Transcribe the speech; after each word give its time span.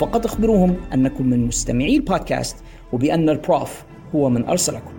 فقط 0.00 0.26
اخبروهم 0.26 0.76
أنكم 0.94 1.26
من 1.26 1.46
مستمعي 1.46 1.96
البودكاست 1.96 2.64
وبأن 2.92 3.28
ال 3.28 3.39
Prof 3.39 3.84
هو 4.14 4.28
من 4.28 4.44
أرسلكم. 4.44 4.92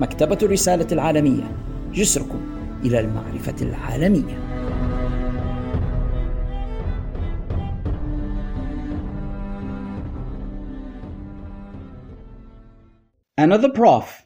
مكتبة 0.00 0.38
الرسالة 0.42 0.86
العالمية 0.92 1.56
جسركم 1.92 2.40
إلى 2.84 3.00
المعرفة 3.00 3.54
العالمية. 3.62 4.36
أنا 13.38 13.56
The 13.56 13.68
Prof 13.68 14.20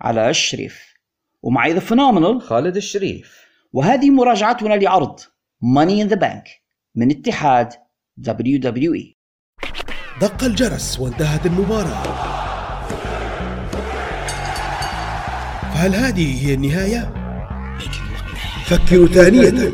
علاء 0.00 0.30
الشريف. 0.30 0.94
ومعي 1.42 1.72
The 1.72 1.80
Phenomenal 1.80 2.40
خالد 2.40 2.76
الشريف. 2.76 3.46
وهذه 3.72 4.10
مراجعتنا 4.10 4.74
لعرض 4.74 5.20
Money 5.64 6.04
in 6.04 6.12
the 6.12 6.18
Bank 6.20 6.48
من 6.94 7.10
اتحاد 7.10 7.85
WWE 8.24 9.14
دق 10.20 10.44
الجرس 10.44 11.00
وانتهت 11.00 11.46
المباراة. 11.46 12.02
فهل 15.74 15.94
هذه 15.94 16.46
هي 16.46 16.54
النهاية؟ 16.54 17.14
فكروا 18.66 19.06
ثانية. 19.06 19.72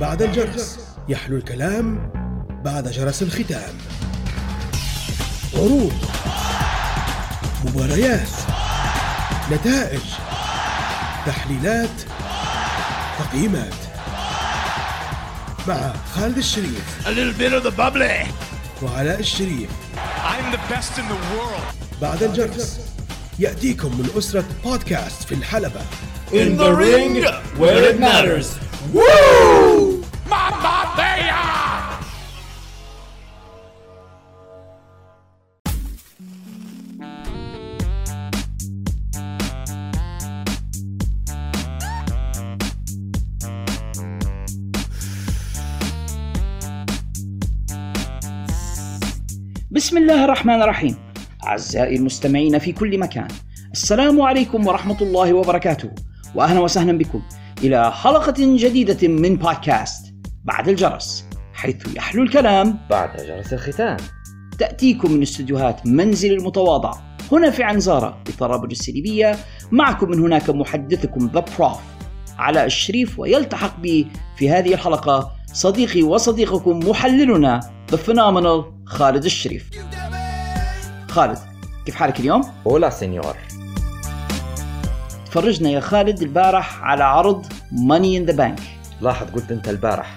بعد 0.00 0.22
الجرس 0.22 0.96
يحلو 1.08 1.36
الكلام 1.36 2.12
بعد 2.64 2.88
جرس 2.88 3.22
الختام. 3.22 3.74
عروض 5.54 5.92
مباريات 7.64 8.28
نتائج 9.52 10.00
تحليلات 11.26 12.02
تقييمات. 13.18 13.91
مع 15.68 15.92
خالد 16.14 16.38
الشريف 16.38 17.06
A 17.06 17.10
little 17.10 17.38
bit 17.38 17.52
of 17.52 17.62
the 17.62 17.76
bubbly. 17.76 18.26
وعلاء 18.82 19.20
الشريف 19.20 19.68
I'm 19.96 20.52
the 20.52 20.74
best 20.74 20.98
in 20.98 21.04
the 21.08 21.36
world. 21.36 21.62
بعد 22.02 22.22
الجرس 22.22 22.80
يأتيكم 23.38 23.88
من 23.98 24.08
أسرة 24.18 24.44
بودكاست 24.64 25.22
في 25.22 25.34
الحلبة 25.34 25.80
In 26.32 26.56
the 26.56 26.72
ring 26.74 27.24
where 27.60 27.82
it 27.90 28.00
matters. 28.00 28.46
Woo! 28.94 29.41
بسم 49.92 50.02
الله 50.02 50.24
الرحمن 50.24 50.62
الرحيم. 50.62 50.96
أعزائي 51.46 51.96
المستمعين 51.96 52.58
في 52.58 52.72
كل 52.72 52.98
مكان 52.98 53.28
السلام 53.72 54.20
عليكم 54.22 54.66
ورحمة 54.66 54.96
الله 55.02 55.32
وبركاته 55.32 55.90
وأهلا 56.34 56.60
وسهلا 56.60 56.98
بكم 56.98 57.22
إلى 57.64 57.92
حلقة 57.92 58.34
جديدة 58.38 59.08
من 59.08 59.36
بودكاست 59.36 60.14
بعد 60.44 60.68
الجرس 60.68 61.24
حيث 61.54 61.96
يحلو 61.96 62.22
الكلام. 62.22 62.78
بعد 62.90 63.16
جرس 63.16 63.52
الختام. 63.52 63.96
تأتيكم 64.58 65.12
من 65.12 65.22
استديوهات 65.22 65.86
منزلي 65.86 66.32
المتواضع 66.32 66.92
هنا 67.32 67.50
في 67.50 67.62
عين 67.62 67.92
زارة 67.92 68.22
بطرابلس 68.26 68.80
الليبية 68.80 69.36
معكم 69.72 70.10
من 70.10 70.20
هناك 70.20 70.50
محدثكم 70.50 71.30
The 71.34 71.44
Prof 71.58 71.78
علاء 72.38 72.64
الشريف 72.64 73.18
ويلتحق 73.18 73.80
بي 73.80 74.06
في 74.36 74.50
هذه 74.50 74.74
الحلقة 74.74 75.30
صديقي 75.52 76.02
وصديقكم 76.02 76.78
محللنا 76.78 77.60
The 77.90 77.96
Phenomenal 77.96 78.64
خالد 78.92 79.24
الشريف. 79.24 79.70
خالد 81.08 81.38
كيف 81.86 81.94
حالك 81.94 82.20
اليوم؟ 82.20 82.42
Hola 82.66 82.90
señor. 82.90 83.36
تفرجنا 85.26 85.70
يا 85.70 85.80
خالد 85.80 86.22
البارح 86.22 86.82
على 86.82 87.04
عرض 87.04 87.46
Money 87.72 88.16
in 88.16 88.24
the 88.24 88.32
Bank 88.32 88.60
لاحظ 89.00 89.26
قلت 89.30 89.52
أنت 89.52 89.68
البارح. 89.68 90.16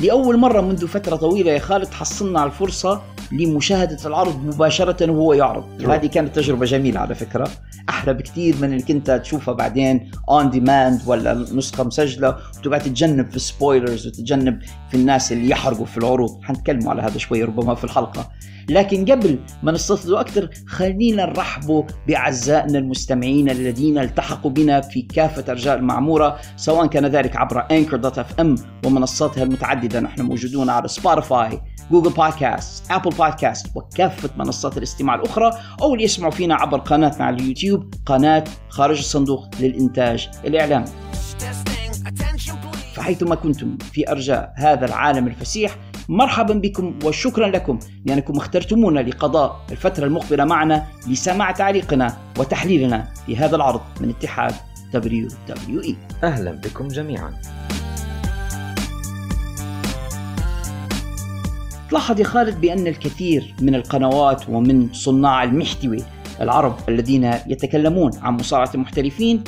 لأول 0.00 0.36
مرة 0.36 0.60
منذ 0.60 0.86
فترة 0.86 1.16
طويلة 1.16 1.52
يا 1.52 1.58
خالد 1.58 1.94
حصلنا 1.94 2.40
على 2.40 2.50
الفرصة 2.50 3.02
لمشاهدة 3.32 3.98
العرض 4.06 4.44
مباشرة 4.44 5.10
وهو 5.10 5.32
يعرض. 5.32 5.64
هذه 5.90 6.06
كانت 6.06 6.36
تجربة 6.36 6.66
جميلة 6.66 7.00
على 7.00 7.14
فكرة. 7.14 7.48
أحلى 7.88 8.14
بكثير 8.14 8.56
من 8.62 8.72
إنك 8.72 8.90
أنت 8.90 9.10
تشوفها 9.10 9.54
بعدين 9.54 10.10
on 10.30 10.50
demand 10.50 11.02
ولا 11.06 11.34
نسخة 11.34 11.84
مسجلة 11.84 12.36
وتبقى 12.58 12.80
تتجنب 12.80 13.30
في 13.30 13.36
ال 13.36 13.44
spoilers 13.44 14.06
وتتجنب 14.06 14.58
في 14.90 14.96
الناس 14.96 15.32
اللي 15.32 15.50
يحرقوا 15.50 15.86
في 15.86 15.98
العروض. 15.98 16.44
حنتكلموا 16.44 16.90
على 16.90 17.02
هذا 17.02 17.18
شوي 17.18 17.42
ربما 17.42 17.74
في 17.74 17.84
الحلقة. 17.84 18.30
لكن 18.70 19.04
قبل 19.04 19.38
ما 19.62 19.72
نستفيدوا 19.72 20.20
أكثر 20.20 20.50
خلينا 20.66 21.26
نرحبوا 21.26 21.82
بأعزائنا 22.06 22.78
المستمعين 22.78 23.50
الذين 23.50 23.98
التحقوا 23.98 24.50
بنا 24.50 24.80
في 24.80 25.02
كافة 25.02 25.52
أرجاء 25.52 25.76
المعمورة 25.76 26.38
سواء 26.56 26.86
كان 26.86 27.06
ذلك 27.06 27.36
عبر 27.36 27.62
Anchor.fm 27.62 28.60
ومنصاتها 28.86 29.42
المتعددة. 29.42 30.00
نحن 30.00 30.22
موجودون 30.22 30.70
على 30.70 30.88
Spotify 30.88 31.60
Google 31.90 32.10
Podcast 32.10 32.90
Apple 32.90 33.12
Podcast 33.18 33.66
وكافة 33.76 34.30
منصات 34.36 34.78
الاستماع 34.78 35.14
الأخرى 35.14 35.50
أو 35.82 35.94
اللي 35.94 36.04
يسمعوا 36.04 36.32
فينا 36.32 36.54
عبر 36.54 36.78
قناتنا 36.78 37.24
على 37.24 37.36
اليوتيوب 37.36 37.94
قناة 38.06 38.44
خارج 38.68 38.98
الصندوق 38.98 39.48
للإنتاج 39.60 40.28
الإعلامي 40.44 40.86
فحيثما 42.94 43.34
كنتم 43.34 43.78
في 43.92 44.10
أرجاء 44.10 44.52
هذا 44.56 44.86
العالم 44.86 45.26
الفسيح 45.26 45.76
مرحبا 46.08 46.54
بكم 46.54 46.98
وشكرا 47.04 47.46
لكم 47.48 47.78
لأنكم 48.04 48.36
اخترتمونا 48.36 49.00
لقضاء 49.00 49.60
الفترة 49.70 50.04
المقبلة 50.04 50.44
معنا 50.44 50.86
لسماع 51.08 51.50
تعليقنا 51.50 52.16
وتحليلنا 52.38 53.08
في 53.26 53.36
هذا 53.36 53.56
العرض 53.56 53.80
من 54.00 54.08
اتحاد 54.08 54.54
WWE 54.94 55.94
أهلا 56.24 56.52
بكم 56.52 56.88
جميعا. 56.88 57.34
تلاحظ 61.90 62.20
يا 62.20 62.24
خالد 62.24 62.60
بأن 62.60 62.86
الكثير 62.86 63.54
من 63.60 63.74
القنوات 63.74 64.48
ومن 64.48 64.92
صناع 64.92 65.44
المحتوى 65.44 65.96
العرب 66.40 66.76
الذين 66.88 67.24
يتكلمون 67.46 68.10
عن 68.22 68.34
مصارعة 68.34 68.70
المحترفين 68.74 69.44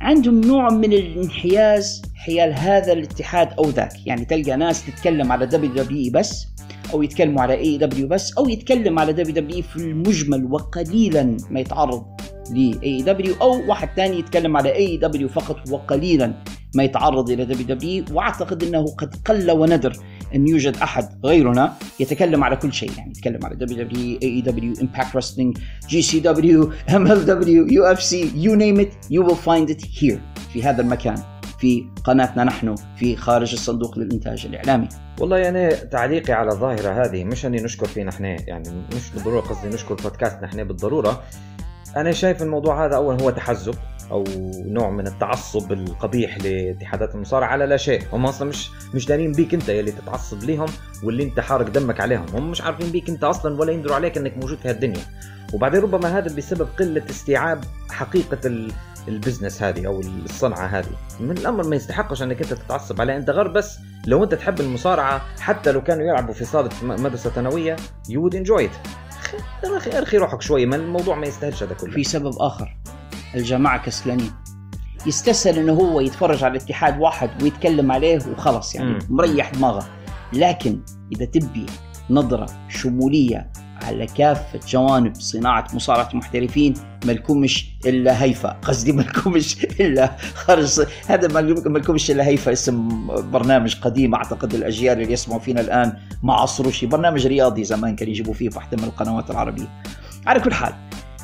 عندهم 0.00 0.40
نوع 0.40 0.68
من 0.68 0.92
الانحياز 0.92 2.02
حيال 2.16 2.54
هذا 2.54 2.92
الاتحاد 2.92 3.52
أو 3.58 3.64
ذاك. 3.64 4.06
يعني 4.06 4.24
تلقى 4.24 4.56
ناس 4.56 4.86
تتكلم 4.86 5.32
على 5.32 5.48
WWE 5.50 6.12
بس 6.12 6.46
أو 6.92 7.02
يتكلموا 7.02 7.42
على 7.42 7.78
AEW 7.78 8.04
بس 8.04 8.38
أو 8.38 8.48
يتكلم 8.48 8.98
على 8.98 9.24
WWE 9.24 9.62
في 9.62 9.76
المجمل 9.76 10.44
وقليلا 10.44 11.36
ما 11.50 11.60
يتعرض 11.60 12.04
ل 12.52 12.78
AEW 12.82 13.34
أو 13.40 13.68
واحد 13.68 13.88
ثاني 13.96 14.18
يتكلم 14.18 14.56
على 14.56 14.74
AEW 14.74 15.28
فقط 15.28 15.70
وقليلا 15.70 16.34
ما 16.74 16.82
يتعرض 16.82 17.30
إلى 17.30 17.44
WWE 17.44 18.04
وأعتقد 18.12 18.62
إنه 18.62 18.86
قد 18.86 19.14
قل 19.24 19.50
وندر 19.50 19.96
أن 20.34 20.48
يوجد 20.48 20.76
أحد 20.76 21.08
غيرنا 21.24 21.72
يتكلم 22.00 22.44
على 22.44 22.56
كل 22.56 22.72
شيء 22.72 22.90
يعني 22.98 23.10
يتكلم 23.10 23.44
على 23.44 23.56
WWE 23.56 23.84
AEW 23.84 24.18
Impact 24.22 25.16
Wrestling 25.16 25.58
جي 25.88 26.02
سي 26.02 26.20
دبليو 26.20 26.72
ام 26.94 27.06
ال 27.06 27.26
دبليو 27.26 27.66
يو 27.66 27.84
اف 27.84 28.02
سي 28.02 28.32
يو 28.34 28.54
نيم 28.54 28.80
ات 28.80 28.94
يو 29.10 29.26
ويل 29.26 29.36
فايند 29.36 29.70
ات 29.70 29.82
هير 30.00 30.20
في 30.52 30.62
هذا 30.62 30.82
المكان 30.82 31.16
في 31.58 31.84
قناتنا 32.04 32.44
نحن 32.44 32.74
في 32.96 33.16
خارج 33.16 33.52
الصندوق 33.52 33.98
للإنتاج 33.98 34.46
الإعلامي. 34.46 34.88
والله 35.20 35.36
يعني 35.36 35.70
تعليقي 35.70 36.32
على 36.32 36.52
الظاهرة 36.52 37.04
هذه 37.04 37.24
مش 37.24 37.46
أني 37.46 37.56
نشكر 37.56 37.86
فينا 37.86 38.10
إحنا 38.10 38.28
يعني 38.28 38.68
مش 38.96 39.10
بالضرورة 39.14 39.40
قصدي 39.40 39.68
نشكر 39.68 39.94
بودكاستنا 39.94 40.44
إحنا 40.44 40.62
بالضرورة 40.62 41.22
أنا 41.96 42.12
شايف 42.12 42.42
الموضوع 42.42 42.86
هذا 42.86 42.96
أول 42.96 43.20
هو 43.22 43.30
تحزب 43.30 43.74
أو 44.10 44.24
نوع 44.64 44.90
من 44.90 45.06
التعصب 45.06 45.72
القبيح 45.72 46.38
لاتحادات 46.38 47.14
المصارعة 47.14 47.48
على 47.48 47.66
لا 47.66 47.76
شيء. 47.76 48.02
هم 48.12 48.26
أصلا 48.26 48.48
مش 48.48 48.70
مش 48.94 49.06
دارين 49.06 49.32
بيك 49.32 49.54
أنت 49.54 49.68
يلي 49.68 49.92
تتعصب 49.92 50.42
ليهم 50.42 50.68
واللي 51.04 51.22
أنت 51.22 51.40
حارق 51.40 51.68
دمك 51.68 52.00
عليهم. 52.00 52.26
هم 52.34 52.50
مش 52.50 52.60
عارفين 52.62 52.90
بيك 52.90 53.08
أنت 53.08 53.24
أصلا 53.24 53.60
ولا 53.60 53.72
يندروا 53.72 53.94
عليك 53.94 54.18
إنك 54.18 54.36
موجود 54.36 54.58
في 54.58 54.68
هالدنيا. 54.68 55.00
وبعدين 55.52 55.80
ربما 55.80 56.18
هذا 56.18 56.36
بسبب 56.36 56.68
قلة 56.78 57.02
استيعاب 57.10 57.64
حقيقة 57.90 58.68
ال 59.08 59.14
business 59.14 59.62
هذه 59.62 59.86
أو 59.86 60.00
الصنعة 60.00 60.66
هذه. 60.66 60.90
من 61.20 61.38
الأمر 61.38 61.66
ما 61.66 61.76
يستحقش 61.76 62.22
إنك 62.22 62.42
أنت 62.42 62.52
تتعصب 62.52 63.00
عليه 63.00 63.16
أنت 63.16 63.30
غير 63.30 63.48
بس 63.48 63.78
لو 64.06 64.24
أنت 64.24 64.34
تحب 64.34 64.60
المصارعة 64.60 65.22
حتى 65.40 65.72
لو 65.72 65.82
كانوا 65.82 66.04
يلعبوا 66.04 66.34
في 66.34 66.44
صالة 66.44 66.70
مدرسة 66.82 67.30
ثانوية 67.30 67.76
you 68.08 68.22
would 68.22 68.34
enjoy 68.34 68.64
it 68.64 68.70
ارخي 69.98 70.16
روحك 70.16 70.42
شوي 70.42 70.66
ما 70.66 70.76
الموضوع 70.76 71.16
ما 71.16 71.26
يستاهلش 71.26 71.62
هذا 71.62 71.74
كله. 71.74 71.92
في 71.92 72.04
سبب 72.04 72.34
آخر. 72.38 72.76
الجماعة 73.34 73.84
كسلانين. 73.84 74.32
يستسهل 75.06 75.58
إنه 75.58 75.72
هو 75.72 76.00
يتفرج 76.00 76.44
على 76.44 76.56
الاتحاد 76.56 77.00
واحد 77.00 77.42
ويتكلم 77.42 77.92
عليه 77.92 78.18
وخلص 78.32 78.74
يعني 78.74 78.90
م. 78.90 78.98
مريح 79.08 79.50
دماغه. 79.50 79.86
لكن 80.32 80.80
إذا 81.12 81.24
تبي 81.24 81.66
نظرة 82.10 82.46
شمولية 82.68 83.52
على 83.82 84.06
كافة 84.06 84.60
جوانب 84.68 85.14
صناعة 85.14 85.66
مصارعة 85.74 86.08
المحترفين 86.12 86.74
ملكمش 87.04 87.66
إلا 87.86 88.22
هيفا. 88.22 88.48
قصدي 88.48 88.92
ملكمش 88.92 89.64
إلا 89.80 90.16
خارج 90.34 90.86
هذا 91.06 91.40
ملكمش 91.66 92.10
إلا 92.10 92.26
هيفا 92.26 92.52
اسم 92.52 93.06
برنامج 93.30 93.74
قديم 93.80 94.14
أعتقد 94.14 94.54
الأجيال 94.54 95.00
اللي 95.00 95.12
يسمعوا 95.12 95.40
فينا 95.40 95.60
الآن 95.60 95.92
ما 96.22 96.34
عصروا 96.34 96.72
شيء 96.72 96.88
برنامج 96.88 97.26
رياضي 97.26 97.64
زمان 97.64 97.96
كان 97.96 98.08
يجيبوا 98.08 98.34
فيه 98.34 98.48
في 98.48 98.60
من 98.72 98.84
القنوات 98.84 99.30
العربية. 99.30 99.68
على 100.26 100.40
كل 100.40 100.54
حال 100.54 100.72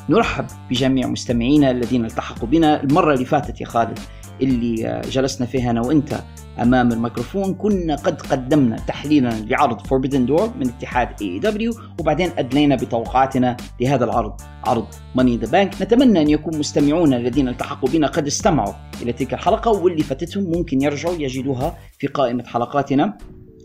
نرحب 0.09 0.45
بجميع 0.69 1.07
مستمعينا 1.07 1.71
الذين 1.71 2.05
التحقوا 2.05 2.47
بنا. 2.47 2.83
المرة 2.83 3.13
اللي 3.13 3.25
فاتت 3.25 3.61
يا 3.61 3.65
خالد 3.65 3.99
اللي 4.41 5.01
جلسنا 5.11 5.47
فيها 5.47 5.71
أنا 5.71 5.81
وأنت 5.81 6.19
أمام 6.61 6.91
الميكروفون 6.91 7.53
كنا 7.53 7.95
قد 7.95 8.21
قدمنا 8.21 8.75
تحليلا 8.75 9.29
لعرض 9.29 9.81
Forbidden 9.81 10.29
Door 10.29 10.57
من 10.57 10.67
اتحاد 10.67 11.07
AEW 11.09 11.99
وبعدين 11.99 12.29
أدلينا 12.37 12.75
بتوقعاتنا 12.75 13.57
لهذا 13.81 14.05
العرض 14.05 14.41
عرض 14.63 14.87
in 15.17 15.45
the 15.45 15.49
Bank. 15.49 15.81
نتمنى 15.81 16.21
أن 16.21 16.29
يكون 16.29 16.57
مستمعونا 16.59 17.17
الذين 17.17 17.47
التحقوا 17.47 17.89
بنا 17.89 18.07
قد 18.07 18.27
استمعوا 18.27 18.73
إلى 19.01 19.13
تلك 19.13 19.33
الحلقة 19.33 19.71
واللي 19.71 20.03
فاتتهم 20.03 20.43
ممكن 20.43 20.81
يرجعوا 20.81 21.15
يجدوها 21.15 21.77
في 21.99 22.07
قائمة 22.07 22.43
حلقاتنا 22.43 23.17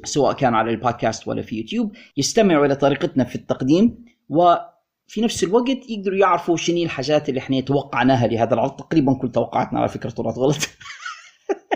سواء 0.05 0.32
كان 0.32 0.55
على 0.55 0.70
البودكاست 0.70 1.28
ولا 1.28 1.43
في 1.43 1.56
يوتيوب. 1.56 1.93
يستمعوا 2.17 2.67
إلى 2.67 2.76
طريقتنا 2.76 3.25
في 3.25 3.34
التقديم 3.34 4.05
و 4.28 4.55
في 5.10 5.20
نفس 5.20 5.44
الوقت 5.44 5.90
يقدروا 5.90 6.16
يعرفوا 6.16 6.56
شنو 6.56 6.76
الحاجات 6.76 7.28
اللي 7.28 7.40
إحنا 7.40 7.60
توقعناها 7.60 8.26
لهذا 8.26 8.54
العرض. 8.54 8.76
تقريبا 8.76 9.14
كل 9.14 9.32
توقعاتنا 9.32 9.80
على 9.80 9.88
فكرة 9.88 10.10
طلعت 10.10 10.38
غلط. 10.38 10.56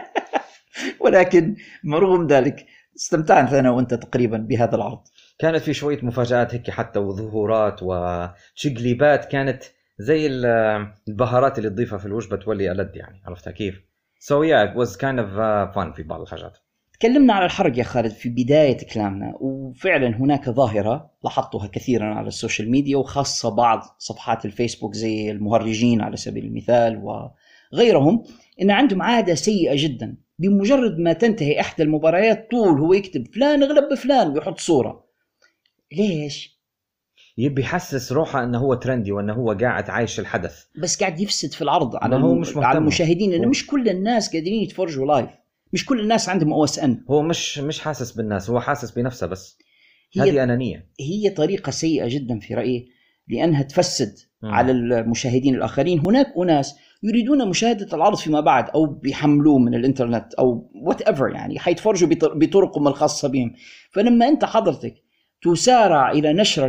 ولكن 1.04 1.56
رغم 1.92 2.26
ذلك. 2.26 2.66
استمتعت 2.96 3.52
أنا 3.52 3.70
وأنت 3.70 3.94
تقريبا 3.94 4.36
بهذا 4.36 4.76
العرض. 4.76 5.00
كانت 5.38 5.62
في 5.62 5.74
شوية 5.74 5.98
مفاجآت 6.02 6.54
هيك 6.54 6.70
حتى 6.70 6.98
وظهورات 6.98 7.80
وتشقليبات 7.82 9.24
كانت 9.24 9.62
زي 9.98 10.26
البهارات 11.08 11.58
اللي 11.58 11.70
تضيفها 11.70 11.98
في 11.98 12.06
الوجبة 12.06 12.36
تولي 12.36 12.72
ألد 12.72 12.96
يعني. 12.96 13.22
عرفتها 13.26 13.50
كيف؟ 13.50 13.80
Yeah, 14.30 14.70
it 14.70 14.76
was 14.76 14.96
kind 14.96 15.18
of 15.18 15.28
uh, 15.36 15.74
fun 15.74 15.92
في 15.96 16.02
بعض 16.02 16.20
الحاجات. 16.20 16.58
تكلمنا 17.00 17.32
على 17.32 17.44
الحرق 17.44 17.78
يا 17.78 17.82
خالد 17.84 18.10
في 18.10 18.28
بداية 18.28 18.76
كلامنا 18.94 19.34
وفعلا 19.40 20.16
هناك 20.16 20.50
ظاهرة 20.50 21.10
لاحظتها 21.24 21.66
كثيرا 21.66 22.14
على 22.14 22.28
ال 22.28 22.34
social 22.34 22.70
media 22.70 22.96
وخاصة 22.96 23.54
بعض 23.54 23.82
صفحات 23.98 24.44
الفيسبوك 24.44 24.94
زي 24.94 25.30
المهرجين 25.30 26.00
على 26.00 26.16
سبيل 26.16 26.44
المثال 26.44 27.02
وغيرهم 27.72 28.24
إن 28.62 28.70
عندهم 28.70 29.02
عادة 29.02 29.34
سيئة 29.34 29.74
جدا. 29.76 30.16
بمجرد 30.38 30.98
ما 30.98 31.12
تنتهي 31.12 31.60
إحدى 31.60 31.82
المباريات 31.82 32.50
طول 32.50 32.80
هو 32.80 32.92
يكتب 32.92 33.26
فلان 33.34 33.64
غلب 33.64 33.92
بفلان 33.92 34.28
ويحط 34.28 34.58
صورة. 34.58 35.04
ليش؟ 35.92 36.54
يبي 37.38 37.62
يحسس 37.62 38.12
روحه 38.12 38.44
إنه 38.44 38.58
هو 38.58 38.74
trendy 38.74 39.12
وإنه 39.12 39.32
هو 39.32 39.52
قاعد 39.52 39.90
عايش 39.90 40.20
الحدث. 40.20 40.64
بس 40.82 41.00
قاعد 41.00 41.20
يفسد 41.20 41.52
في 41.52 41.62
العرض 41.62 41.96
على 41.96 42.16
هو 42.16 42.34
مش 42.34 42.56
على 42.56 42.78
المشاهدين 42.78 43.30
لأنه 43.30 43.48
مش 43.48 43.66
كل 43.66 43.88
الناس 43.88 44.32
قادرين 44.32 44.62
يتفرجوا 44.62 45.06
live 45.06 45.43
مش 45.72 45.86
كل 45.86 46.00
الناس 46.00 46.28
عندهم 46.28 46.52
OSN 46.52 47.04
هو 47.10 47.22
مش 47.22 47.58
مش 47.58 47.80
حاسس 47.80 48.12
بالناس 48.12 48.50
هو 48.50 48.60
حاسس 48.60 48.90
بنفسه 48.90 49.26
بس. 49.26 49.58
هذه 50.18 50.42
أنانية. 50.42 50.90
هي 51.00 51.30
طريقة 51.30 51.70
سيئة 51.70 52.08
جدا 52.08 52.38
في 52.38 52.54
رأيي 52.54 52.88
لأنها 53.28 53.62
تفسد 53.62 54.14
م. 54.42 54.46
على 54.46 54.72
المشاهدين 54.72 55.54
الآخرين. 55.54 56.02
هناك 56.06 56.26
أناس 56.38 56.74
يريدون 57.02 57.48
مشاهدة 57.48 57.96
العرض 57.96 58.16
فيما 58.16 58.40
بعد 58.40 58.70
أو 58.70 58.86
بيحملوه 58.86 59.58
من 59.58 59.74
الإنترنت 59.74 60.34
أو 60.34 60.70
whatever 60.74 61.28
يعني 61.28 61.58
حيتفرجوا 61.58 62.08
بطرقهم 62.34 62.88
الخاصة 62.88 63.28
بهم. 63.28 63.54
فلما 63.92 64.28
أنت 64.28 64.44
حضرتك 64.44 65.03
تسارع 65.44 66.10
إلى 66.10 66.32
نشر 66.32 66.66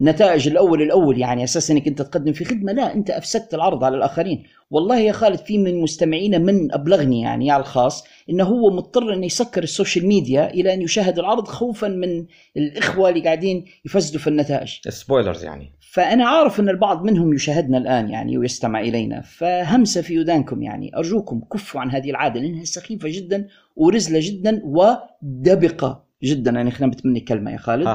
النتائج 0.00 0.48
الأول 0.48 0.82
الأول 0.82 1.18
يعني 1.18 1.44
أساسا 1.44 1.74
إنك 1.74 1.88
أنت 1.88 2.02
تقدم 2.02 2.32
في 2.32 2.44
خدمة. 2.44 2.72
لا 2.72 2.94
أنت 2.94 3.10
أفسدت 3.10 3.54
العرض 3.54 3.84
على 3.84 3.96
الآخرين. 3.96 4.42
والله 4.70 4.98
يا 4.98 5.12
خالد 5.12 5.38
في 5.38 5.58
من 5.58 5.80
مستمعينا 5.80 6.38
من 6.38 6.72
أبلغني 6.72 7.20
يعني 7.20 7.50
على 7.50 7.60
الخاص 7.60 8.04
إنه 8.30 8.44
هو 8.44 8.70
مضطر 8.70 9.14
إنه 9.14 9.26
يسكر 9.26 9.62
ال 9.62 9.68
social 9.68 10.06
media 10.06 10.50
إلى 10.50 10.74
أن 10.74 10.82
يشاهد 10.82 11.18
العرض 11.18 11.46
خوفا 11.48 11.88
من 11.88 12.26
الإخوة 12.56 13.08
اللي 13.08 13.20
قاعدين 13.20 13.64
يفسدوا 13.84 14.20
في 14.20 14.26
النتائج. 14.26 14.78
سبويلرز 14.88 15.44
يعني. 15.44 15.72
فأنا 15.92 16.28
عارف 16.28 16.60
إن 16.60 16.68
البعض 16.68 17.04
منهم 17.04 17.34
يشاهدنا 17.34 17.78
الآن 17.78 18.10
يعني 18.10 18.38
ويستمع 18.38 18.80
إلينا. 18.80 19.20
فهمسة 19.20 20.02
في 20.02 20.18
ودانكم 20.18 20.62
يعني. 20.62 20.96
أرجوكم 20.96 21.40
كفوا 21.52 21.80
عن 21.80 21.90
هذه 21.90 22.10
العادة 22.10 22.40
لأنها 22.40 22.64
سخيفة 22.64 23.08
جدا 23.12 23.48
ورزلة 23.76 24.18
جدا 24.22 24.62
ودبقة. 24.64 26.11
جدا 26.22 26.50
يعني 26.50 26.70
خلينا 26.70 26.92
بتمني 26.92 27.20
كلمة 27.20 27.50
يا 27.50 27.56
خالد. 27.56 27.86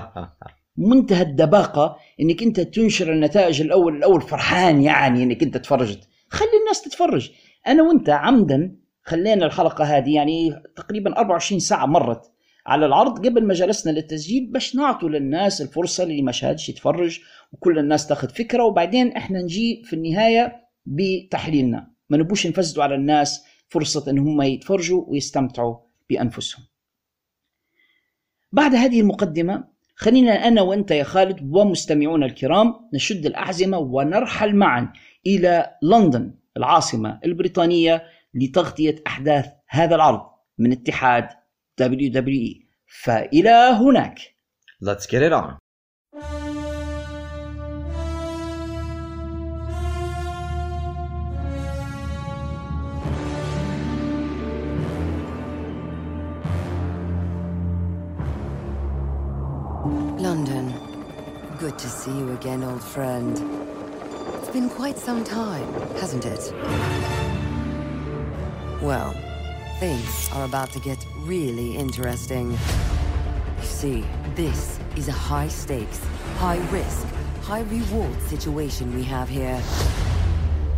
منتهى 0.77 1.21
الدباقة 1.21 1.97
إنك 2.21 2.43
أنت 2.43 2.59
تنشر 2.59 3.13
النتائج 3.13 3.61
الأول 3.61 3.95
الأول 3.95 4.21
فرحان 4.21 4.81
يعني 4.81 5.23
إنك 5.23 5.43
أنت 5.43 5.57
تفرجت. 5.57 6.07
خلي 6.29 6.49
الناس 6.61 6.81
تتفرج. 6.81 7.31
أنا 7.67 7.83
وأنت 7.83 8.09
عمدا 8.09 8.75
خلينا 9.03 9.45
الحلقة 9.45 9.83
هذه 9.83 10.15
يعني 10.15 10.63
تقريبا 10.75 11.17
24 11.17 11.59
ساعة 11.59 11.85
مرت 11.85 12.31
على 12.65 12.85
العرض 12.85 13.27
قبل 13.27 13.45
ما 13.45 13.53
جلسنا 13.53 13.91
للتسجيل 13.91 14.51
باش 14.51 14.75
نعطوا 14.75 15.09
للناس 15.09 15.61
الفرصة 15.61 16.03
اللي 16.03 16.21
ما 16.21 16.31
شاهدش 16.31 16.69
يتفرج 16.69 17.19
وكل 17.51 17.79
الناس 17.79 18.07
تاخذ 18.07 18.29
فكرة. 18.29 18.63
وبعدين 18.63 19.11
إحنا 19.11 19.41
نجي 19.41 19.83
في 19.85 19.93
النهاية 19.93 20.55
بتحليلنا. 20.85 21.91
ما 22.09 22.17
نبوش 22.17 22.47
نفسدوا 22.47 22.83
على 22.83 22.95
الناس 22.95 23.43
فرصة 23.69 24.11
إن 24.11 24.19
هم 24.19 24.41
يتفرجوا 24.41 25.03
ويستمتعوا 25.07 25.77
بأنفسهم. 26.09 26.63
بعد 28.57 28.75
هذه 28.75 29.01
المقدمة 29.01 29.67
خلينا 29.95 30.31
أنا 30.31 30.61
وأنت 30.61 30.91
يا 30.91 31.03
خالد 31.03 31.39
ومستمعونا 31.51 32.25
الكرام 32.25 32.73
نشد 32.93 33.25
الأعزمة 33.25 33.77
ونرحل 33.77 34.55
معا 34.55 34.93
إلى 35.27 35.75
لندن 35.83 36.33
العاصمة 36.57 37.19
البريطانية 37.25 38.03
لتغطية 38.33 38.95
أحداث 39.07 39.45
هذا 39.69 39.95
العرض 39.95 40.21
من 40.57 40.71
اتحاد 40.71 41.29
WWE 41.81 42.65
فإلى 43.03 43.49
هناك. 43.49 44.19
Let's 44.83 45.05
get 45.05 45.21
it 45.21 45.33
on. 45.33 45.66
See 62.07 62.19
you 62.19 62.31
again, 62.31 62.63
old 62.63 62.81
friend. 62.81 63.37
It's 64.35 64.49
been 64.49 64.69
quite 64.69 64.97
some 64.97 65.25
time, 65.25 65.67
hasn't 65.99 66.25
it? 66.25 66.53
Well, 68.81 69.13
things 69.79 70.29
are 70.31 70.45
about 70.45 70.71
to 70.71 70.79
get 70.79 71.05
really 71.23 71.75
interesting. 71.75 72.51
You 72.51 72.57
see, 73.63 74.05
this 74.35 74.79
is 74.95 75.09
a 75.09 75.11
high-stakes, 75.11 75.99
high-risk, 76.37 77.07
high-reward 77.41 78.21
situation 78.21 78.95
we 78.95 79.03
have 79.03 79.27
here. 79.27 79.61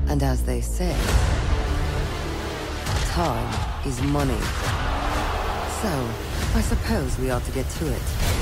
And 0.08 0.24
as 0.24 0.44
they 0.44 0.62
say, 0.62 0.96
time 3.12 3.54
is 3.86 4.02
money. 4.02 4.42
So, 5.82 5.92
I 6.56 6.62
suppose 6.62 7.20
we 7.20 7.30
ought 7.30 7.46
to 7.46 7.52
get 7.52 7.70
to 7.70 7.88
it. 7.88 8.39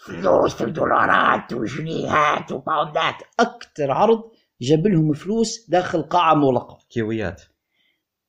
فلوس 0.07 0.55
في 0.55 0.65
الدولارات 0.65 1.53
وجنيهات 1.53 2.53
وباوندات 2.53 3.15
أكثر 3.41 3.91
عرض 3.91 4.23
جاب 4.61 4.87
لهم 4.87 5.13
فلوس 5.13 5.71
داخل 5.71 6.03
قاعة 6.03 6.35
مغلقة. 6.35 6.79
كيويات. 6.91 7.43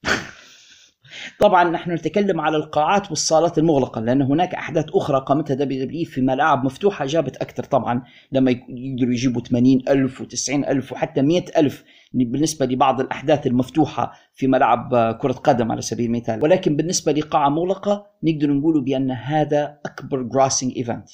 طبعا 1.39 1.63
نحن 1.63 1.91
نتكلم 1.91 2.41
على 2.41 2.57
القاعات 2.57 3.10
والصالات 3.10 3.57
المغلقة 3.57 4.01
لأن 4.01 4.22
هناك 4.22 4.55
أحداث 4.55 4.86
أخرى 4.89 5.19
قامتها 5.27 5.53
WWE 5.53 6.06
في 6.05 6.22
ملاعب 6.22 6.65
مفتوحة 6.65 7.05
جابت 7.05 7.38
أكثر. 7.38 7.63
طبعا 7.63 8.03
لما 8.31 8.51
يقدروا 8.51 9.13
يجيبوا 9.13 9.41
80 9.41 9.81
ألف 9.89 10.24
و90 10.24 10.50
ألف 10.50 10.91
وحتى 10.91 11.22
100 11.22 11.46
ألف 11.57 11.84
بالنسبة 12.13 12.65
لبعض 12.65 13.01
الأحداث 13.01 13.48
المفتوحة 13.48 14.13
في 14.34 14.48
ملعب 14.48 15.17
كرة 15.22 15.31
قدم 15.34 15.72
على 15.72 15.81
سبيل 15.81 16.05
المثال. 16.05 16.43
ولكن 16.43 16.75
بالنسبة 16.75 17.12
لقاعة 17.12 17.50
مغلقة 17.50 18.07
نقدر 18.24 18.53
نقول 18.53 18.84
بأن 18.84 19.12
هذا 19.12 19.79
أكبر 19.86 20.22
grossing 20.22 20.74
event 20.77 21.10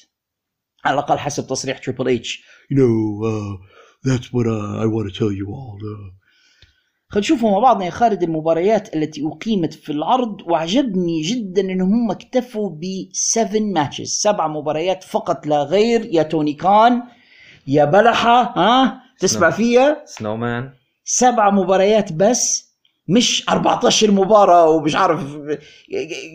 على 0.86 0.93
الأقل 0.93 1.17
حسب 1.17 1.48
تصريح 1.48 1.77
Triple 1.77 2.10
H 2.10 2.44
You 2.72 2.75
know, 2.75 3.25
uh, 3.25 3.73
that's 4.03 4.27
what 4.33 4.48
uh, 4.48 4.83
I 4.83 4.86
want 4.86 5.05
to 5.12 5.19
tell 5.19 5.31
you 5.31 5.48
all. 5.50 5.79
Uh, 5.93 6.24
خلينا 7.13 7.25
نشوفوا 7.25 7.51
مع 7.51 7.60
بعضنا 7.60 7.86
يا 7.86 7.89
خالد 7.89 8.24
المباريات 8.24 8.95
التي 8.95 9.22
أقيمت 9.27 9.74
في 9.74 9.91
العرض 9.91 10.41
وعجبني 10.45 11.22
جدا 11.22 11.62
إنهم 11.62 11.93
هم 11.93 12.12
اكتفوا 12.12 12.69
ب 12.69 12.83
7 13.12 13.60
matches 13.60 14.08
سبع 14.07 14.48
مباريات 14.48 15.03
فقط 15.03 15.48
لا 15.48 15.63
غير 15.63 16.05
يا 16.12 16.24
توني 16.24 16.53
كان 16.53 17.03
يا 17.67 17.86
بلحة 17.86 18.41
ها 18.57 19.01
تسمع 19.19 19.48
نعم. 19.48 19.57
فيها 19.57 20.03
snowman 20.06 20.74
سبع 21.05 21.50
مباريات 21.50 22.13
بس 22.13 22.73
مش 23.07 23.50
14 23.50 24.12
مباراة 24.12 24.69
ومش 24.69 24.95
عارف 24.95 25.38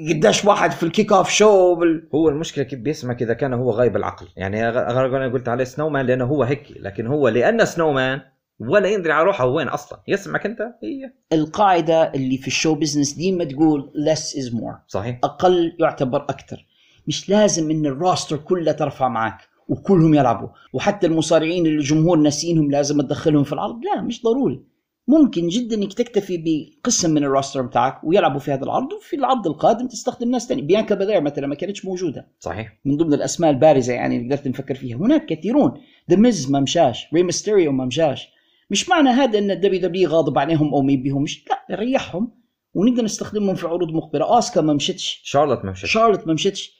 قداش 0.09 0.45
واحد 0.45 0.71
في 0.71 0.83
ال 0.83 1.13
kick-off 1.13 1.31
show 1.31 1.75
بال... 1.75 2.09
هو 2.15 2.29
المشكلة 2.29 2.65
كيف 2.65 2.79
بيسمك 2.79 3.23
اذا 3.23 3.35
كان 3.35 3.55
هو 3.55 3.71
غايب 3.71 3.97
العقل. 3.97 4.27
يعني 4.37 4.69
أنا 4.69 5.33
قلت 5.33 5.49
عليه 5.49 5.65
snowman 5.65 6.07
لأنه 6.07 6.25
هو 6.25 6.43
هيك 6.43 6.67
لكن 6.81 7.07
هو 7.07 7.29
لأنه 7.29 7.65
snowman 7.65 8.21
ولا 8.61 8.89
يدري 8.89 9.13
على 9.13 9.25
روحه 9.25 9.47
وين 9.47 9.69
أصلا. 9.69 10.01
يسمعك 10.09 10.47
أنت؟ 10.47 10.61
هي 10.83 11.13
القاعدة 11.33 12.13
اللي 12.15 12.39
في 12.39 12.47
ال 12.47 12.52
show 12.52 12.75
business 12.75 13.13
ديما 13.13 13.45
تقول 13.45 13.91
less 14.07 14.37
is 14.41 14.53
more. 14.55 14.77
صحيح. 14.89 15.19
أقل 15.25 15.77
يعتبر 15.81 16.23
أكثر 16.23 16.67
مش 17.07 17.29
لازم 17.29 17.71
إن 17.71 17.87
ال 17.87 17.94
roster 17.94 18.37
كله 18.37 18.73
ترفع 18.73 19.09
معك 19.09 19.39
وكلهم 19.69 20.15
يلعبوا. 20.15 20.49
وحتى 20.73 21.07
المصارعين 21.07 21.67
اللي 21.67 21.79
الجمهور 21.79 22.19
ناسينهم 22.19 22.71
لازم 22.71 23.01
تدخلهم 23.01 23.45
في 23.45 23.53
العرض. 23.53 23.85
لا 23.85 24.03
مش 24.03 24.23
ضروري. 24.23 24.63
ممكن 25.09 25.49
جدا 25.49 25.77
إنك 25.77 25.93
تكتفي 25.93 26.37
بقسم 26.37 27.11
من 27.11 27.25
ال 27.25 27.30
roster 27.30 27.63
بتاعك 27.63 28.05
ويلعبوا 28.05 28.41
في 28.41 28.53
هذا 28.53 28.65
العرض 28.65 28.93
وفي 28.93 29.17
العرض 29.17 29.47
القادم 29.47 29.89
تستخدم 29.89 30.31
ناس 30.31 30.49
ثانية 30.49 30.63
بيانكا 30.63 30.95
بلير 30.95 31.21
مثلا 31.21 31.47
ما 31.47 31.55
كانتش 31.55 31.85
موجودة. 31.85 32.29
صحيح. 32.41 32.79
من 32.85 32.97
ضمن 32.97 33.15
الأسماء 33.15 33.51
البارزة 33.51 33.93
يعني 33.93 34.17
اللي 34.17 34.35
قدرت 34.35 34.49
نفكر 34.49 34.75
فيها. 34.75 34.97
هناك 34.97 35.27
كثيرون. 35.27 35.81
The 36.11 36.17
Miz 36.17 36.51
ما 36.51 36.61
مشاش. 36.61 37.07
ري 37.15 37.23
ميستيريو 37.23 37.73
ما 37.73 37.85
مشاش. 37.85 38.29
مش 38.71 38.89
معنى 38.89 39.09
هذا 39.09 39.39
إن 39.39 39.51
ال 39.51 39.81
WWE 39.81 40.09
غاضب 40.09 40.39
عليهم 40.39 40.75
أو 40.75 40.83
ما 40.83 40.93
يبيهمش. 40.93 41.45
لا 41.51 41.77
ريحهم 41.77 42.33
ونقدر 42.75 43.05
نستخدمهم 43.05 43.55
في 43.55 43.67
عروض 43.67 43.91
مقبله 43.91 44.35
اوسكا 44.35 44.61
ما 44.61 44.73
مشتش. 44.73 45.21
شارلوت 45.25 45.65
ما 45.65 45.71
مشت 45.71 45.87
شارلوت 45.87 46.27
ما 46.27 46.33
مشتش. 46.33 46.79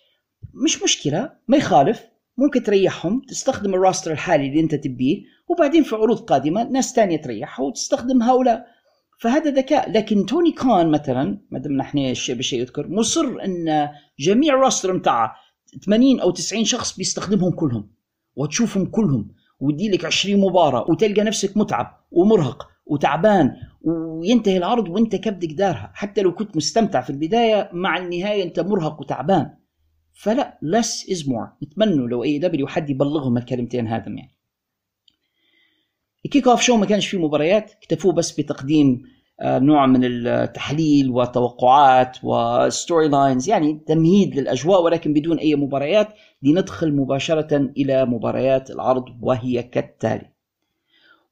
مش 0.65 0.83
مشكلة. 0.83 1.33
ما 1.49 1.57
يخالف. 1.57 2.05
ممكن 2.39 2.63
تريحهم 2.63 3.21
تستخدم 3.29 3.75
الراستر 3.75 4.13
الحالي 4.13 4.49
اللي 4.49 4.61
أنت 4.61 4.75
تبيه 4.75 5.23
وبعدين 5.49 5.83
في 5.83 5.97
عروض 5.97 6.19
قادمة 6.21 6.65
ناس 6.65 6.93
تانية 6.93 7.23
تريحها 7.23 7.65
وتستخدم 7.65 8.23
هؤلاء. 8.23 8.67
فهذا 9.21 9.51
ذكاء. 9.51 9.91
لكن 9.91 10.27
توني 10.27 10.53
كان 10.53 10.91
مثلا 10.91 11.39
ما 11.51 11.59
نحن 11.69 11.99
الشيء 11.99 12.35
بشيء 12.35 12.61
يذكر 12.61 12.89
مصر 12.89 13.25
إن 13.45 13.89
جميع 14.19 14.55
الراستر 14.55 14.93
متاعه 14.93 15.35
80 15.87 16.21
أو 16.21 16.31
90 16.31 16.65
شخص 16.65 16.97
بيستخدمهم 16.97 17.51
كلهم 17.51 17.91
وتشوفهم 18.37 18.87
كلهم 18.87 19.29
ويدي 19.61 19.89
لك 19.89 20.05
20 20.05 20.41
مباراة 20.41 20.91
وتلقى 20.91 21.23
نفسك 21.23 21.57
متعب 21.57 22.05
ومرهق 22.11 22.69
وتعبان 22.87 23.53
وينتهي 23.83 24.57
العرض 24.57 24.89
وأنت 24.89 25.17
كبدك 25.17 25.53
دارها 25.53 25.91
حتى 25.95 26.23
لو 26.23 26.35
كنت 26.35 26.57
مستمتع 26.57 27.01
في 27.01 27.11
البداية 27.11 27.71
مع 27.73 27.99
النهاية 27.99 28.43
أنت 28.43 28.61
مرهق 28.61 29.01
وتعبان. 29.01 29.51
فلا 30.19 30.59
less 30.65 31.07
is 31.11 31.27
more. 31.27 31.49
نتمنى 31.63 32.09
لو 32.09 32.25
AEW 32.25 32.67
حد 32.67 32.91
يبلغهم 32.91 33.37
الكلمتين 33.37 33.87
هذم 33.87 34.19
يعني. 34.19 34.35
ال 36.25 36.49
kick-off 36.49 36.61
show 36.63 36.77
ما 36.77 36.87
كانش 36.87 37.07
فيه 37.07 37.19
مباريات 37.19 37.73
اكتفوا 37.73 38.13
بس 38.13 38.41
بتقديم 38.41 39.03
آه، 39.41 39.59
نوع 39.59 39.87
من 39.87 40.01
التحليل 40.05 41.11
وتوقعات 41.11 42.19
و 42.23 43.09
storylines 43.09 43.49
يعني 43.49 43.81
تمهيد 43.87 44.37
للأجواء 44.37 44.83
ولكن 44.83 45.13
بدون 45.13 45.39
أي 45.39 45.55
مباريات 45.55 46.09
لندخل 46.43 46.93
مباشرة 46.93 47.57
إلى 47.57 48.05
مباريات 48.05 48.71
العرض 48.71 49.05
وهي 49.23 49.63
كالتالي. 49.63 50.31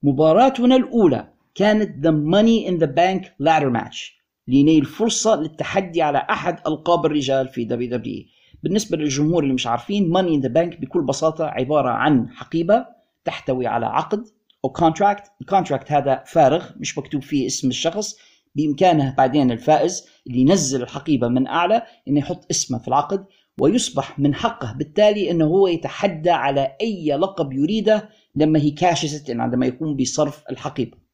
مباراتنا 0.03 0.77
الأولى 0.77 1.29
كانت 1.55 1.99
The 2.05 2.11
Money 2.11 2.69
in 2.69 2.79
the 2.79 2.87
Bank 2.87 3.35
ladder 3.39 3.71
match 3.71 4.17
لنيل 4.49 4.85
فرصة 4.85 5.37
للتحدي 5.37 6.03
على 6.03 6.19
أحد 6.19 6.59
ألقاب 6.67 7.07
الرجال 7.07 7.49
في 7.49 7.65
WWE 7.65 8.25
بالنسبة 8.63 8.97
للجمهور 8.97 9.43
اللي 9.43 9.55
مش 9.55 9.67
عارفين 9.67 10.11
Money 10.11 10.35
in 10.35 10.41
the 10.41 10.49
Bank 10.49 10.81
بكل 10.81 11.03
بساطة 11.03 11.45
عبارة 11.45 11.89
عن 11.89 12.29
حقيبة 12.31 12.87
تحتوي 13.25 13.67
على 13.67 13.87
عقد 13.87 14.25
أو 14.65 14.71
contract 14.71 15.23
ال 15.41 15.46
contract 15.46 15.93
هذا 15.93 16.25
فارغ 16.27 16.71
مش 16.77 16.99
مكتوب 16.99 17.23
فيه 17.23 17.47
اسم 17.47 17.69
الشخص. 17.69 18.17
بإمكانه 18.55 19.15
بعدين 19.19 19.51
الفائز 19.53 20.07
اللي 20.27 20.41
ينزل 20.41 20.83
الحقيبة 20.83 21.29
من 21.29 21.47
أعلى 21.47 21.83
إنه 22.09 22.19
يحط 22.19 22.47
اسمه 22.51 22.79
في 22.79 22.89
العقد 22.89 23.27
ويصبح 23.61 24.19
من 24.19 24.35
حقه. 24.35 24.73
بالتالي 24.73 25.31
إنه 25.31 25.45
هو 25.45 25.67
يتحدى 25.67 26.31
على 26.31 26.77
أي 26.81 27.17
لقب 27.17 27.53
يريده 27.53 28.09
لما 28.35 28.59
he 28.59 28.71
cashes 28.71 29.16
it 29.16 29.31
عندما 29.31 29.67
يقوم 29.67 29.97
بصرف 29.97 30.45
الحقيبة. 30.51 31.06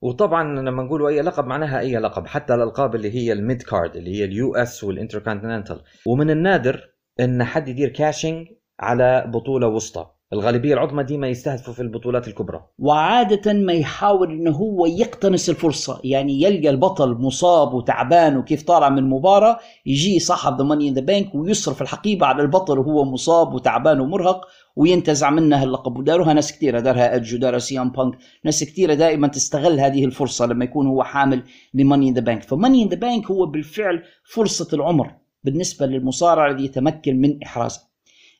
وطبعا 0.00 0.60
لما 0.60 0.82
نقولوا 0.82 1.08
أي 1.08 1.22
لقب 1.22 1.46
معناها 1.46 1.80
أي 1.80 1.96
لقب 1.96 2.26
حتى 2.26 2.54
الألقاب 2.54 2.94
اللي 2.94 3.14
هي 3.14 3.32
ال 3.32 3.62
mid-card 3.62 3.96
اللي 3.96 4.10
هي 4.18 4.24
ال 4.24 4.54
US 4.54 4.84
وال 4.84 4.94
Intercontinental. 4.94 5.82
ومن 6.06 6.30
النادر 6.30 6.90
إن 7.20 7.44
حد 7.44 7.68
يدير 7.68 7.88
cashing 7.88 8.48
على 8.80 9.24
بطولة 9.34 9.66
وسطى. 9.68 10.15
الغالبية 10.32 10.74
العظمى 10.74 11.04
ديما 11.04 11.28
يستهدفوا 11.28 11.74
في 11.74 11.82
البطولات 11.82 12.28
الكبرى. 12.28 12.64
وعادة 12.78 13.52
ما 13.52 13.72
يحاول 13.72 14.30
إنه 14.30 14.50
هو 14.50 14.86
يقتنص 14.86 15.48
الفرصة 15.48 16.00
يعني 16.04 16.42
يلقى 16.42 16.70
البطل 16.70 17.10
مصاب 17.10 17.74
وتعبان 17.74 18.36
وكيف 18.36 18.62
طالع 18.62 18.88
من 18.88 18.98
المباراة 18.98 19.58
يجي 19.86 20.18
صاحب 20.18 20.58
the 20.58 20.64
Money 20.64 20.88
in 20.88 20.94
the 20.94 21.00
Bank 21.00 21.34
ويصرف 21.34 21.82
الحقيبة 21.82 22.26
على 22.26 22.42
البطل 22.42 22.78
وهو 22.78 23.04
مصاب 23.04 23.54
وتعبان 23.54 24.00
ومرهق 24.00 24.46
وينتزع 24.76 25.30
منه 25.30 25.62
اللقب. 25.62 25.98
وداروها 25.98 26.32
ناس 26.32 26.52
كثيرة 26.52 26.80
دارها 26.80 27.12
ايدج 27.14 27.34
ودارها 27.34 27.58
CM 27.58 27.90
Punk 27.90 28.18
ناس 28.44 28.64
كثيرة 28.64 28.94
دائما 28.94 29.28
تستغل 29.28 29.80
هذه 29.80 30.04
الفرصة 30.04 30.46
لما 30.46 30.64
يكون 30.64 30.86
هو 30.86 31.02
حامل 31.02 31.42
ل 31.74 31.80
Money 31.80 32.08
in 32.08 32.14
the 32.14 32.20
Bank 32.20 32.42
ف 32.42 32.49
Money 32.49 32.82
in 32.82 32.88
the 32.88 32.96
Bank 32.96 33.30
هو 33.30 33.46
بالفعل 33.46 34.02
فرصة 34.24 34.68
العمر 34.72 35.14
بالنسبة 35.44 35.86
للمصارع 35.86 36.50
الذي 36.50 36.64
يتمكن 36.64 37.20
من 37.20 37.42
إحرازها 37.42 37.95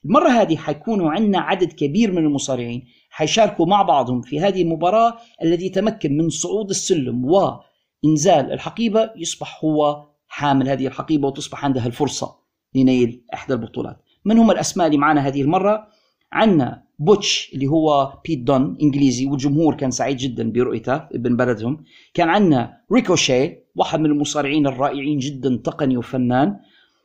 المرة 0.06 0.28
هذه 0.28 0.56
حيكونوا 0.56 1.10
عندنا 1.10 1.38
عدد 1.38 1.72
كبير 1.72 2.12
من 2.12 2.18
المصارعين 2.18 2.86
حيشاركوا 3.10 3.66
مع 3.66 3.82
بعضهم 3.82 4.22
في 4.22 4.40
هذه 4.40 4.62
المباراة 4.62 5.16
الذي 5.42 5.66
يتمكن 5.66 6.16
من 6.16 6.28
صعود 6.28 6.70
السلم 6.70 7.24
وإنزال 7.24 8.52
الحقيبة. 8.52 9.10
يصبح 9.16 9.64
هو 9.64 10.06
حامل 10.28 10.68
هذه 10.68 10.86
الحقيبة 10.86 11.28
وتصبح 11.28 11.64
عنده 11.64 11.86
الفرصة 11.86 12.36
لنيل 12.74 13.24
إحدى 13.34 13.54
البطولات. 13.54 14.02
من 14.24 14.38
هم 14.38 14.50
الأسماء 14.50 14.86
اللي 14.86 14.98
معنا 14.98 15.20
هذه 15.20 15.42
المرة؟ 15.42 15.88
عندنا 16.32 16.82
بوتش 16.98 17.50
اللي 17.54 17.66
هو 17.66 18.12
بيت 18.28 18.38
دون 18.38 18.78
إنجليزي 18.82 19.26
والجمهور 19.26 19.74
كان 19.74 19.90
سعيد 19.90 20.16
جدا 20.16 20.52
برؤيته 20.52 20.94
ابن 20.94 21.36
بلدهم. 21.36 21.84
كان 22.14 22.28
عندنا 22.28 22.80
ريكوشي 22.92 23.56
واحد 23.76 24.00
من 24.00 24.06
المصارعين 24.06 24.66
الرائعين 24.66 25.18
جدا 25.18 25.60
تقني 25.64 25.96
وفنان. 25.96 26.56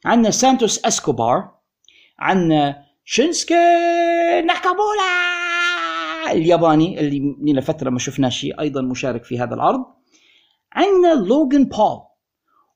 عندنا 0.05 0.31
سانتوس 0.31 0.85
أسكوبار. 0.85 1.51
عندنا 2.19 2.90
شينسكي 3.13 3.53
ناكامورا 4.45 5.11
الياباني 6.31 6.99
اللي 6.99 7.35
لنا 7.41 7.61
فترة 7.61 7.89
ما 7.89 7.99
شفناهش 7.99 8.59
أيضا 8.59 8.81
مشارك 8.81 9.23
في 9.23 9.39
هذا 9.39 9.53
العرض. 9.53 9.85
عندنا 10.73 11.27
لوغان 11.27 11.63
بول. 11.63 11.99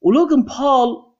ولوغان 0.01 0.43
بول 0.43 1.13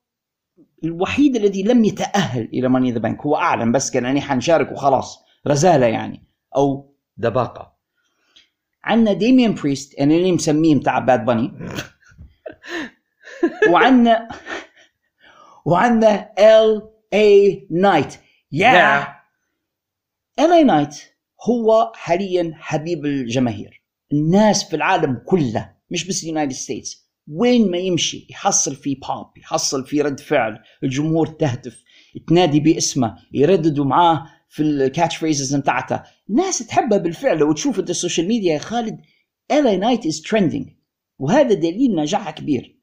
الوحيد 0.84 1.36
الذي 1.36 1.64
لم 1.64 1.86
يتأهل 1.86 2.50
إلى 2.54 2.70
Money 2.70 2.85
in 2.85 2.92
the 2.92 3.00
Bank. 3.00 3.22
هو 3.22 3.36
أعلن 3.36 3.72
بس 3.72 3.92
كان 3.92 4.04
يعني 4.04 4.22
حنشارك 4.22 4.72
وخلاص. 4.72 5.20
رزالة 5.48 5.86
يعني 5.86 6.28
أو 6.56 6.96
دباقة. 7.18 7.74
عندنا 8.84 9.14
ديميان 9.14 9.54
بريست 9.54 10.00
أنا 10.00 10.16
اللي 10.16 10.32
مسميه 10.32 10.76
بتاع 10.76 11.00
باد 11.00 11.26
باني. 11.26 11.52
وعندنا 13.72 14.28
وعندنا 15.66 16.30
LA 16.40 16.90
Knight 17.14 18.25
يا 18.58 19.08
LA 20.40 20.52
Knight 20.52 20.96
هو 21.50 21.92
حاليا 21.96 22.52
حبيب 22.56 23.06
الجماهير. 23.06 23.84
الناس 24.14 24.70
في 24.70 24.76
العالم 24.76 25.22
كله 25.26 25.76
مش 25.92 26.08
بس 26.08 26.24
United 26.24 26.52
States 26.54 27.12
وين 27.28 27.72
ما 27.72 27.78
يمشي 27.78 28.28
يحصل 28.30 28.76
في 28.76 28.96
بوب 28.96 29.38
يحصل 29.38 29.88
في 29.88 30.02
رد 30.02 30.20
فعل 30.20 30.60
الجمهور 30.84 31.28
تهتف 31.28 31.84
تنادي 32.28 32.60
باسمه 32.60 33.18
يرددوا 33.34 33.86
معاه 33.86 34.28
في 34.50 34.64
ال 34.64 35.18
catchphrases 35.18 35.56
بتاعته. 35.56 36.04
الناس 36.30 36.68
تحبها 36.68 36.98
بالفعل 36.98 37.38
لو 37.38 37.54
تشوف 37.54 37.80
انت 37.80 37.90
ال 37.90 37.95
social 37.95 38.28
media 38.28 38.54
يا 38.54 38.60
خالد 38.60 39.02
LA 39.52 39.80
Knight 39.80 40.06
is 40.06 40.22
trending 40.22 40.70
وهذا 41.20 41.54
دليل 41.54 41.96
نجاحها 41.96 42.32
كبير. 42.32 42.80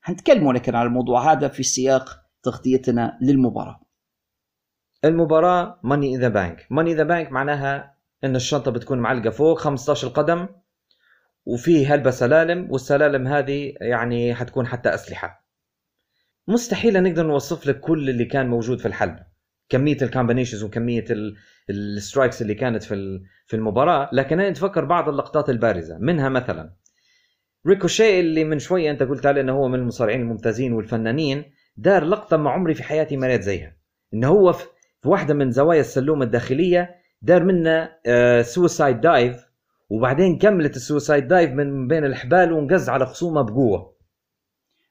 حنتكلموا 0.00 0.52
لكن 0.52 0.74
على 0.74 0.86
الموضوع 0.86 1.32
هذا 1.32 1.48
في 1.48 1.62
سياق 1.62 2.20
تغطيتنا 2.42 3.18
للمباراة. 3.22 3.87
المباراة 5.04 5.80
Money 5.82 6.06
in 6.06 6.16
the 6.16 6.28
Bank 6.28 6.66
Money 6.70 6.94
the 6.94 7.02
Bank 7.02 7.32
معناها 7.32 7.94
إن 8.24 8.36
الشنطة 8.36 8.70
بتكون 8.70 8.98
معلقة 8.98 9.30
فوق 9.30 9.58
15 9.58 10.08
قدم 10.08 10.48
وفيه 11.46 11.94
هلبة 11.94 12.10
سلالم 12.10 12.70
والسلالم 12.70 13.26
هذه 13.26 13.74
يعني 13.80 14.34
حتكون 14.34 14.66
حتى 14.66 14.94
أسلحة. 14.94 15.48
مستحيل 16.48 17.02
نقدر 17.02 17.26
نوصف 17.26 17.66
لك 17.66 17.80
كل 17.80 18.10
اللي 18.10 18.24
كان 18.24 18.48
موجود 18.48 18.78
في 18.80 18.86
الحلبة 18.86 19.26
كمية 19.68 19.96
ال 20.02 20.07
combinations 20.07 20.64
وكمية 20.64 21.04
ال 21.70 21.79
strikes 21.79 22.42
اللي 22.42 22.54
كانت 22.54 22.82
في 22.82 23.20
في 23.46 23.56
المباراة. 23.56 24.10
لكن 24.12 24.40
أنا 24.40 24.50
نتفكر 24.50 24.84
بعض 24.84 25.08
اللقطات 25.08 25.50
البارزة. 25.50 25.98
منها 25.98 26.28
مثلا 26.28 26.74
ريكوشي 27.66 28.20
اللي 28.20 28.44
من 28.44 28.58
شوية 28.58 28.90
أنت 28.90 29.02
قلت 29.02 29.26
عليه 29.26 29.40
أنه 29.40 29.52
هو 29.52 29.68
من 29.68 29.78
المصارعين 29.78 30.20
الممتازين 30.20 30.72
والفنانين 30.72 31.44
دار 31.76 32.04
لقطة 32.04 32.36
ما 32.36 32.50
عمري 32.50 32.74
في 32.74 32.82
حياتي 32.82 33.16
ما 33.16 33.40
زيها. 33.40 33.76
إنه 34.14 34.28
هو 34.28 34.52
في 34.52 34.66
في 35.02 35.08
واحدة 35.08 35.34
من 35.34 35.50
زوايا 35.50 35.80
السلوم 35.80 36.22
الداخلية 36.22 36.94
دار 37.22 37.44
منه 37.44 37.88
suicide 38.42 39.00
dive 39.00 39.48
وبعدين 39.90 40.38
كملت 40.38 40.76
ال 40.76 40.83
suicide 40.83 41.28
dive 41.28 41.50
من 41.50 41.86
بين 41.86 42.04
الحبال 42.04 42.52
ونقز 42.52 42.88
على 42.88 43.06
خصومه 43.06 43.42
بقوة. 43.42 43.98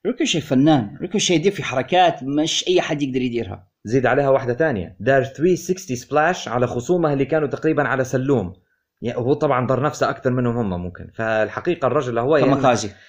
ريكوشي 0.06 0.41
فنان 0.41 0.98
ريكوشي 1.02 1.34
يدير 1.34 1.52
في 1.52 1.63
حركات 1.63 2.24
مش 2.24 2.67
أي 2.67 2.82
حد 2.82 3.02
يقدر 3.02 3.22
يديرها. 3.22 3.67
زيد 3.84 4.06
عليها 4.06 4.30
واحدة 4.30 4.54
تانية. 4.54 4.96
دار 5.00 5.24
360 5.24 5.98
splash 5.98 6.48
على 6.48 6.67
خصومه 6.67 7.13
اللي 7.13 7.26
كانوا 7.26 7.48
تقريبا 7.48 7.84
على 7.84 8.04
سلوم. 8.04 8.54
يعني 9.02 9.17
هو 9.17 9.34
طبعا 9.34 9.67
ضر 9.67 9.82
نفسه 9.82 10.10
أكثر 10.10 10.32
منهم 10.32 10.58
هم 10.58 10.84
ممكن. 10.84 11.08
فالحقيقة 11.13 11.86
الرجل 11.88 12.20
هو 12.20 12.38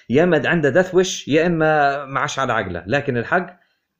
يا 0.09 0.23
إما 0.23 0.49
عنده 0.49 0.69
death 0.69 0.95
wish 0.95 1.27
يا 1.27 1.47
إما 1.47 2.05
معش 2.05 2.39
على 2.39 2.53
عقله. 2.53 2.83
لكن 2.87 3.17
الحق 3.17 3.58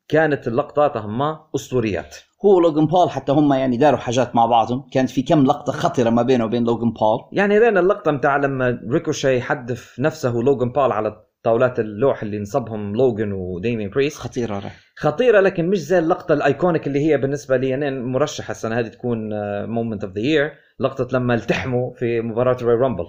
كانت 0.09 0.47
اللقطات 0.47 0.97
هما 0.97 1.45
أسطوريات. 1.55 2.17
هو 2.45 2.59
لوجن 2.59 2.85
بول 2.85 3.09
حتى 3.09 3.31
هم 3.31 3.53
يعني 3.53 3.77
داروا 3.77 3.99
حاجات 3.99 4.35
مع 4.35 4.45
بعضهم. 4.45 4.89
كانت 4.91 5.09
في 5.09 5.21
كم 5.21 5.45
لقطة 5.45 5.73
خطرة 5.73 6.09
ما 6.09 6.21
بينه 6.21 6.45
وبين 6.45 6.63
لوجن 6.63 6.91
بول. 6.91 7.19
يعني 7.31 7.57
رينا 7.57 7.79
اللقطة 7.79 8.11
متاع 8.11 8.37
لما 8.37 8.79
ريكوشي 8.91 9.41
حدف 9.41 9.99
نفسه 9.99 10.31
لوجن 10.31 10.71
بول 10.71 10.91
على 10.91 11.23
طاولات 11.43 11.79
اللوح 11.79 12.23
اللي 12.23 12.39
نصبهم 12.39 12.95
لوجن 12.95 13.31
وداميان 13.31 13.89
بريست 13.89 14.17
خطيرة 14.17 14.57
رح. 14.59 14.79
خطيرة 14.97 15.39
لكن 15.39 15.69
مش 15.69 15.77
زي 15.77 15.99
اللقطة 15.99 16.33
ال 16.33 16.41
iconic 16.41 16.88
اللي 16.87 16.99
هي 16.99 17.17
بالنسبة 17.17 17.57
لي 17.57 17.75
أنا 17.75 17.89
مرشح 17.89 18.49
السنة 18.49 18.79
هذه 18.79 18.87
تكون 18.87 19.29
moment 19.65 20.03
of 20.03 20.13
the 20.13 20.19
year 20.21 20.51
لقطة 20.79 21.07
لما 21.17 21.33
التحموا 21.33 21.93
في 21.93 22.21
مباراة 22.21 22.57
رويال 22.62 22.73
رامبل 22.73 23.05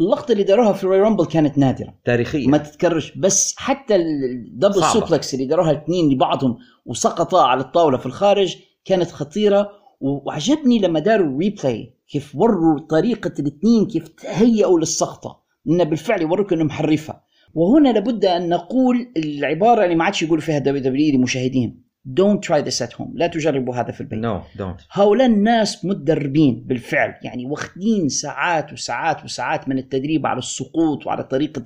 اللقطة 0.00 0.32
اللي 0.32 0.42
داروها 0.44 0.72
في 0.72 0.86
رويال 0.86 1.00
رامبل 1.00 1.26
كانت 1.26 1.58
نادرة. 1.58 1.94
تاريخية. 2.04 2.48
ما 2.48 2.58
تتكررش. 2.58 3.12
بس 3.16 3.54
حتى 3.58 3.96
ال 3.96 4.07
double 4.07 4.74
صعبة. 4.74 5.00
suplex 5.00 5.34
اللي 5.34 5.46
داروها 5.46 5.70
الاثنين 5.70 6.12
لبعضهم 6.12 6.56
وسقطا 6.86 7.46
على 7.46 7.60
الطاولة 7.60 7.98
في 7.98 8.06
الخارج 8.06 8.56
كانت 8.84 9.10
خطيرة. 9.10 9.70
وعجبني 10.00 10.78
لما 10.78 11.00
داروا 11.00 11.38
replay 11.38 11.94
كيف 12.08 12.36
وروا 12.36 12.78
طريقة 12.78 13.32
الاثنين 13.38 13.86
كيف 13.86 14.08
تهيئوا 14.08 14.78
للسقطة. 14.78 15.44
انه 15.68 15.84
بالفعل 15.84 16.22
يوروك 16.22 16.52
انه 16.52 16.64
محرفه 16.64 17.20
وهنا 17.54 17.88
لابد 17.88 18.24
أن 18.24 18.48
نقول 18.48 19.12
العبارة 19.16 19.84
اللي 19.84 19.94
ما 19.94 20.04
عادش 20.04 20.22
يقولوا 20.22 20.42
فيها 20.42 20.58
دبليو 20.58 20.82
دبليو 20.82 21.18
لمشاهديهم. 21.18 21.83
Don't 22.06 22.42
try 22.42 22.60
this 22.60 22.82
at 22.82 22.92
home. 22.92 23.10
لا 23.14 23.26
تجربوا 23.26 23.74
هذا 23.74 23.92
في 23.92 24.00
البيت. 24.00 24.18
No 24.18 24.42
don't 24.56 24.80
هؤلاء 24.90 25.26
الناس 25.26 25.84
متدربين 25.84 26.64
بالفعل 26.66 27.14
يعني 27.22 27.46
واخدين 27.46 28.08
ساعات 28.08 28.72
وساعات 28.72 29.24
وساعات 29.24 29.68
من 29.68 29.78
التدريب 29.78 30.26
على 30.26 30.38
السقوط 30.38 31.06
وعلى 31.06 31.24
طريقة 31.24 31.62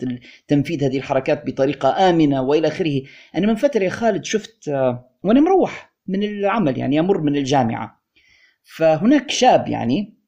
تنفيذ 0.49 0.85
هذه 0.85 0.99
الحركات 0.99 1.47
بطريقة 1.47 2.11
آمنة 2.11 2.43
وإلى 2.43 2.69
آخره. 2.69 3.03
أنا 3.37 3.47
من 3.47 3.55
فترة 3.55 3.83
يا 3.83 3.91
خالد 3.91 4.25
شفت 4.25 4.69
آه، 4.69 5.11
وأنا 5.23 5.41
مروح 5.41 5.95
من 6.07 6.23
العمل 6.23 6.79
يعني 6.79 7.01
أمر 7.01 7.21
من 7.21 7.37
الجامعة. 7.37 8.03
فهناك 8.77 9.31
شاب 9.31 9.69
يعني 9.69 10.19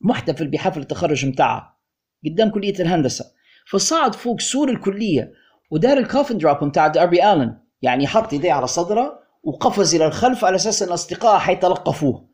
محتفل 0.00 0.48
بحفل 0.48 0.80
التخرج 0.80 1.26
متاعه 1.26 1.80
قدام 2.24 2.50
كلية 2.50 2.74
الهندسة. 2.80 3.24
فصعد 3.66 4.14
فوق 4.14 4.40
سور 4.40 4.70
الكلية 4.70 5.32
ودار 5.70 5.98
ال 5.98 6.04
coffin 6.04 6.38
drop 6.38 6.64
متاع 6.64 6.86
داربي 6.86 7.32
آلن 7.32 7.56
يعني 7.82 8.06
حط 8.06 8.32
يديه 8.32 8.52
على 8.52 8.66
صدره 8.66 9.19
وقفز 9.42 9.94
إلى 9.94 10.06
الخلف 10.06 10.44
على 10.44 10.56
أساس 10.56 10.82
أن 10.82 10.88
اصدقائه 10.88 11.38
حيتلقفوه. 11.38 12.28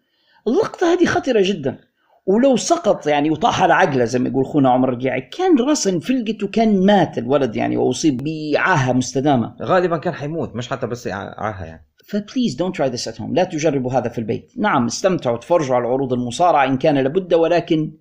اللقطة 0.49 0.93
هذه 0.93 1.05
خطره 1.05 1.41
جدا. 1.45 1.79
ولو 2.27 2.57
سقط 2.57 3.07
يعني 3.07 3.31
وطاح 3.31 3.63
على 3.63 3.75
عقله 3.75 4.05
زي 4.05 4.19
ما 4.19 4.29
يقول 4.29 4.45
أخونا 4.45 4.71
عمر 4.71 4.89
الرجاعي 4.89 5.21
كان 5.21 5.59
راسا 5.61 5.91
انفلقت 5.91 6.43
وكان 6.43 6.87
مات 6.87 7.19
الولد 7.19 7.57
يعني 7.57 7.77
وأصيب 7.77 8.25
بعاهة 8.25 8.93
مستدامة. 8.93 9.57
غالبا 9.63 9.97
كان 9.97 10.15
حيموت 10.15 10.57
مش 10.57 10.69
حتى 10.69 10.87
بس 10.87 11.09
عاهة 11.09 11.65
يعني. 11.65 11.87
ف 12.09 12.15
please 12.15 12.55
don't 12.55 12.77
try 12.77 12.89
this 12.89 13.09
at 13.09 13.21
home 13.21 13.35
لا 13.35 13.45
تجربوا 13.45 13.93
هذا 13.93 14.09
في 14.09 14.19
البيت. 14.19 14.53
نعم 14.57 14.87
استمتعوا 14.87 15.37
تفرجوا 15.37 15.77
على 15.77 15.87
عروض 15.87 16.13
المصارعة 16.13 16.65
إن 16.65 16.79
كان 16.79 16.99
لابد 16.99 17.35
ولكن 17.35 17.93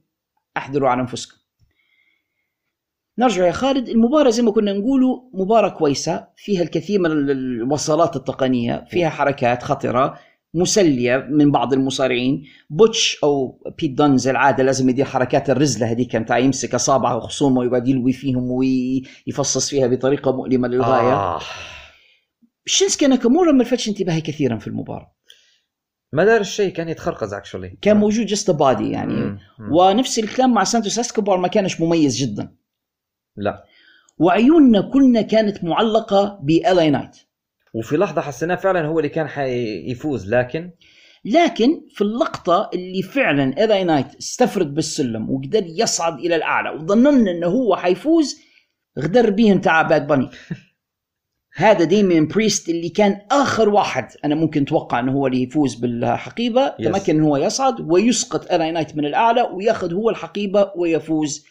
أحذروا 0.57 0.89
على 0.89 1.01
أنفسكم. 1.01 1.37
نرجع 3.19 3.45
يا 3.45 3.51
خالد. 3.51 3.89
المباراة 3.89 4.29
زي 4.29 4.41
ما 4.43 4.51
كنا 4.51 4.73
نقولوا 4.73 5.21
مباراة 5.33 5.69
كويسة 5.69 6.27
فيها 6.37 6.61
الكثير 6.63 6.99
من 6.99 7.11
ال- 7.11 7.31
الوصلات 7.31 8.15
التقنية 8.15 8.85
فيها 8.89 9.09
حركات 9.09 9.63
خطرة 9.63 10.19
مسلية 10.53 11.27
من 11.29 11.51
بعض 11.51 11.73
المصارعين. 11.73 12.43
بوتش 12.69 13.17
أو 13.23 13.61
بيت 13.79 13.91
دون 13.91 14.17
زي 14.17 14.31
العادة 14.31 14.63
لازم 14.63 14.89
يدير 14.89 15.05
حركات 15.05 15.49
الرزلة 15.49 15.91
هذيك 15.91 16.15
متاع 16.15 16.37
يمسك 16.37 16.75
إصابعه 16.75 17.17
وخصومه 17.17 17.59
ويقعد 17.59 17.87
يلوي 17.87 18.13
فيهم 18.13 18.51
ويفصص 18.51 19.69
فيها 19.69 19.87
بطريقة 19.87 20.31
مؤلمة 20.31 20.67
للغاية. 20.67 21.13
آه. 21.13 21.39
شينسكي 22.65 23.07
ناكامورا 23.07 23.51
ما 23.51 23.63
لفتش 23.63 23.89
انتباهي 23.89 24.21
كثيرا 24.21 24.57
في 24.57 24.67
المباراة. 24.67 25.15
ما 26.13 26.25
دار 26.25 26.41
الشيء 26.41 26.73
كان 26.73 26.89
يتخرقز 26.89 27.33
اكشولي 27.33 27.77
كان 27.81 27.97
موجود 27.97 28.25
جست 28.25 28.51
بادي 28.51 28.89
يعني. 28.91 29.37
ونفس 29.71 30.19
الكلام 30.19 30.53
مع 30.53 30.63
سانتوس 30.63 30.99
أسكوبار 30.99 31.37
ما 31.37 31.47
كانش 31.47 31.81
مميز 31.81 32.17
جدا. 32.17 32.55
لا. 33.37 33.63
وعيوننا 34.17 34.81
كلنا 34.81 35.21
كانت 35.21 35.63
معلقة 35.63 36.39
بألاي 36.43 36.89
نايت 36.89 37.17
وفي 37.73 37.97
لحظة 37.97 38.21
حسيناه 38.21 38.55
فعلا 38.55 38.85
هو 38.87 38.99
اللي 38.99 39.09
كان 39.09 39.27
حيفوز 39.27 40.33
لكن؟ 40.33 40.71
لكن 41.25 41.81
في 41.89 42.01
اللقطة 42.01 42.69
اللي 42.73 43.01
فعلا 43.01 43.57
إيلاي 43.57 43.83
نايت 43.83 44.15
استفرد 44.15 44.73
بالسلم 44.73 45.29
وقدر 45.29 45.63
يصعد 45.65 46.19
إلى 46.19 46.35
الأعلى 46.35 46.69
وظننا 46.69 47.31
أنه 47.31 47.47
هو 47.47 47.75
حيفوز 47.75 48.35
غدر 48.99 49.29
بهم 49.29 49.61
تاع 49.61 49.81
باد 49.81 50.07
باني 50.07 50.29
هذا 51.55 51.83
داميان 51.83 52.27
بريست 52.27 52.69
اللي 52.69 52.89
كان 52.89 53.19
آخر 53.31 53.69
واحد 53.69 54.07
أنا 54.25 54.35
ممكن 54.35 54.61
أتوقع 54.61 54.99
أنه 54.99 55.11
هو 55.11 55.27
اللي 55.27 55.41
يفوز 55.43 55.75
بالحقيبة 55.75 56.69
Yes. 56.69 56.83
تمكن 56.83 57.15
أنه 57.15 57.27
هو 57.27 57.37
يصعد 57.37 57.91
ويسقط 57.91 58.51
إيلاي 58.51 58.71
نايت 58.71 58.97
من 58.97 59.05
الأعلى 59.05 59.41
وياخذ 59.41 59.93
هو 59.93 60.09
الحقيبة 60.09 60.71
ويفوز 60.75 61.45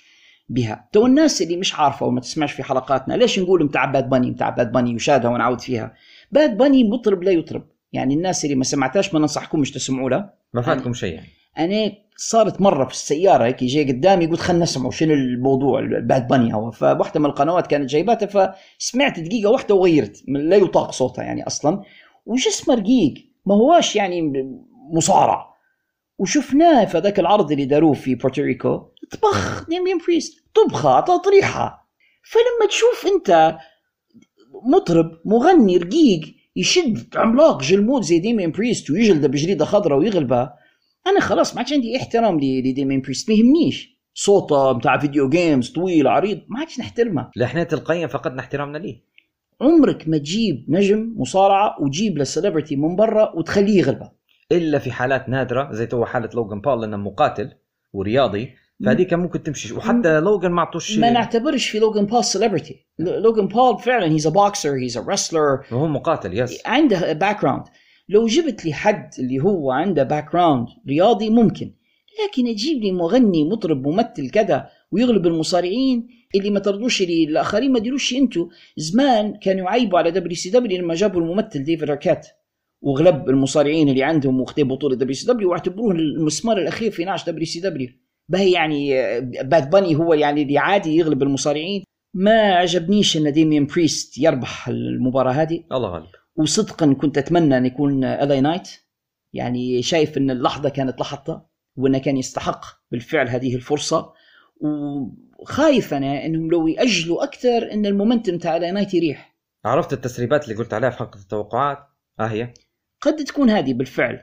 بها. 0.49 0.89
تو 0.93 1.07
الناس 1.07 1.43
اللي 1.43 1.57
مش 1.57 1.75
عارفة 1.75 2.07
وما 2.07 2.21
تسمعش 2.21 2.53
في 2.53 2.63
حلقاتنا 2.63 3.15
ليش 3.15 3.39
نقول 3.39 3.65
متاع 3.65 3.85
باد 3.85 4.09
باني 4.11 4.31
متاع 4.31 4.51
باد 4.51 4.73
باني 4.73 4.95
وشادها 4.95 5.31
ونعود 5.31 5.61
فيها؟ 5.61 5.95
باد 6.33 6.57
باني 6.57 6.85
مطرب 6.85 7.23
لا 7.23 7.31
يطرب. 7.31 7.63
يعني 7.93 8.15
الناس 8.15 8.45
اللي 8.45 8.57
ما 8.57 8.65
سمعتهاش 8.65 9.15
ما 9.15 9.21
ننصحكمش 9.21 9.71
تسمعوا 9.71 10.11
له. 10.11 10.31
ما 10.55 10.63
فاتكم 10.63 10.95
شيء 10.95 11.15
يعني. 11.15 11.29
أنا 11.59 11.93
صارت 12.17 12.61
مرة 12.61 12.85
في 12.85 12.93
السيارة 12.93 13.45
هيك 13.45 13.65
جاي 13.65 13.93
قدامي 13.93 14.27
قلت 14.27 14.41
خلينا 14.41 14.63
نسمعوا 14.63 14.91
شنو 14.91 15.15
الموضوع 15.15 15.81
الباد 15.81 16.29
باني 16.29 16.55
هو؟ 16.55 16.71
فواحدة 16.71 17.21
من 17.21 17.27
القنوات 17.27 17.67
كانت 17.67 17.91
جايباتها 17.91 18.55
فسمعت 18.79 19.21
دقيقة 19.21 19.51
واحدة 19.51 19.75
وغيرت 19.75 20.23
لا 20.29 20.57
يطاق 20.57 20.91
صوتها 20.91 21.25
يعني 21.25 21.47
أصلا. 21.47 21.83
وجسمه 22.27 22.75
رقيق؟ 22.75 23.15
ما 23.47 23.55
هواش 23.55 23.97
يعني 23.97 24.33
مصارع. 24.93 25.55
وشفناه 26.19 26.85
في 26.85 26.99
ذاك 26.99 27.19
العرض 27.19 27.53
اللي 27.53 27.65
داروه 27.65 27.93
في 27.93 28.15
بورتوريكو 28.15 28.83
طبخ 29.11 29.69
داميان 29.69 29.99
بريست 29.99 30.45
طبخه 30.55 31.01
تطريحة. 31.01 31.89
فلما 32.23 32.69
تشوف 32.69 33.07
أنت 33.15 33.57
مطرب 34.65 35.21
مغني 35.25 35.77
رقيق 35.77 36.21
يشد 36.57 37.17
عملاق 37.17 37.63
جلمود 37.63 38.03
زي 38.03 38.19
داميان 38.19 38.51
بريست 38.51 38.91
ويجلده 38.91 39.29
بجريدة 39.29 39.65
خضراء 39.65 39.99
ويغلبه 39.99 40.51
أنا 41.07 41.21
خلاص 41.21 41.55
ما 41.55 41.59
عادش 41.59 41.73
عندي 41.73 41.97
احترام 41.97 42.41
لداميان 42.41 43.01
بريست 43.01 43.31
ما 43.31 43.37
يهمنيش. 43.37 43.95
صوته 44.15 44.73
بتاع 44.73 44.99
video 44.99 45.29
games 45.29 45.71
طويل 45.71 46.07
عريض 46.07 46.41
ما 46.49 46.59
عادش 46.59 46.81
نحترمه. 46.81 47.31
لحنية 47.37 47.69
القيم 47.73 48.09
فقدنا 48.09 48.41
احترامنا 48.41 48.79
ليه. 48.79 49.03
عمرك 49.61 50.09
ما 50.09 50.19
تجيب 50.19 50.65
نجم 50.69 51.15
مصارعة 51.17 51.83
وتجيب 51.83 52.19
له 52.19 52.25
celebrity 52.25 52.77
من 52.77 52.97
برا 52.97 53.33
وتخليه 53.37 53.79
يغلبه. 53.79 54.11
إلا 54.53 54.79
في 54.79 54.93
حالات 54.93 55.29
نادرة 55.29 55.73
زي 55.73 55.87
تو 55.87 56.05
حالة 56.05 56.31
لوجان 56.35 56.61
بول 56.61 56.81
لأنه 56.81 56.97
مقاتل 56.97 57.53
ورياضي. 57.93 58.55
فهذيك 58.85 59.15
ممكن 59.15 59.43
تمشي. 59.43 59.75
وحتى 59.75 60.21
لوجان 60.21 60.53
ما 60.53 60.61
اعطوش 60.61 60.99
ما 60.99 61.11
نعتبرش 61.11 61.69
في 61.69 61.79
لوجان 61.79 62.07
بول 62.07 62.25
celebrity 62.25 62.87
لوجان 62.99 63.49
بول 63.49 63.79
فعلا 63.79 64.13
he's 64.13 64.27
a 64.27 64.31
boxer 64.31 64.75
he's 64.75 64.97
a 64.97 65.05
wrestler 65.09 65.61
وهو 65.73 65.87
مقاتل 65.87 66.39
yes 66.39 66.63
عنده 66.67 67.13
background 67.13 67.63
لو 68.09 68.27
جبت 68.27 68.65
لي 68.65 68.73
حد 68.73 69.11
اللي 69.19 69.41
هو 69.41 69.71
عنده 69.71 70.03
background 70.03 70.67
رياضي 70.89 71.31
ممكن. 71.31 71.75
لكن 72.25 72.47
أجيب 72.47 72.83
لي 72.83 72.93
مغني 72.93 73.45
مطرب 73.45 73.87
ممثل 73.89 74.31
كذا 74.31 74.69
ويغلب 74.93 75.27
المصارعين 75.27 76.09
اللي 76.35 76.51
ما 76.51 76.61
ترضوش 76.61 77.03
لي 77.03 77.25
الآخرين 77.25 77.73
ما 77.73 77.79
ديروش 77.79 78.15
أنتوا 78.15 78.47
زمان 78.77 79.37
كانوا 79.37 79.67
يعيبوا 79.67 79.99
على 79.99 80.11
دبليو 80.11 80.37
سي 80.37 80.51
دبليو 80.51 80.83
لما 80.83 80.95
جابوا 80.95 81.21
الممثل 81.21 81.63
ديفيد 81.65 81.91
اركات 81.91 82.29
وغلب 82.81 83.29
المصارعين 83.29 83.89
اللي 83.89 84.03
عندهم 84.03 84.41
واخذوا 84.41 84.69
بطولة 84.69 84.97
دبليو 84.97 85.15
سي 85.15 85.27
دبليو 85.27 85.51
واعتبروه 85.51 85.93
المسمار 85.93 86.59
الأخير 86.59 86.91
في 86.91 87.05
نعش 87.05 87.27
دبليو 87.27 87.47
سي 87.47 87.61
دبليو 87.61 87.89
باهي 88.29 88.53
يعني 88.53 89.01
آه، 89.01 89.19
باد 89.21 89.71
باني 89.71 89.97
هو 89.97 90.15
يعني 90.15 90.43
اللي 90.43 90.59
عادي 90.59 90.97
يغلب 90.97 91.23
المصارعين. 91.23 91.85
ما 92.15 92.55
عجبنيش 92.55 93.17
إن 93.17 93.33
داميان 93.33 93.67
بريست 93.67 94.19
يربح 94.19 94.69
المباراة 94.69 95.33
هذه. 95.33 95.65
الله 95.73 95.89
غالب. 95.89 96.07
وصدقا 96.37 96.93
كنت 96.93 97.19
أتمنى 97.19 97.57
أن 97.57 97.67
يكون 97.67 98.05
إيلاي 98.05 98.41
نايت 98.41 98.69
يعني 99.33 99.83
شايف 99.83 100.19
إن 100.19 100.31
اللحظة 100.31 100.69
كانت 100.69 101.01
لحظته 101.01 101.43
وإنه 101.77 101.99
كان 101.99 102.17
يستحق 102.17 102.65
بالفعل 102.91 103.29
هذه 103.29 103.55
الفرصة. 103.55 104.13
وخايف 105.41 105.95
أنا 105.95 106.27
إنهم 106.27 106.51
لو 106.51 106.67
يأجلوا 106.67 107.25
أكثر 107.25 107.73
إن 107.73 107.87
ال 107.87 107.93
momentum 107.93 108.39
تاع 108.39 108.57
LA 108.57 108.71
Knight 108.71 108.95
يريح. 108.95 109.37
عرفت 109.65 109.93
التسريبات 109.93 110.45
اللي 110.45 110.55
قلت 110.55 110.75
عليها 110.75 110.91
في 110.91 110.99
حلقة 110.99 111.21
التوقعات؟ 111.21 111.79
آه 112.21 112.27
هي. 112.27 112.55
قد 113.01 113.17
تكون 113.17 113.51
هذه 113.51 113.75
بالفعل. 113.75 114.21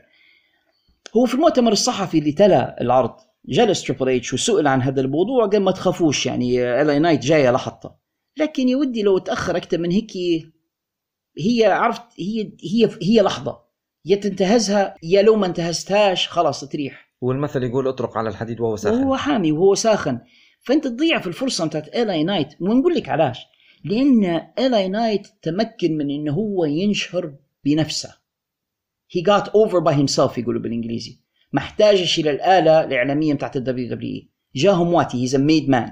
هو 1.18 1.26
في 1.26 1.34
المؤتمر 1.34 1.72
الصحفي 1.72 2.20
اللي 2.20 2.32
تلا 2.32 2.82
العرض 2.82 3.16
جلس 3.46 3.84
Triple 3.84 4.10
H 4.10 4.34
وسئل 4.34 4.68
عن 4.68 4.82
هذا 4.82 5.02
الموضوع 5.02 5.48
قال 5.48 5.64
ما 5.64 5.72
تخافوش 5.72 6.26
يعني 6.26 6.82
LA 6.82 7.00
Knight 7.00 7.22
جاية 7.22 7.52
لحظته 7.52 7.92
لكن 8.38 8.70
يا 8.70 8.76
ودي 8.78 9.04
لو 9.04 9.18
تأخر 9.18 9.58
أكثر 9.58 9.78
من 9.78 9.92
هيك 9.92 10.12
هي 11.38 11.66
عرفت 11.66 12.04
هي 12.20 12.52
هي 12.64 12.90
هي 13.02 13.22
لحظة. 13.22 13.62
يا 14.06 14.16
تنتهزها 14.16 14.96
يا 15.04 15.22
لو 15.22 15.36
ما 15.36 15.46
انتهزتهاش 15.46 16.28
خلاص 16.28 16.66
تريح. 16.66 17.12
والمثل 17.22 17.64
يقول 17.64 17.88
اطرق 17.88 18.18
على 18.18 18.30
الحديد 18.30 18.60
وهو 18.60 18.76
ساخن. 18.76 19.04
وهو 19.04 19.16
حامي 19.16 19.52
وهو 19.52 19.76
ساخن. 19.76 20.20
فأنت 20.62 20.88
تضيع 20.88 21.20
في 21.20 21.28
الفرصة 21.28 21.66
بتاعت 21.66 21.88
LA 21.88 22.24
Knight 22.24 22.62
ونقول 22.62 22.96
لك 22.96 23.10
علاش. 23.10 23.46
لأن 23.86 24.48
LA 24.60 24.88
Knight 24.88 25.28
تمكن 25.42 25.98
من 25.98 26.10
انه 26.10 26.34
هو 26.34 26.66
ينشهر 26.66 27.36
بنفسه. 27.66 28.10
He 29.10 29.22
got 29.22 29.48
over 29.48 29.82
by 29.84 29.94
himself 29.94 30.38
يقولوا 30.38 30.62
بالإنجليزي. 30.62 31.20
ما 31.54 31.60
احتاجش 31.60 32.20
إلى 32.20 32.32
الآلة 32.32 32.84
الإعلامية 32.84 33.34
بتاعت 33.34 33.58
ال 33.58 33.90
WWE. 33.90 34.30
جاهم 34.56 34.94
واتي 34.94 35.24
he's 35.24 35.36
made 35.36 35.70
man 35.70 35.92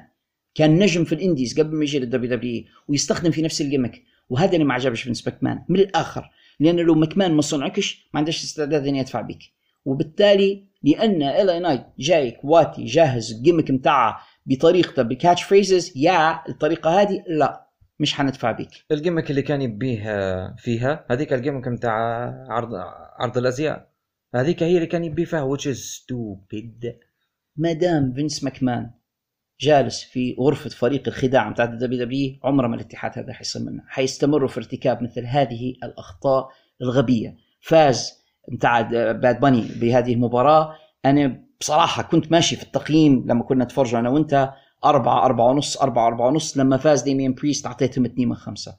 كان 0.56 0.80
نجم 0.80 1.04
في 1.04 1.16
ال 1.16 1.22
indies 1.22 1.60
قبل 1.60 1.76
ما 1.76 1.84
يجي 1.84 2.00
لل 2.00 2.36
WWE 2.36 2.66
ويستخدم 2.88 3.32
في 3.32 3.42
نفس 3.42 3.62
ال 3.62 3.66
gimmick. 3.66 4.02
وهذا 4.30 4.54
اللي 4.54 4.66
ما 4.66 4.74
عجبش 4.74 5.02
فينس 5.02 5.28
ماكمان 5.28 5.64
من 5.70 5.80
الآخر. 5.80 6.30
لأنه 6.60 6.82
لو 6.82 6.96
ماكمان 6.96 7.34
ما 7.34 7.42
صنعكش 7.42 8.10
ما 8.14 8.20
عندهش 8.20 8.44
استعداد 8.44 8.88
إنه 8.88 9.00
يدفع 9.00 9.22
بك 9.22 9.40
وبالتالي 9.86 10.66
لأن 10.84 11.24
LA 11.24 11.60
Knight 11.60 11.82
جايك 12.00 12.38
واتي 12.44 12.86
جاهز 12.86 13.32
ال 13.32 13.37
gimmick 13.37 13.72
متاعه 13.72 14.20
بطريقته 14.46 15.02
ب 15.02 15.44
catchphrases 15.44 15.94
يا 15.96 16.50
الطريقة 16.50 17.02
هذه 17.02 17.24
لا 17.28 17.70
مش 18.00 18.14
حندفع 18.14 18.52
بك 18.52 18.70
ال 18.92 18.96
gimmick 18.97 19.30
اللي 19.30 19.42
كان 19.42 19.62
يبيه 19.62 20.56
فيها 20.58 21.06
هذيك 21.12 21.34
ال 21.34 21.38
gimmick 21.38 21.68
نتاع 21.68 21.94
عرض 22.50 22.76
عرض 23.20 23.38
الأزياء. 23.38 23.89
هذيك 24.36 24.64
هي 24.64 24.76
اللي 24.76 24.88
كان 24.88 25.04
يبيه 25.04 25.26
فيها 25.26 25.56
which 25.56 25.62
is 25.62 25.78
stupid. 25.78 26.88
ما 27.58 27.74
دام 27.74 28.14
فينس 28.14 28.44
ماكمان 28.44 28.92
جالس 29.60 30.04
في 30.04 30.36
غرفة 30.40 30.70
فريق 30.70 31.08
الإبداع 31.08 31.50
بتاعت 31.50 31.70
الدبليو 31.70 32.06
دبليو 32.06 32.40
عمره 32.44 32.68
ما 32.68 32.76
الاتحاد 32.76 33.20
هذا 33.20 33.34
حيصير 33.34 33.62
منه. 33.62 33.84
حيستمروا 33.88 34.48
في 34.48 34.58
ارتكاب 34.58 35.04
مثل 35.04 35.26
هذه 35.26 35.74
الأخطاء 35.84 36.50
الغبية. 36.82 37.38
فاز 37.62 38.24
بتاع 38.52 38.82
باد 39.12 39.40
باني 39.40 39.62
بهذه 39.82 40.14
المباراة. 40.14 40.76
أنا 41.06 41.44
بصراحة 41.60 42.04
كنت 42.04 42.32
ماشي 42.32 42.56
في 42.56 42.64
التقييم 42.64 43.26
لما 43.28 43.44
كنا 43.44 43.64
نتفرج 43.64 43.96
أنا 43.96 44.10
وأنت. 44.10 44.54
أربعة 44.86 45.26
أربعة 45.26 45.46
ونص 45.46 45.78
أربعة 45.78 46.08
أربعة 46.08 46.28
ونص. 46.28 46.58
لما 46.58 46.78
فاز 46.78 47.02
Damian 47.02 47.34
Priest 47.34 47.66
أعطيتهم 47.66 48.06
اثنين 48.06 48.30
من 48.30 48.36
خمسة. 48.36 48.78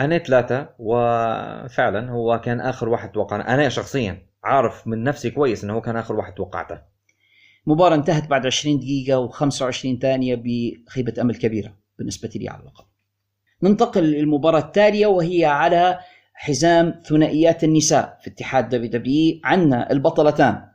أنا 0.00 0.18
ثلاثة 0.18 0.68
وفعلا 0.78 2.10
هو 2.10 2.40
كان 2.40 2.60
آخر 2.60 2.88
واحد 2.88 3.12
توقعنا. 3.12 3.54
أنا 3.54 3.68
شخصيا 3.68 4.31
عارف 4.44 4.86
من 4.86 5.04
نفسي 5.04 5.30
كويس 5.30 5.64
إنه 5.64 5.72
هو 5.72 5.80
كان 5.80 5.96
آخر 5.96 6.14
واحد 6.14 6.34
توقعته 6.34 6.80
مباراة 7.66 7.94
انتهت 7.94 8.28
بعد 8.28 8.46
20 8.46 8.78
دقيقة 8.78 9.28
و25 9.28 10.00
ثانية 10.00 10.42
بخيبة 10.44 11.14
أمل 11.20 11.36
كبيرة 11.36 11.76
بالنسبة 11.98 12.30
لي 12.34 12.48
على 12.48 12.60
اللقب. 12.60 12.84
ننتقل 13.62 14.02
للمباراة 14.02 14.58
التالية 14.58 15.06
وهي 15.06 15.44
على 15.44 15.98
حزام 16.34 17.00
ثنائيات 17.04 17.64
النساء 17.64 18.18
في 18.22 18.30
اتحاد 18.30 18.68
WW 18.68 19.40
عندنا 19.44 19.92
البطلتان 19.92 20.68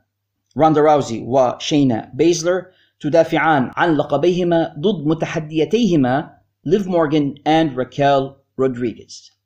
روندا 0.56 0.80
راوزي 0.80 1.20
وشينا 1.20 2.10
بيزلر 2.14 2.66
تدافعان 3.00 3.70
عن 3.76 3.94
لقبيهما 3.94 4.74
ضد 4.78 5.06
متحديتيهما 5.06 6.38
ليف 6.64 6.86
مورغان 6.86 7.34
and 7.46 7.78
راكيل 7.78 8.30
رودريغيز. 8.58 9.38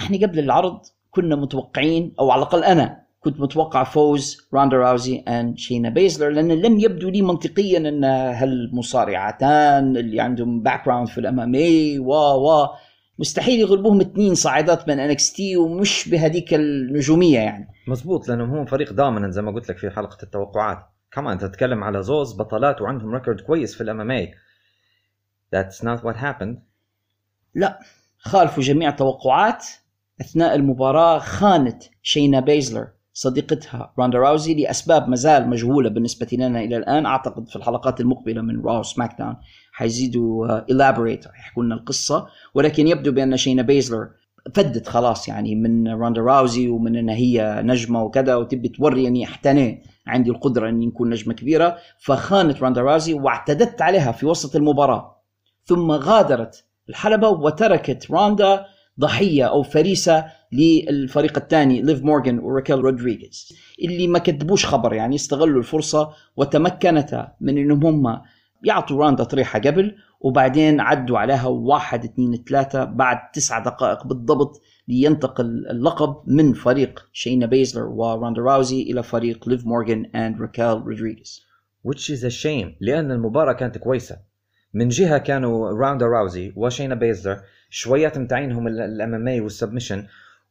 إحنا 0.00 0.16
قبل 0.26 0.38
العرض 0.38 0.80
كنا 1.10 1.36
متوقعين 1.36 2.14
أو 2.20 2.30
على 2.30 2.38
الأقل 2.42 2.64
أنا 2.64 3.02
كنت 3.20 3.40
متوقع 3.40 3.84
فوز 3.84 4.48
روندا 4.54 4.76
راوزي 4.76 5.18
and 5.18 5.58
شينا 5.58 5.88
بيزلر 5.88 6.28
لأن 6.28 6.52
لم 6.52 6.80
يبدو 6.80 7.08
لي 7.08 7.22
منطقيا 7.22 7.78
أن 7.78 8.04
هالمصارعتان 8.04 9.96
اللي 9.96 10.20
عندهم 10.20 10.62
background 10.62 11.08
في 11.08 11.18
ال 11.18 11.40
MMA 11.40 11.98
و 11.98 12.12
و 12.12 12.68
مستحيل 13.18 13.60
يغلبوهم 13.60 14.00
اثنين 14.00 14.34
صاعدات 14.34 14.88
من 14.88 15.00
NXT 15.00 15.56
ومش 15.56 16.08
بهذيك 16.08 16.54
النجومية 16.54 17.38
يعني. 17.38 17.68
مزبوط 17.88 18.28
لأنهم 18.28 18.50
هم 18.50 18.64
فريق 18.64 18.92
dominant 18.92 19.30
زي 19.30 19.42
ما 19.42 19.52
قلت 19.52 19.68
لك 19.68 19.78
في 19.78 19.90
حلقة 19.90 20.18
التوقعات. 20.22 20.78
كمان 21.12 21.32
انت 21.32 21.44
تتكلم 21.44 21.84
على 21.84 22.02
زوز 22.02 22.36
بطلات 22.36 22.82
وعندهم 22.82 23.14
record 23.14 23.40
كويس 23.40 23.74
في 23.74 23.80
ال 23.80 24.00
MMA 24.00 24.34
That's 25.50 25.82
not 25.82 26.04
what 26.04 26.16
happened. 26.16 26.56
لا 27.54 27.78
خالفوا 28.18 28.62
جميع 28.62 28.88
التوقعات. 28.88 29.66
أثناء 30.20 30.54
المباراة 30.54 31.18
خانت 31.18 31.82
شينا 32.02 32.40
بيزلر 32.40 32.88
صديقتها 33.12 33.92
روندا 33.98 34.18
راوزي 34.18 34.54
لأسباب 34.54 35.08
مازال 35.08 35.48
مجهولة 35.48 35.90
بالنسبة 35.90 36.26
لنا 36.32 36.60
إلى 36.60 36.76
الآن. 36.76 37.06
أعتقد 37.06 37.48
في 37.48 37.56
الحلقات 37.56 38.00
المقبلة 38.00 38.42
من 38.42 38.62
راو 38.64 38.82
سماك 38.82 39.18
داون 39.18 39.36
حيزيدوا 39.72 40.58
elaborate 40.58 41.26
يحكوا 41.26 41.64
لنا 41.64 41.74
القصة. 41.74 42.26
ولكن 42.54 42.88
يبدو 42.88 43.12
بأن 43.12 43.36
شينا 43.36 43.62
بيزلر 43.62 44.08
فدت 44.54 44.88
خلاص 44.88 45.28
يعني 45.28 45.54
من 45.54 45.88
روندا 45.88 46.20
راوزي 46.20 46.68
ومن 46.68 46.96
ان 46.96 47.08
هي 47.08 47.60
نجمة 47.64 48.02
وكذا 48.02 48.34
وتبي 48.34 48.68
توري 48.68 49.08
أني 49.08 49.24
حتى 49.24 49.53
أني 49.53 49.82
عندي 50.06 50.30
القدرة 50.30 50.68
أني 50.68 50.86
نكون 50.86 51.10
نجمة 51.10 51.34
كبيرة. 51.34 51.76
فخانت 51.98 52.62
روندا 52.62 52.80
راوزي 52.80 53.14
واعتدت 53.14 53.82
عليها 53.82 54.12
في 54.12 54.26
وسط 54.26 54.56
المباراة. 54.56 55.22
ثم 55.64 55.90
غادرت 55.90 56.64
الحلبة 56.88 57.28
وتركت 57.28 58.10
روندا 58.10 58.66
ضحية 59.00 59.44
أو 59.44 59.62
فريسة 59.62 60.24
للفريق 60.52 61.38
الثاني 61.38 61.82
ليف 61.82 62.02
مورغان 62.02 62.38
وريكيل 62.38 62.78
رودريغيز. 62.78 63.52
اللي 63.84 64.06
ما 64.06 64.18
كتبوش 64.18 64.66
خبر 64.66 64.94
يعني 64.94 65.14
استغلوا 65.14 65.58
الفرصة 65.58 66.10
وتمكنتا 66.36 67.32
من 67.40 67.58
إنهم 67.58 67.86
هم 67.86 68.20
يعطوا 68.64 69.04
راندا 69.04 69.24
طريحه 69.24 69.58
قبل 69.58 69.94
وبعدين 70.20 70.80
عدوا 70.80 71.18
عليها 71.18 71.46
واحد 71.46 72.04
اثنين 72.04 72.44
ثلاثة 72.48 72.84
بعد 72.84 73.30
تسع 73.32 73.58
دقائق 73.58 74.06
بالضبط 74.06 74.60
لينتقل 74.88 75.66
اللقب 75.70 76.16
من 76.26 76.52
فريق 76.52 77.08
شينا 77.12 77.46
بيزلر 77.46 77.84
وراندا 77.84 78.42
راوزي 78.42 78.82
إلى 78.82 79.02
فريق 79.02 79.48
ليف 79.48 79.66
مورغان 79.66 80.04
and 80.04 80.40
ريكيل 80.40 80.66
رودريغيز. 80.66 81.48
Which 81.88 82.10
is 82.10 82.24
a 82.24 82.30
shame 82.30 82.76
لأن 82.80 83.10
المباراة 83.10 83.52
كانت 83.52 83.78
كويسة. 83.78 84.16
من 84.74 84.88
جهة 84.88 85.18
كانوا 85.18 85.70
روندا 85.70 86.06
راوزي 86.06 86.52
وشينا 86.56 86.94
بيزلر 86.94 87.40
شويات 87.70 88.18
متاعينهم 88.18 88.68
ال 88.68 89.14
MMA 89.14 89.28
وال 89.28 89.40
submission. 89.40 90.06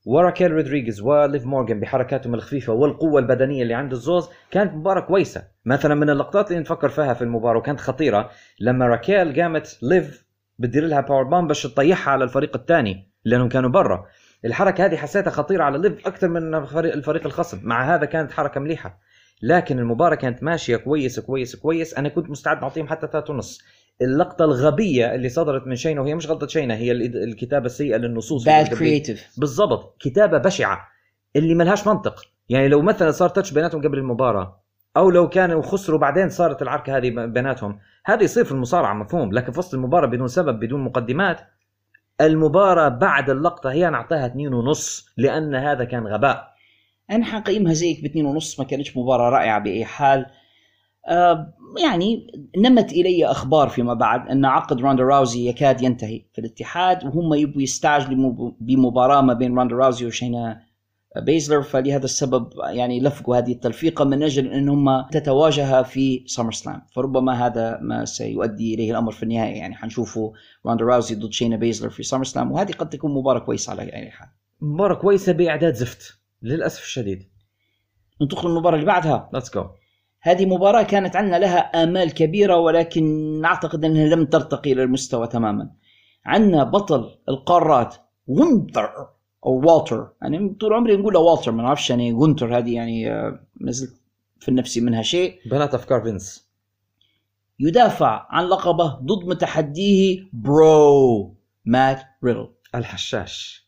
وراكيل 0.05 0.51
رودريغيز 0.51 1.01
وليف 1.01 1.45
مورغان 1.45 1.79
بحركاتهم 1.79 2.33
الخفيفة 2.33 2.73
والقوة 2.73 3.19
البدنية 3.19 3.63
اللي 3.63 3.73
عند 3.73 3.91
الزوز 3.91 4.29
كانت 4.51 4.73
مباراة 4.73 5.01
كويسة. 5.01 5.43
مثلا 5.65 5.95
من 5.95 6.09
اللقطات 6.09 6.51
اللي 6.51 6.61
نفكر 6.61 6.89
فيها 6.89 7.13
في 7.13 7.21
المباراة 7.21 7.57
وكانت 7.57 7.79
خطيرة 7.79 8.29
لما 8.59 8.87
راكيل 8.87 9.41
قامت 9.41 9.77
ليف 9.81 10.25
بتدير 10.59 10.85
لها 10.85 11.01
power 11.01 11.23
bomb 11.23 11.47
باش 11.47 11.63
تطيحها 11.63 12.11
على 12.11 12.23
الفريق 12.23 12.55
الثاني 12.55 13.11
لأنهم 13.25 13.49
كانوا 13.49 13.69
برا. 13.69 14.05
الحركة 14.45 14.85
هذه 14.85 14.95
حسيتها 14.95 15.31
خطيرة 15.31 15.63
على 15.63 15.77
ليف 15.77 16.07
أكثر 16.07 16.27
من 16.27 16.55
الفريق 16.55 17.25
الخصم. 17.25 17.59
مع 17.63 17.95
هذا 17.95 18.05
كانت 18.05 18.31
حركة 18.31 18.59
مليحة. 18.59 18.99
لكن 19.41 19.79
المباراة 19.79 20.15
كانت 20.15 20.43
ماشية 20.43 20.77
كويس 20.77 21.19
كويس 21.19 21.55
كويس. 21.55 21.93
أنا 21.93 22.09
كنت 22.09 22.29
مستعد 22.29 22.63
اعطيهم 22.63 22.87
حتى 22.87 23.07
ثلاثة 23.07 23.33
ونص. 23.33 23.61
اللقطة 24.01 24.45
الغبية 24.45 25.15
اللي 25.15 25.29
صدرت 25.29 25.67
من 25.67 25.75
شينا 25.75 26.01
وهي 26.01 26.15
مش 26.15 26.29
غلطة 26.29 26.47
شينا 26.47 26.75
هي 26.75 26.91
الكتابة 26.91 27.65
السيئة 27.65 27.97
للنصوص 27.97 28.43
bad 28.43 28.67
creative 28.67 29.27
بالضبط. 29.37 29.97
كتابة 29.99 30.37
بشعة 30.37 30.87
اللي 31.35 31.55
ملهاش 31.55 31.87
منطق. 31.87 32.21
يعني 32.49 32.67
لو 32.67 32.81
مثلا 32.81 33.11
صار 33.11 33.29
touch 33.29 33.51
بيناتهم 33.51 33.81
قبل 33.81 33.97
المباراة 33.97 34.63
أو 34.97 35.09
لو 35.09 35.29
كانوا 35.29 35.61
خسروا 35.61 35.99
بعدين 35.99 36.29
صارت 36.29 36.61
العركة 36.61 36.97
هذه 36.97 37.09
بيناتهم 37.09 37.79
هذا 38.05 38.23
يصير 38.23 38.43
في 38.43 38.51
المصارعة 38.51 38.93
مفهوم. 38.93 39.33
لكن 39.33 39.51
في 39.51 39.59
وسط 39.59 39.73
المباراة 39.73 40.07
بدون 40.07 40.27
سبب 40.27 40.59
بدون 40.59 40.83
مقدمات 40.83 41.41
المباراة 42.21 42.89
بعد 42.89 43.29
اللقطة 43.29 43.71
هي 43.71 43.89
نعطيها 43.89 44.25
اثنين 44.25 44.53
ونص 44.53 45.13
لأن 45.17 45.55
هذا 45.55 45.83
كان 45.83 46.07
غباء. 46.07 46.47
أنا 47.11 47.25
حقيمها 47.25 47.73
زيك 47.73 48.01
باثنين 48.03 48.25
ونص 48.25 48.59
ما 48.59 48.65
كانتش 48.65 48.97
مباراة 48.97 49.29
رائعة 49.29 49.59
بأي 49.59 49.85
حال. 49.85 50.25
آه 51.07 51.53
يعني 51.77 52.27
نمت 52.57 52.91
إلي 52.91 53.25
أخبار 53.25 53.69
فيما 53.69 53.93
بعد 53.93 54.29
أن 54.29 54.45
عقد 54.45 54.81
روندا 54.81 55.03
راوزي 55.03 55.49
يكاد 55.49 55.81
ينتهي 55.81 56.21
في 56.33 56.41
الاتحاد 56.41 57.05
وهم 57.05 57.33
يبوا 57.33 57.61
يستعجلوا 57.61 58.51
بمباراة 58.59 59.21
ما 59.21 59.33
بين 59.33 59.55
روندا 59.55 59.75
راوزي 59.75 60.05
وشينا 60.05 60.67
بيزلر 61.21 61.61
فلهذا 61.61 62.05
السبب 62.05 62.49
يعني 62.69 62.99
لفقوا 62.99 63.37
هذه 63.37 63.51
التلفيقة 63.51 64.05
من 64.05 64.23
أجل 64.23 64.47
أن 64.47 64.69
هم 64.69 65.01
تتواجها 65.11 65.83
في 65.83 66.23
سمر 66.25 66.51
سلام 66.51 66.81
فربما 66.91 67.45
هذا 67.45 67.79
ما 67.81 68.05
سيؤدي 68.05 68.73
إليه 68.73 68.91
الأمر 68.91 69.11
في 69.11 69.23
النهاية 69.23 69.55
يعني 69.55 69.75
حنشوفوا 69.75 70.31
روندا 70.65 70.85
راوزي 70.85 71.15
ضد 71.15 71.31
شينا 71.31 71.55
بيزلر 71.55 71.89
في 71.89 72.03
SummerSlam 72.03 72.51
وهذه 72.51 72.71
قد 72.71 72.89
تكون 72.89 73.13
مباراة 73.13 73.39
كويسة 73.39 73.71
على 73.71 73.81
أي 73.81 74.11
حال. 74.11 74.27
مباراة 74.61 74.95
كويسة 74.95 75.31
بإعداد 75.31 75.73
زفت 75.73 76.19
للأسف 76.41 76.83
الشديد. 76.83 77.23
ننتقل 78.21 78.49
للمباراة 78.49 78.75
اللي 78.75 78.85
بعدها. 78.85 79.29
Let's 79.33 79.53
go 79.53 79.65
هذه 80.21 80.45
مباراة 80.45 80.83
كانت 80.83 81.15
عندنا 81.15 81.39
لها 81.39 81.83
آمال 81.83 82.13
كبيرة 82.13 82.57
ولكن 82.57 83.41
أعتقد 83.45 83.85
أنها 83.85 84.05
لم 84.05 84.25
ترتقي 84.25 84.71
إلى 84.71 84.83
المستوى 84.83 85.27
تماما. 85.27 85.71
عندنا 86.25 86.63
بطل 86.63 87.17
القارات 87.29 87.95
وينتر 88.27 88.89
أو 89.45 89.61
والتر. 89.65 90.09
يعني 90.21 90.55
طول 90.59 90.73
عمري 90.73 90.97
نقول 90.97 91.17
والتر 91.17 91.51
ما 91.51 91.63
نعرفش 91.63 91.89
يعني 91.89 92.13
وينتر 92.13 92.57
هذه 92.57 92.75
يعني 92.75 93.09
نزلت 93.61 94.01
في 94.39 94.49
النفس 94.49 94.77
منها 94.77 95.01
شيء. 95.01 95.39
بنات 95.51 95.73
أفكار 95.73 96.01
فينس. 96.01 96.47
يدافع 97.59 98.27
عن 98.29 98.45
لقبه 98.45 98.87
ضد 98.87 99.27
متحديه 99.27 100.29
bro 100.33 101.35
مات 101.65 102.01
ريدل. 102.23 102.47
الحشاش. 102.75 103.67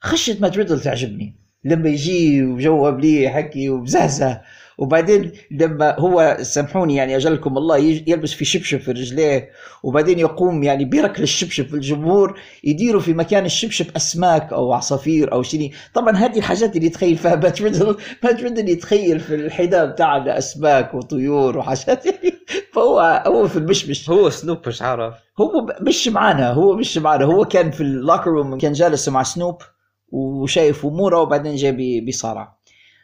خشة 0.00 0.36
مات 0.40 0.56
ريدل 0.56 0.80
تعجبني. 0.80 1.36
لما 1.64 1.88
يجي 1.88 2.44
وجوه 2.44 2.90
بلي 2.90 3.30
حكي 3.30 3.70
وبزهزة. 3.70 4.42
وبعدين 4.78 5.32
لما 5.50 6.00
هو 6.00 6.36
سامحوني 6.42 6.94
يعني 6.94 7.16
أجلكم 7.16 7.58
الله 7.58 7.76
يلبس 7.78 8.32
في 8.32 8.44
شبشب 8.44 8.78
في 8.78 8.90
رجليه 8.92 9.50
وبعدين 9.82 10.18
يقوم 10.18 10.62
يعني 10.62 10.84
بيركل 10.84 11.22
الشبشب 11.22 11.66
في 11.66 11.74
الجمهور 11.74 12.40
يديروا 12.64 13.00
في 13.00 13.12
مكان 13.14 13.44
الشبشب 13.44 13.86
أسماك 13.96 14.52
أو 14.52 14.72
عصافير 14.72 15.32
أو 15.32 15.42
شيء 15.42 15.72
طبعا 15.94 16.16
هذه 16.16 16.38
الحاجات 16.38 16.76
اللي 16.76 16.86
يتخيل 16.86 17.16
فيها 17.16 17.34
مات 17.44 17.62
ريدل 17.62 17.96
مات 18.22 18.42
ريدل 18.42 18.68
يتخيل 18.68 19.20
في 19.20 19.34
الحذاء 19.34 19.86
بتاعنا 19.86 20.38
اسماك 20.38 20.94
وطيور 20.94 21.58
وحاجات. 21.58 22.06
يعني 22.06 22.34
فهو 22.74 23.22
هو 23.26 23.48
في 23.48 23.56
المشمش. 23.56 24.10
هو 24.10 24.30
سنوب 24.30 24.58
مش 24.68 24.82
عارف. 24.82 25.14
هو 25.40 25.66
مش 25.80 26.08
معانا 26.08 26.52
هو 26.52 26.76
مش 26.76 26.98
معانا. 26.98 27.24
هو 27.24 27.44
كان 27.44 27.70
في 27.70 27.80
ال 27.80 27.87
locker 27.87 28.30
room 28.30 28.58
كان 28.58 28.72
جالس 28.72 29.08
مع 29.08 29.22
سنوب 29.22 29.62
وشايف 30.08 30.86
أموره 30.86 31.20
وبعدين 31.20 31.56
جاي 31.56 32.00
بيصارع. 32.00 32.58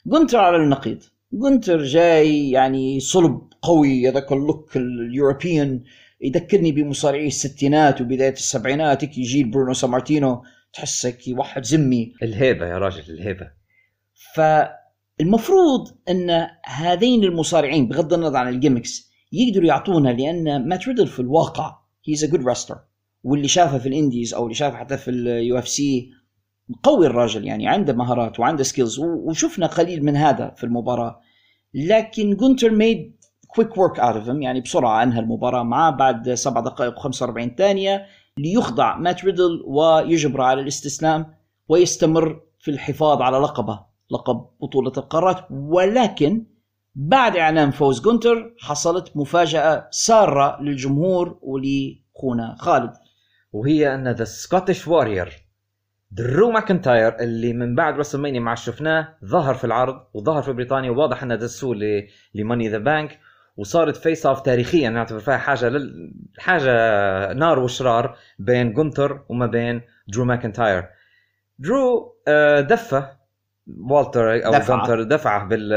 جونتر 0.07 0.39
على 0.39 0.57
النقيض. 0.57 1.03
جونتر 1.35 1.83
جاي 1.83 2.51
يعني 2.51 3.01
صلب 3.01 3.41
قوي 3.63 4.09
هذاك 4.09 4.33
ال 4.33 4.41
look 4.41 4.77
ال 4.77 4.88
European 4.88 5.83
يذكرني 6.21 6.73
بمصارعي 6.73 7.27
الستينات 7.27 8.01
وبداية 8.01 8.33
السبعينات 8.33 9.05
هيك 9.05 9.19
يجي 9.19 9.45
برونو 9.45 9.73
سامارتينو 9.73 10.43
تحسك 10.73 11.19
واحد 11.29 11.65
زمي 11.65 12.13
الهيبة 12.23 12.67
يا 12.67 12.79
راجل 12.79 13.15
الهيبة. 13.15 13.51
فالمفروض 14.35 15.89
إن 16.09 16.47
هذين 16.65 17.25
المصارعين 17.25 17.89
بغض 17.89 18.15
النظر 18.15 18.37
عن 18.37 18.49
ال 18.49 18.56
gimmicks 18.56 19.11
يقدروا 19.33 19.67
يعطونا 19.67 20.09
لأن 20.09 20.69
مات 20.69 20.89
ريدل 20.89 21.07
في 21.07 21.21
الواقع 21.21 21.79
he's 22.09 22.25
a 22.25 22.29
good 22.29 22.49
wrestler 22.49 22.79
واللي 23.23 23.49
شافه 23.49 23.79
في 23.79 23.89
ال 23.89 23.95
indies 23.95 24.35
أو 24.35 24.45
اللي 24.45 24.55
شافه 24.55 24.77
حتى 24.77 24.97
في 24.97 25.11
ال 25.11 25.59
UFC 25.59 26.11
قوي 26.83 27.07
الراجل 27.07 27.45
يعني 27.45 27.69
عنده 27.69 27.93
مهارات 27.93 28.41
وعنده 28.41 28.63
skills 28.63 28.99
وشفنا 28.99 29.67
قليل 29.67 30.05
من 30.05 30.17
هذا 30.17 30.51
في 30.57 30.65
المباراة. 30.65 31.21
لكن 31.75 32.37
جونتر 32.37 32.71
made 32.71 33.17
quick 33.47 33.79
work 33.79 34.01
out 34.01 34.17
of 34.17 34.29
يعني 34.29 34.61
بسرعة 34.61 35.03
أنهى 35.03 35.21
المباراة 35.21 35.63
معاه 35.63 35.91
بعد 35.91 36.35
سبع 36.35 36.61
دقائق 36.61 37.01
و45 37.01 37.57
ثانية 37.59 38.07
ليخضع 38.39 38.97
مات 38.97 39.25
ريدل 39.25 39.63
ويجبر 39.67 40.41
على 40.41 40.61
الاستسلام 40.61 41.35
ويستمر 41.69 42.41
في 42.59 42.71
الحفاظ 42.71 43.23
على 43.23 43.39
لقبه 43.39 43.81
لقب 44.11 44.47
بطولة 44.63 44.93
القارات. 44.97 45.45
ولكن 45.51 46.47
بعد 46.95 47.37
إعلان 47.37 47.71
فوز 47.71 48.01
جونتر 48.01 48.55
حصلت 48.61 49.17
مفاجأة 49.17 49.89
سارة 49.91 50.63
للجمهور 50.63 51.39
ولخونا 51.43 52.57
خالد. 52.59 52.93
وهي 53.53 53.95
أن 53.95 54.09
the 54.09 54.25
Scotch 54.25 54.89
warrior 54.89 55.44
درو 56.15 56.51
ماكنتاير 56.51 57.17
اللي 57.21 57.53
من 57.53 57.75
بعد 57.75 57.99
راس 57.99 58.15
المانيا 58.15 58.41
ما 58.41 58.55
شفناه 58.55 59.09
ظهر 59.25 59.55
في 59.55 59.65
العرض 59.65 60.07
وظهر 60.15 60.43
في 60.43 60.53
بريطانيا 60.53 60.91
وواضح 60.91 61.23
إنه 61.23 61.35
دسوه 61.35 61.77
ل 62.35 62.39
Money 62.39 62.60
in 62.60 62.69
the 62.69 62.79
Bank 62.79 63.19
وصارت 63.57 63.97
face 63.97 64.27
off 64.27 64.41
تاريخيا 64.41 64.91
نعتبر 64.91 65.19
فيها 65.19 65.37
حاجة 65.37 65.69
لل... 65.69 66.15
حاجة 66.39 66.73
نار 67.33 67.59
وشرار 67.59 68.17
بين 68.39 68.73
جونتر 68.73 69.21
وما 69.29 69.47
بين 69.47 69.81
درو 70.09 70.25
ماكنتاير 70.25 70.89
درو 71.59 72.15
دفه 72.61 73.11
والتر 73.81 74.47
أو. 74.47 74.53
جونتر 74.53 75.03
دفعة 75.03 75.45
بال... 75.45 75.69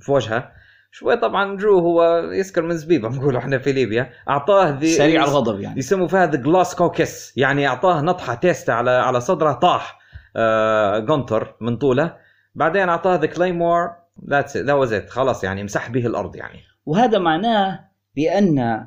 في 0.00 0.12
وجهه 0.12 0.52
شوي 0.94 1.16
طبعا 1.16 1.56
درو 1.56 1.78
هو 1.78 2.18
يسكر 2.32 2.62
من 2.62 2.76
زبيبه 2.76 3.08
بنقولوا 3.08 3.38
إحنا 3.38 3.58
في 3.58 3.72
ليبيا. 3.72 4.10
أعطاه 4.28 4.78
ذي 4.78 4.88
سريع 4.88 5.24
الغضب 5.24 5.60
يعني. 5.60 5.78
يسموا 5.78 6.08
فيها 6.08 6.26
the 6.26 6.36
Glasgow 6.36 6.74
kiss 6.74 7.38
يعني 7.38 7.68
أعطاه 7.68 8.00
نطحة 8.00 8.34
تيست 8.34 8.70
على 8.70 8.90
على 8.90 9.20
صدره 9.20 9.52
طاح 9.52 9.98
آه 10.36 10.98
جونتر 10.98 11.56
من 11.60 11.76
طوله. 11.76 12.16
بعدين 12.54 12.88
أعطاه 12.88 13.16
the 13.16 13.26
Claymore 13.26 13.90
that's 14.30 14.56
that 14.56 14.76
was 14.76 14.94
خلاص 14.94 15.44
يعني 15.44 15.64
مسح 15.64 15.90
به 15.90 16.06
الأرض 16.06 16.36
يعني. 16.36 16.60
وهذا 16.86 17.18
معناه 17.18 17.80
بأن 18.16 18.86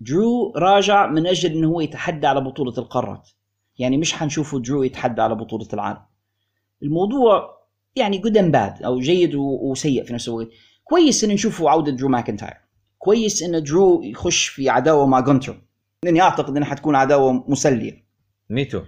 درو 0.00 0.52
راجع 0.56 1.06
من 1.06 1.26
أجل 1.26 1.50
إنه 1.52 1.68
هو 1.68 1.80
يتحدى 1.80 2.26
على 2.26 2.40
بطولة 2.40 2.78
القارات. 2.78 3.28
يعني 3.78 3.96
مش 3.96 4.14
حنشوفه 4.14 4.60
درو 4.60 4.82
يتحدى 4.82 5.22
على 5.22 5.34
بطولة 5.34 5.68
العالم. 5.72 6.02
الموضوع 6.82 7.62
يعني 7.96 8.18
good 8.18 8.38
bad 8.38 8.82
أو 8.82 9.00
جيد 9.00 9.34
وسيء 9.34 10.04
في 10.04 10.14
نفس 10.14 10.28
الوقت. 10.28 10.48
كويس 10.92 11.24
إن 11.24 11.30
نشوفه 11.30 11.70
عودة 11.70 11.92
درو 11.92 12.08
ماكنتاير. 12.08 12.56
كويس 12.98 13.42
إن 13.42 13.62
درو 13.62 14.02
يخش 14.02 14.48
في 14.48 14.68
عداوة 14.68 15.06
مع 15.06 15.20
جونتر. 15.20 15.62
لأني 16.04 16.20
أعتقد 16.20 16.56
إنها 16.56 16.68
حتكون 16.68 16.96
عداوة 16.96 17.44
مسلية. 17.48 18.04
ميتو 18.50 18.82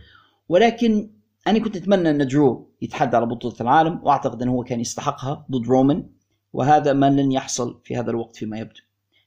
ولكن 0.48 1.10
أنا 1.46 1.58
كنت 1.58 1.76
أتمنى 1.76 2.10
إن 2.10 2.26
درو 2.26 2.70
يتحدى 2.82 3.16
على 3.16 3.26
بطولة 3.26 3.54
العالم 3.60 4.00
وأعتقد 4.02 4.42
انه 4.42 4.52
هو 4.52 4.64
كان 4.64 4.80
يستحقها 4.80 5.46
ضد 5.50 5.66
رومان 5.66 6.06
وهذا 6.52 6.92
ما 6.92 7.10
لن 7.10 7.32
يحصل 7.32 7.80
في 7.84 7.96
هذا 7.96 8.10
الوقت 8.10 8.36
فيما 8.36 8.58
يبدو. 8.58 8.80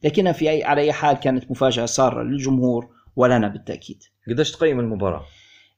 لكنها 0.04 0.32
في 0.32 0.50
أي 0.50 0.63
على 0.63 0.82
أي 0.82 0.94
حال 0.94 1.18
كانت 1.18 1.52
مفاجأة 1.52 1.86
سارة 1.86 2.24
للجمهور 2.24 2.90
ولنا 3.16 3.48
بالتأكيد. 3.48 4.04
قديش 4.28 4.52
تقيم 4.52 4.80
المباراة؟ 4.80 5.26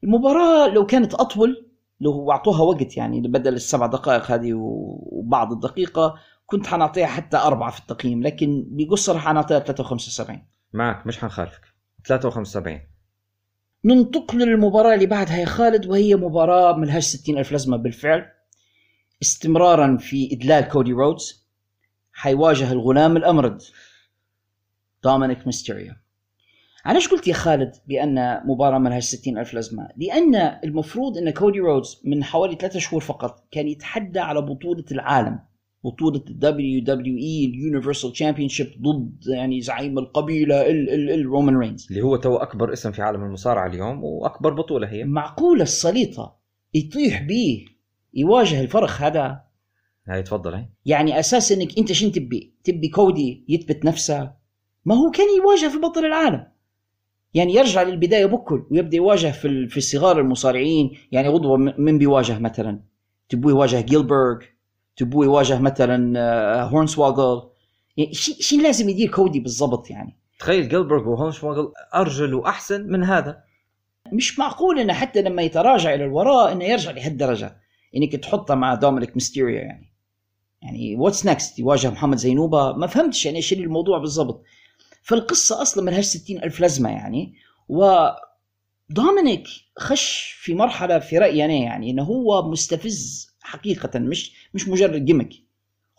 المباراة 0.04 0.68
لو 0.68 0.86
كانت 0.86 1.14
أطول 1.14 1.70
لو 2.02 2.32
أعطوها 2.32 2.62
وقت 2.62 2.98
يعني 2.98 3.22
بدل 3.22 3.54
السبع 3.54 3.86
دقائق 3.86 4.32
هذه 4.32 4.54
وبعض 4.54 5.52
الدقيقة 5.52 6.16
كنت 6.52 6.68
حنعطيها 6.68 7.08
حتى 7.08 7.38
أربعة 7.38 7.72
في 7.72 7.80
التقييم 7.80 8.24
لكن 8.24 8.66
بقصر 8.70 9.20
حنعطيها 9.20 9.60
73 9.60 10.46
معك 10.74 11.08
مش 11.08 11.20
حنخالفك. 11.20 11.62
73 12.06 12.80
ننتقل 13.86 14.38
للمباراة 14.38 14.94
اللي 14.94 15.06
بعدها 15.06 15.38
يا 15.38 15.46
خالد 15.46 15.86
وهي 15.86 16.16
مباراة 16.16 16.78
ملهاش 16.78 17.04
ستين 17.04 17.38
ألف 17.38 17.52
لازمة 17.52 17.78
بالفعل. 17.78 18.26
استمرارا 19.22 19.98
في 19.98 20.30
إذلال 20.34 20.68
كودي 20.68 20.92
رودز 20.92 21.50
حيواجه 22.14 22.72
الغلام 22.72 23.18
الأمرد 23.18 23.62
دومينيك 25.04 25.46
ميستيريو. 25.46 25.94
علاش 26.86 27.08
قلت 27.08 27.28
يا 27.28 27.34
خالد 27.34 27.72
بأن 27.88 28.42
مباراة 28.46 28.78
ملهاش 28.78 29.04
ستين 29.04 29.38
ألف 29.38 29.54
لازمة؟ 29.54 29.90
لأن 29.98 30.36
المفروض 30.64 31.18
أن 31.18 31.30
كودي 31.30 31.60
رودز 31.60 32.02
من 32.06 32.24
حوالي 32.24 32.56
ثلاثة 32.56 32.80
شهور 32.80 33.02
فقط 33.02 33.48
كان 33.52 33.68
يتحدى 33.68 34.20
على 34.20 34.42
بطولة 34.42 34.86
العالم. 34.92 35.40
بطولة 35.84 36.24
ال 36.30 36.40
WWE 36.84 37.50
ال 37.50 37.56
universal 37.56 38.12
championship 38.12 38.68
ضد 38.82 39.28
يعني 39.28 39.62
زعيم 39.62 40.00
القبيلة 40.00 40.62
ال 40.70 40.90
ال 40.90 41.10
ال 41.12 41.26
رومان 41.26 41.58
رينز 41.58 41.88
اللي 41.92 42.02
هو 42.02 42.16
تو 42.16 42.36
أكبر 42.36 42.74
اسم 42.74 42.92
في 42.92 43.02
عالم 43.02 43.24
المصارعة 43.24 43.68
اليوم 43.68 44.04
وأكبر 44.04 44.54
بطولة 44.54 44.88
هي 44.88 45.04
معقولة 45.04 45.64
السليطة 45.64 46.36
يطيح 46.74 47.22
بيه 47.22 47.66
يواجه 48.14 48.62
الفرخ 48.62 49.02
هذا 49.02 49.42
هاي 50.08 50.24
تفضل 50.24 50.54
هي 50.54 50.66
يعني 50.86 51.20
أساس 51.20 51.52
إنك 51.52 51.78
أنت 51.78 51.92
شنو 51.92 52.10
تبي؟ 52.12 52.54
تبي 52.64 52.88
كودي 52.88 53.46
يثبت 53.50 53.86
نفسه؟ 53.86 54.32
ما 54.86 54.96
هو 54.96 55.12
كان 55.12 55.28
يواجه 55.38 55.68
في 55.74 55.78
بطل 55.78 56.06
العالم. 56.06 56.48
يعني 57.34 57.54
يرجع 57.54 57.84
للبداية 57.84 58.26
بكل 58.26 58.66
ويبدأ 58.72 58.98
يواجه 58.98 59.32
في 59.32 59.68
في 59.68 59.82
صغار 59.82 60.20
المصارعين 60.20 60.92
يعني 61.12 61.28
غضوه 61.28 61.58
م- 61.58 61.74
من 61.78 61.98
بيواجه 61.98 62.40
مثلا؟ 62.40 62.80
تبوه 63.30 63.52
يواجه 63.52 63.82
جيلبرغ 63.82 64.40
تبوه 65.00 65.26
يواجه 65.26 65.60
مثلا 65.60 66.20
آه، 66.20 66.64
هورنسواغل 66.64 67.50
يعني 67.98 68.14
شي 68.14 68.44
شي 68.44 68.58
لازم 68.58 68.90
يدير 68.90 69.12
كودي 69.12 69.40
بالضبط 69.40 69.90
يعني. 69.90 70.16
تخيل 70.40 70.70
جيلبرغ 70.70 71.10
وهورنسواغل 71.10 71.74
أرجل 71.96 72.44
احسن 72.46 72.88
من 72.88 73.04
هذا. 73.04 73.44
مش 74.14 74.40
معقول 74.40 74.80
إنه 74.80 74.94
حتى 74.94 75.22
لما 75.22 75.42
يتراجع 75.42 75.94
إلى 75.94 76.06
الوراء 76.06 76.52
إنه 76.52 76.66
يرجع 76.66 76.92
لهالدرجة. 76.92 77.58
انك 77.96 78.16
تحطه 78.16 78.56
مع 78.56 78.76
دومينيك 78.76 79.16
ميستيريو 79.16 79.56
يعني. 79.56 79.94
يعني 80.62 80.96
what's 80.96 81.26
next 81.26 81.60
يواجه 81.60 81.90
محمد 81.90 82.18
زينوبة. 82.18 82.74
ما 82.74 82.88
فهمتش 82.88 83.26
يعني 83.26 83.38
إيش 83.38 83.54
الموضوع 83.54 83.98
بالضبط. 83.98 84.44
فالقصة 85.04 85.62
أصلا 85.62 85.84
ما 85.84 85.92
لهاش 85.92 86.06
60 86.06 86.38
ألف 86.38 86.60
لازمة 86.60 86.90
يعني. 86.90 87.34
و 87.70 88.08
دومينيك 88.90 89.48
خش 89.78 90.38
في 90.42 90.54
مرحلة 90.54 91.00
في 91.00 91.18
رأيي 91.18 91.46
أنا 91.46 91.54
يعني 91.54 91.90
إنه 91.90 92.04
هو 92.04 92.50
مستفز 92.52 93.29
حقيقة 93.50 94.00
مش 94.00 94.32
مش 94.54 94.68
مجرد 94.68 95.06
gimmick. 95.06 95.30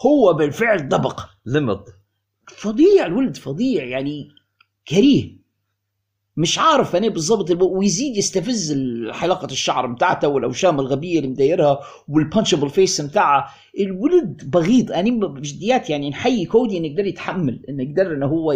هو 0.06 0.32
بالفعل 0.32 0.88
دبق 0.88 1.20
لمض 1.46 1.84
فظيع 2.48 3.06
الولد 3.06 3.36
فظيع 3.36 3.84
يعني 3.84 4.28
كريه. 4.88 5.40
مش 6.36 6.58
عارف 6.58 6.96
أنا 6.96 7.08
بالضبط 7.08 7.62
ويزيد 7.62 8.16
يستفز 8.16 8.78
حلقة 9.12 9.44
الشعر 9.46 9.86
بتاعته 9.86 10.28
والاوشام 10.28 10.80
الغبية 10.80 11.18
اللي 11.18 11.28
مدايرها 11.30 11.80
وال 12.08 12.20
punchable 12.20 12.70
face 12.70 13.00
بتاعها 13.00 13.50
الولد 13.80 14.50
بغيض 14.50 14.92
أنا 14.92 15.26
بجديات 15.26 15.90
يعني 15.90 16.10
نحيي 16.10 16.46
كودي 16.46 16.78
إنه 16.78 16.86
يقدر 16.86 17.06
يتحمل 17.06 17.62
إنه 17.68 17.82
يقدر 17.82 18.12
إنه 18.14 18.26
هو 18.26 18.54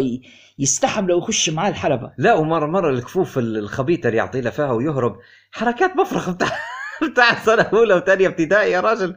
يستحمل 0.59 1.07
لو 1.07 1.17
يخش 1.17 1.49
معاه 1.49 1.69
الحلبة. 1.69 2.11
لا 2.17 2.33
ومرة 2.33 2.65
مرة 2.65 2.89
الكفوف 2.89 3.37
ال- 3.37 3.57
الخبيثة 3.57 4.07
اللي 4.07 4.17
يعطي 4.17 4.41
لها 4.41 4.51
فيها 4.51 4.71
ويهرب 4.71 5.15
حركات 5.51 5.97
مفرخ 5.97 6.29
بتاع 6.29 6.51
بتاع 7.11 7.43
سنه 7.45 7.63
اولى 7.63 7.93
وثانيه 7.93 8.27
ابتدائي 8.27 8.71
يا 8.71 8.79
راجل. 8.79 9.15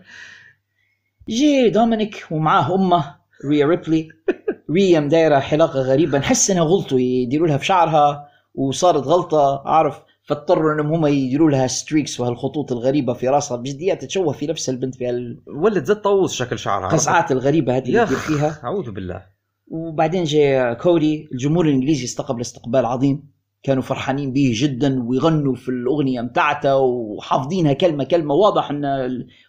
جي 1.29 1.71
دومينيك 1.71 2.27
ومعاه 2.31 2.75
أمه 2.75 3.17
ريا 3.45 3.67
ريبلي. 3.67 4.09
ريا 4.77 5.01
مدايرة 5.01 5.38
حلاقة 5.38 5.81
غريبة. 5.81 6.19
نحس 6.19 6.51
إنها 6.51 6.62
غلطوا 6.62 7.01
يديروا 7.01 7.49
لها 7.49 7.57
في 7.57 7.64
شعرها 7.67 8.29
وصارت 8.55 9.03
غلطة 9.05 9.62
عارف؟ 9.67 10.01
فاضطروا 10.25 10.73
إنهم 10.75 10.95
هم 10.95 11.07
يديروا 11.07 11.51
لها 11.51 11.67
streaks 11.67 12.21
وهالخطوط 12.21 12.73
الغريبة 12.73 13.12
في 13.12 13.29
راسها 13.29 13.57
بجديات 13.57 14.03
تتشوه 14.03 14.33
في 14.33 14.47
نفس 14.47 14.69
البنت 14.69 14.95
في 14.95 15.37
ولد 15.47 15.85
زي 15.85 15.95
طاووس 15.95 16.33
شكل 16.33 16.59
شعرها. 16.59 16.87
القزعات 16.87 17.33
الغريبة 17.33 17.77
هذه 17.77 17.88
اللي 17.88 18.07
فيها. 18.07 18.61
أعوذ 18.64 18.91
بالله. 18.91 19.23
وبعدين 19.71 20.25
جاء 20.25 20.75
كودي 20.75 21.29
الجمهور 21.33 21.67
الإنجليزي 21.67 22.05
استقبل 22.05 22.41
استقبال 22.41 22.87
عظيم. 22.87 23.38
كانوا 23.62 23.83
فرحانين 23.83 24.33
به 24.33 24.53
جدا 24.55 25.03
ويغنوا 25.03 25.55
في 25.55 25.68
الأغنية 25.68 26.21
متاعته 26.21 26.77
وحافظينها 26.77 27.73
كلمة 27.73 28.05
كلمة. 28.05 28.35
واضح 28.35 28.71
إن 28.71 28.85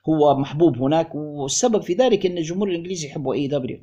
هو 0.10 0.40
محبوب 0.40 0.78
هناك 0.78 1.16
والسبب 1.16 1.82
في 1.82 1.94
ذلك 1.94 2.26
إن 2.26 2.38
الجمهور 2.38 2.70
الإنجليزي 2.70 3.08
يحبوا 3.08 3.34
AEW. 3.34 3.78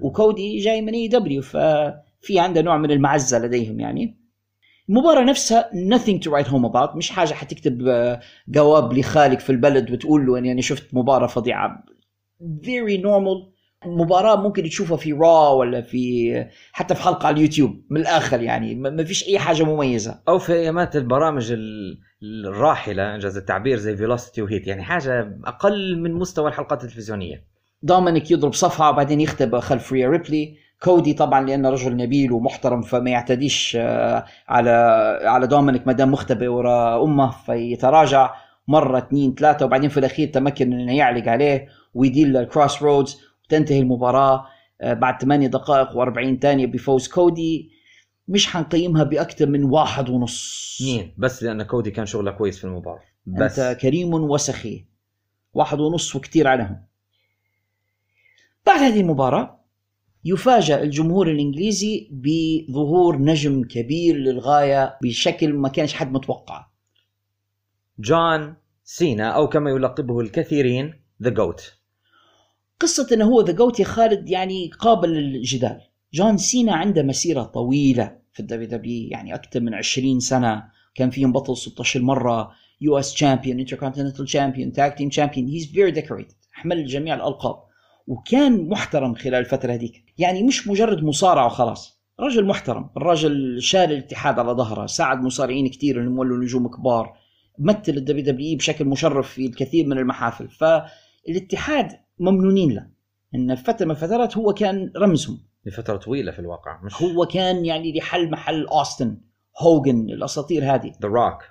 وكودي 0.00 0.58
جاي 0.58 0.82
من 0.82 0.94
AEW 0.94 1.42
ففي 1.42 2.38
عنده 2.38 2.62
نوع 2.62 2.78
من 2.78 2.90
المعزة 2.90 3.38
لديهم 3.38 3.80
يعني. 3.80 4.24
المباراة 4.88 5.24
نفسها 5.24 5.70
nothing 5.72 6.18
to 6.18 6.30
write 6.30 6.48
home 6.50 6.70
about 6.72 6.96
مش 6.96 7.10
حاجة 7.10 7.32
حتكتب 7.32 7.86
آه، 7.86 8.20
جواب 8.48 8.92
لخالك 8.92 9.40
في 9.40 9.50
البلد 9.50 9.90
وتقول 9.90 10.26
له 10.26 10.38
اني 10.38 10.52
أنا 10.52 10.60
شفت 10.60 10.94
مباراة 10.94 11.26
فظيعة. 11.26 11.84
Very 12.62 12.98
normal 13.02 13.53
مباراة 13.86 14.36
ممكن 14.36 14.62
تشوفها 14.62 14.96
في 14.96 15.12
را 15.12 15.48
ولا 15.48 15.80
في 15.82 16.44
حتى 16.72 16.94
في 16.94 17.02
حلقة 17.02 17.26
على 17.26 17.36
اليوتيوب 17.36 17.80
من 17.90 18.00
الآخر 18.00 18.40
يعني 18.40 18.74
ما 18.74 19.04
فيش 19.04 19.28
أي 19.28 19.38
حاجة 19.38 19.62
مميزة. 19.62 20.20
أو 20.28 20.38
في 20.38 20.52
أيامات 20.52 20.96
البرامج 20.96 21.52
ال- 21.52 21.98
الراحلة 22.46 23.14
إن 23.14 23.21
جاز 23.21 23.36
التعبير 23.36 23.78
زي 23.78 23.96
فيلوسيتي 23.96 24.42
وهيت 24.42 24.66
يعني 24.66 24.82
حاجة 24.82 25.38
أقل 25.44 25.98
من 26.00 26.12
مستوى 26.14 26.48
الحلقات 26.48 26.84
التلفزيونية. 26.84 27.44
دومينيك 27.82 28.30
يضرب 28.30 28.52
صفعة 28.54 28.90
وبعدين 28.90 29.20
يختبئ 29.20 29.60
خلف 29.60 29.92
ريا 29.92 30.08
ريبلي. 30.08 30.56
كودي 30.82 31.12
طبعا 31.12 31.46
لأنه 31.46 31.70
رجل 31.70 31.96
نبيل 31.96 32.32
ومحترم 32.32 32.82
فما 32.82 33.10
يعتديش 33.10 33.76
آه، 33.80 34.24
على 34.48 34.70
على 35.24 35.46
دومينيك 35.46 35.86
ما 35.86 35.92
دام 35.92 36.12
مختبئ 36.12 36.46
وراء 36.46 37.04
أمه 37.04 37.30
فيتراجع 37.46 38.34
مرة 38.68 38.98
اثنين 38.98 39.34
ثلاثة 39.34 39.66
وبعدين 39.66 39.90
في 39.90 39.98
الأخير 40.00 40.28
تمكن 40.28 40.72
إنه 40.72 40.96
يعلق 40.96 41.28
عليه 41.28 41.68
ويدير 41.94 42.26
الكروس 42.26 42.82
رودز 42.82 43.20
وتنتهي 43.44 43.80
المباراة 43.80 44.46
آه، 44.80 44.94
بعد 44.94 45.22
8 45.22 45.46
دقائق 45.46 45.88
و40 45.88 46.40
ثانية 46.40 46.66
بفوز 46.66 47.08
كودي. 47.08 47.70
مش 48.28 48.46
حنقيمها 48.46 49.04
بأكثر 49.04 49.46
من 49.46 49.64
واحد 49.64 50.08
ونص. 50.08 50.78
اثنين 50.80 51.14
بس 51.18 51.42
لأن 51.42 51.62
كودي 51.62 51.90
كان 51.90 52.06
شغله 52.06 52.30
كويس 52.30 52.58
في 52.58 52.64
المباراة. 52.64 53.02
بس. 53.26 53.58
انت 53.58 53.80
كريم 53.80 54.14
وسخي. 54.14 54.86
واحد 55.54 55.80
ونص 55.80 56.16
وكتير 56.16 56.48
عليهم. 56.48 56.84
بعد 58.66 58.80
هذه 58.80 59.00
المباراة 59.00 59.64
يفاجأ 60.24 60.82
الجمهور 60.82 61.30
الإنجليزي 61.30 62.08
بظهور 62.12 63.18
نجم 63.18 63.64
كبير 63.64 64.16
للغاية 64.16 64.98
بشكل 65.02 65.52
ما 65.52 65.68
كانش 65.68 65.94
حد 65.94 66.12
متوقع 66.12 66.66
جون 67.98 68.54
سينا 68.84 69.30
أو 69.30 69.48
كما 69.48 69.70
يلقبه 69.70 70.20
الكثيرين 70.20 70.94
the 71.22 71.30
GOAT 71.30 71.78
قصة 72.80 73.08
أنه 73.12 73.24
هو 73.24 73.40
the 73.40 73.52
GOAT 73.52 73.80
يا 73.80 73.84
خالد 73.84 74.30
يعني 74.30 74.70
قابل 74.78 75.08
للجدال. 75.08 75.80
جون 76.14 76.36
سينا 76.36 76.74
عنده 76.74 77.02
مسيرة 77.02 77.42
طويلة 77.42 78.16
في 78.32 78.40
الدبليو 78.40 78.68
دبليو 78.68 79.08
يعني 79.10 79.34
أكثر 79.34 79.60
من 79.60 79.74
20 79.74 80.20
سنة. 80.20 80.64
كان 80.94 81.10
فيهم 81.10 81.32
بطل 81.32 81.56
16 81.56 82.02
مرة 82.02 82.50
US 82.80 83.14
champion 83.14 83.60
intercontinental 83.60 84.24
champion 84.24 84.72
tag 84.72 84.94
team 84.94 85.08
champion 85.08 85.48
he's 85.48 85.72
very 85.72 85.90
decorated 85.90 86.34
حمل 86.52 86.86
جميع 86.86 87.14
الألقاب. 87.14 87.56
وكان 88.06 88.68
محترم 88.68 89.14
خلال 89.14 89.34
الفترة 89.34 89.72
هذيك. 89.72 90.04
يعني 90.18 90.42
مش 90.42 90.68
مجرد 90.68 91.04
مصارع 91.04 91.46
وخلاص. 91.46 92.00
رجل 92.20 92.46
محترم. 92.46 92.90
الرجل 92.96 93.62
شال 93.62 93.92
الاتحاد 93.92 94.38
على 94.38 94.52
ظهره. 94.52 94.86
ساعد 94.86 95.22
مصارعين 95.22 95.68
كثير 95.68 96.00
إنهم 96.00 96.16
يولوا 96.16 96.44
نجوم 96.44 96.68
كبار. 96.68 97.16
مثل 97.58 97.82
الدبليو 97.88 98.24
دبليو 98.24 98.58
بشكل 98.58 98.84
مشرف 98.84 99.30
في 99.30 99.46
الكثير 99.46 99.86
من 99.86 99.98
المحافل. 99.98 100.48
فالاتحاد 100.48 102.03
ممنونين 102.18 102.72
له. 102.72 102.86
إن 103.34 103.54
فترة 103.54 103.84
من 103.84 103.90
الفترات 103.90 104.36
هو 104.36 104.52
كان 104.52 104.92
رمزهم. 104.96 105.38
لفترة 105.66 105.96
طويلة 105.96 106.32
في 106.32 106.38
الواقع 106.38 106.82
مش 106.82 107.02
هو 107.02 107.26
كان 107.26 107.64
يعني 107.64 107.98
لحل 107.98 108.30
محل 108.30 108.66
أوستن 108.66 109.20
هوجن 109.58 110.10
الأساطير 110.10 110.74
هذه. 110.74 110.92
ذا 111.02 111.08
روك 111.08 111.42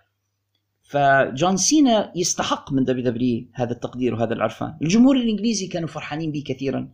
فجون 0.82 1.58
سينا 1.58 2.12
يستحق 2.16 2.74
من 2.74 2.84
دبليو 2.84 3.04
دبليو 3.04 3.48
هذا 3.54 3.72
التقدير 3.72 4.14
وهذا 4.14 4.34
العرفان. 4.34 4.78
الجمهور 4.82 5.16
الإنجليزي 5.16 5.68
كانوا 5.68 5.88
فرحانين 5.88 6.32
به 6.32 6.44
كثيرا. 6.48 6.92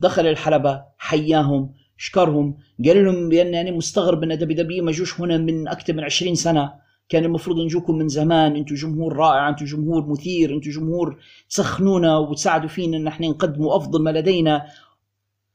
دخل 0.00 0.26
الحلبة 0.26 0.84
حياهم 0.98 1.74
شكرهم 1.96 2.56
قال 2.86 3.04
لهم 3.04 3.28
بأن 3.28 3.54
أنا 3.54 3.70
مستغرب 3.70 4.22
أن 4.22 4.38
دبليو 4.38 4.56
دبليو 4.56 4.84
ما 4.84 4.92
جوش 4.92 5.20
هنا 5.20 5.38
من 5.38 5.68
أكثر 5.68 5.92
من 5.92 6.04
20 6.04 6.34
سنة. 6.34 6.81
كان 7.12 7.24
المفروض 7.24 7.58
نجوكم 7.58 7.94
من 7.94 8.08
زمان 8.08 8.56
أنتم 8.56 8.74
جمهور 8.74 9.16
رائع 9.16 9.48
أنتم 9.48 9.64
جمهور 9.64 10.06
مثير 10.06 10.54
أنتم 10.54 10.70
جمهور 10.70 11.18
تسخنونا 11.48 12.18
وتساعدوا 12.18 12.68
فينا 12.68 12.96
ان 12.96 13.06
إحنا 13.06 13.28
نقدموا 13.28 13.76
أفضل 13.76 14.02
ما 14.02 14.10
لدينا. 14.10 14.66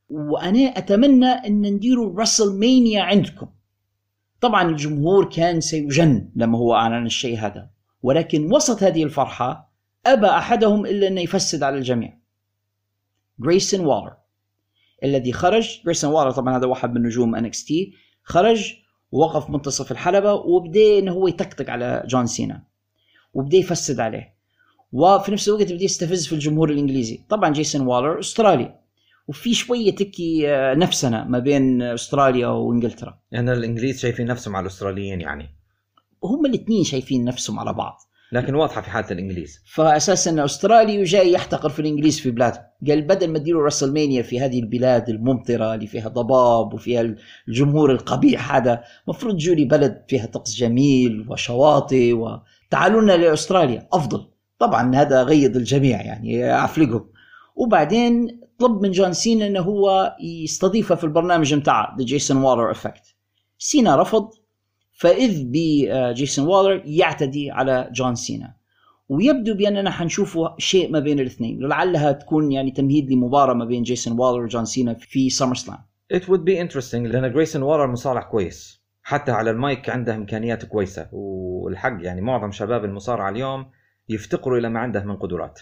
وأنا 0.09 0.59
أتمنى 0.59 1.25
أن 1.25 1.61
نديروا 1.61 2.19
راسلمانيا 2.19 3.03
عندكم. 3.03 3.47
طبعا 4.41 4.69
الجمهور 4.69 5.29
كان 5.29 5.61
سيجن 5.61 6.29
لما 6.35 6.57
هو 6.57 6.73
أعلن 6.73 7.05
الشيء 7.05 7.37
هذا. 7.39 7.69
ولكن 8.01 8.53
وسط 8.53 8.83
هذه 8.83 9.03
الفرحة 9.03 9.73
أبى 10.05 10.27
أحدهم 10.27 10.85
إلا 10.85 11.07
انه 11.07 11.21
يفسد 11.21 11.63
على 11.63 11.77
الجميع. 11.77 12.17
جرايسون 13.39 13.85
والر 13.85 14.13
الذي 15.03 15.33
خرج 15.33 15.81
جرايسون 15.85 16.13
والر 16.13 16.31
طبعا 16.31 16.57
هذا 16.57 16.67
واحد 16.67 16.93
من 16.93 17.03
نجوم 17.03 17.35
انكس 17.35 17.65
تي 17.65 17.93
خرج 18.23 18.73
ووقف 19.11 19.49
منتصف 19.49 19.91
الحلبة 19.91 20.33
وبدأ 20.33 20.99
إنه 20.99 21.11
هو 21.11 21.27
يطقطق 21.27 21.69
على 21.69 22.03
جون 22.07 22.27
سينا 22.27 22.63
وبدأ 23.33 23.57
يفسد 23.57 23.99
عليه. 23.99 24.33
وفي 24.91 25.31
نفس 25.31 25.47
الوقت 25.47 25.73
بدأ 25.73 25.83
يستفز 25.83 26.27
في 26.27 26.33
الجمهور 26.33 26.69
الإنجليزي. 26.69 27.19
طبعا 27.29 27.53
جرايسون 27.53 27.81
والر 27.81 28.19
أسترالي 28.19 28.75
وفي 29.27 29.53
شوية 29.53 29.95
تكي 29.95 30.49
آه، 30.49 30.73
نفسنا 30.73 31.23
ما 31.23 31.39
بين 31.39 31.81
أستراليا 31.81 32.47
وإنجلترا. 32.47 33.19
يعني 33.31 33.53
الإنجليز 33.53 33.99
شايفين 33.99 34.25
نفسهم 34.25 34.55
على 34.55 34.63
الأستراليين 34.63 35.21
يعني. 35.21 35.49
هم 36.23 36.45
الاثنين 36.45 36.83
شايفين 36.83 37.25
نفسهم 37.25 37.59
على 37.59 37.73
بعض. 37.73 38.01
لكن 38.31 38.55
واضحة 38.55 38.81
في 38.81 38.89
حالة 38.89 39.11
الإنجليز. 39.11 39.61
فاساسا 39.65 40.45
أسترالي 40.45 41.01
وجاي 41.01 41.31
يحتقر 41.31 41.69
في 41.69 41.79
الإنجليز 41.79 42.19
في 42.19 42.31
بلاده 42.31 42.71
قال 42.87 43.01
بدل 43.01 43.27
ما 43.31 43.39
تديروا 43.39 43.63
راسلمانيا 43.63 44.21
في 44.21 44.39
هذه 44.39 44.59
البلاد 44.59 45.09
الممطرة 45.09 45.73
اللي 45.73 45.87
فيها 45.87 46.09
ضباب 46.09 46.73
وفيها 46.73 47.15
الجمهور 47.47 47.91
القبيح 47.91 48.55
هذا 48.55 48.83
المفروض 49.07 49.35
تجوا 49.35 49.55
لي 49.55 49.65
بلد 49.65 50.03
فيها 50.07 50.25
طقس 50.25 50.55
جميل 50.55 51.25
وشواطئ 51.29 52.13
وتعالوا 52.13 53.01
لنا 53.01 53.17
لأستراليا. 53.17 53.87
أفضل. 53.93 54.27
طبعا 54.59 54.95
هذا 54.95 55.23
غيض 55.23 55.55
الجميع 55.55 56.01
يعني 56.01 56.43
عفلقهم 56.43 57.09
وبعدين 57.55 58.41
طلب 58.59 58.81
من 58.81 58.91
جون 58.91 59.13
سينا 59.13 59.47
إنه 59.47 59.59
هو 59.59 60.15
يستضيفه 60.21 60.95
في 60.95 61.03
البرنامج 61.03 61.53
بتاعه 61.53 61.95
the 61.99 62.05
Grayson 62.05 62.37
Waller 62.37 62.71
Effect 62.71 63.15
سينا 63.57 64.01
رفض. 64.01 64.29
فإذ 64.97 65.43
بجرايسون 65.45 66.47
والر 66.47 66.81
يعتدي 66.85 67.51
على 67.51 67.89
جون 67.93 68.15
سينا. 68.15 68.53
ويبدو 69.09 69.53
بأننا 69.53 69.91
حنشوف 69.91 70.39
شيء 70.57 70.91
ما 70.91 70.99
بين 70.99 71.19
الاثنين. 71.19 71.59
لعلها 71.59 72.11
تكون 72.11 72.51
يعني 72.51 72.71
تمهيد 72.71 73.11
لمباراة 73.11 73.53
ما 73.53 73.65
بين 73.65 73.83
جرايسون 73.83 74.19
والر 74.19 74.43
وجون 74.43 74.65
سينا 74.65 74.93
في 74.93 75.29
سمر 75.29 75.55
سلام 75.55 75.77
It 76.13 76.23
would 76.23 76.43
be 76.49 76.67
interesting 76.67 76.95
لأن 76.95 77.33
جرايسون 77.33 77.61
والر 77.61 77.87
مصارع 77.87 78.21
كويس. 78.21 78.83
حتى 79.03 79.31
على 79.31 79.51
المايك 79.51 79.89
عنده 79.89 80.15
إمكانيات 80.15 80.65
كويسة. 80.65 81.09
والحق 81.11 81.97
يعني 82.01 82.21
معظم 82.21 82.51
شباب 82.51 82.85
المصارعة 82.85 83.29
اليوم 83.29 83.65
يفتقروا 84.09 84.57
إلى 84.57 84.69
ما 84.69 84.79
عنده 84.79 85.03
من 85.03 85.15
قدرات. 85.15 85.59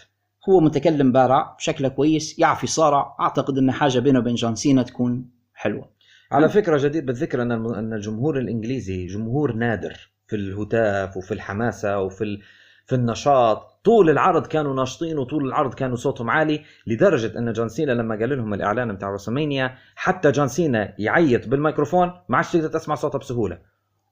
هو 0.48 0.60
متكلم 0.60 1.12
بارع 1.12 1.56
شكله 1.58 1.88
كويس 1.88 2.38
يعرف 2.38 2.64
يصارع. 2.64 3.16
أعتقد 3.20 3.58
أن 3.58 3.70
حاجة 3.70 3.98
بينه 3.98 4.18
وبين 4.18 4.34
جون 4.34 4.54
سينا 4.54 4.82
تكون 4.82 5.30
حلوة. 5.54 5.95
على 6.32 6.48
فكرة 6.48 6.78
جديد 6.78 7.06
بالذكر 7.06 7.42
أن 7.42 7.52
أن 7.52 7.92
الجمهور 7.92 8.38
الإنجليزي 8.38 9.06
جمهور 9.06 9.52
نادر 9.52 10.10
في 10.26 10.36
الهتاف 10.36 11.16
وفي 11.16 11.34
الحماسة 11.34 12.00
وفي 12.00 12.38
في 12.86 12.94
النشاط. 12.94 13.80
طول 13.84 14.10
العرض 14.10 14.46
كانوا 14.46 14.74
ناشطين 14.74 15.18
وطول 15.18 15.46
العرض 15.46 15.74
كانوا 15.74 15.96
صوتهم 15.96 16.30
عالي 16.30 16.64
لدرجة 16.86 17.38
أن 17.38 17.52
جون 17.52 17.68
سينا 17.68 17.92
لما 17.92 18.18
قال 18.18 18.28
لهم 18.36 18.54
الإعلان 18.54 18.92
بتاع 18.92 19.10
رسمينيا 19.10 19.74
حتى 19.94 20.30
جون 20.30 20.48
سينا 20.48 20.94
يعيط 20.98 21.48
بالميكروفون 21.48 22.12
ما 22.28 22.36
عادش 22.36 22.52
تقدر 22.52 22.68
تسمع 22.68 22.94
صوته 22.94 23.18
بسهولة. 23.18 23.58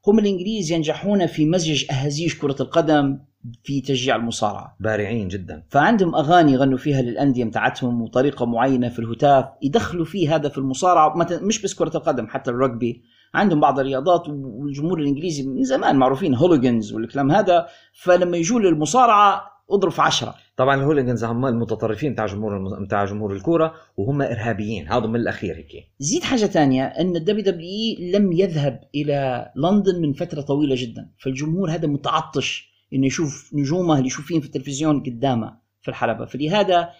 هم 0.06 0.18
الإنجليز 0.18 0.72
ينجحون 0.72 1.26
في 1.26 1.46
مزج 1.46 1.84
أهازيج 1.90 2.34
كرة 2.38 2.56
القدم 2.60 3.18
في 3.64 3.80
تشجيع 3.80 4.16
المصارعة. 4.16 4.76
بارعين 4.80 5.28
جدا. 5.28 5.62
فعندهم 5.68 6.14
أغاني 6.14 6.52
يغنوا 6.52 6.78
فيها 6.78 7.02
للأندية 7.02 7.44
متاعتهم 7.44 8.02
وطريقة 8.02 8.46
معينة 8.46 8.88
في 8.88 8.98
الهتاف 8.98 9.44
يدخلوا 9.62 10.04
فيه 10.04 10.34
هذا 10.34 10.48
في 10.48 10.58
المصارعة 10.58 11.14
مش 11.42 11.62
بس 11.62 11.74
كرة 11.74 11.96
القدم 11.96 12.26
حتى 12.26 12.50
ال 12.50 12.58
rugby 12.58 12.96
عندهم 13.34 13.60
بعض 13.60 13.78
الرياضات 13.78 14.28
والجمهور 14.28 15.00
الإنجليزي 15.00 15.42
من 15.42 15.64
زمان 15.64 15.96
معروفين 15.96 16.34
hooligans 16.34 16.92
والكلام 16.92 17.30
هذا. 17.30 17.66
فلما 17.92 18.36
يجوا 18.36 18.60
للمصارعة 18.60 19.53
اضرب 19.70 19.92
في 19.92 20.02
عشرة. 20.02 20.34
طبعا 20.56 20.74
ال 20.74 20.79
hooligans 20.79 21.24
هم 21.24 21.46
المتطرفين 21.46 22.12
بتاع 22.12 22.26
جمهور 22.26 22.84
بتاع 22.84 23.04
جمهور 23.04 23.32
الكورة 23.32 23.74
وهم 23.96 24.22
إرهابيين. 24.22 24.88
هذا 24.88 25.06
من 25.06 25.16
الأخير 25.16 25.56
هيك. 25.56 25.88
زيد 25.98 26.22
حاجة 26.22 26.46
ثانية 26.46 26.84
أن 26.84 27.16
الدبليو 27.16 27.44
دبليو 27.44 27.96
لم 28.00 28.32
يذهب 28.32 28.80
إلى 28.94 29.50
لندن 29.56 30.00
من 30.00 30.12
فترة 30.12 30.40
طويلة 30.40 30.74
جدا. 30.78 31.10
فالجمهور 31.18 31.70
هذا 31.70 31.88
متعطش 31.88 32.74
إنه 32.92 33.06
يشوف 33.06 33.50
نجومه 33.54 33.94
اللي 33.94 34.06
يشوفين 34.06 34.40
في 34.40 34.46
التلفزيون 34.46 35.02
قدامه 35.02 35.56
في 35.82 35.88
الحلبة. 35.88 36.26
فلهذا 36.26 36.90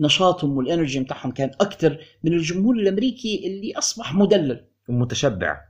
نشاطهم 0.00 0.56
وال 0.56 0.67
energy 0.67 1.00
بتاعهم 1.00 1.30
كان 1.30 1.50
أكثر 1.60 1.98
من 2.24 2.32
الجمهور 2.32 2.74
الأمريكي 2.74 3.46
اللي 3.46 3.78
أصبح 3.78 4.14
مدلل. 4.14 4.64
ومتشبع. 4.88 5.60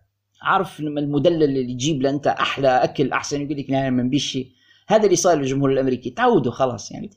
عارف 0.42 0.80
لما 0.80 1.00
المدلل 1.00 1.42
اللي 1.42 1.70
يجيب 1.70 2.02
له 2.02 2.10
أنت 2.10 2.26
أحلى 2.26 2.68
أكل 2.68 3.12
أحسن 3.12 3.42
يقول 3.42 3.58
لك 3.58 3.70
نحن 3.70 3.92
ما 3.92 4.10
نبيش 4.10 4.63
هذا 4.86 5.04
اللي 5.04 5.16
صار 5.16 5.36
للجمهور 5.38 5.72
الأمريكي. 5.72 6.10
تعودوا 6.10 6.52
خلاص 6.52 6.92
يعني. 6.92 7.10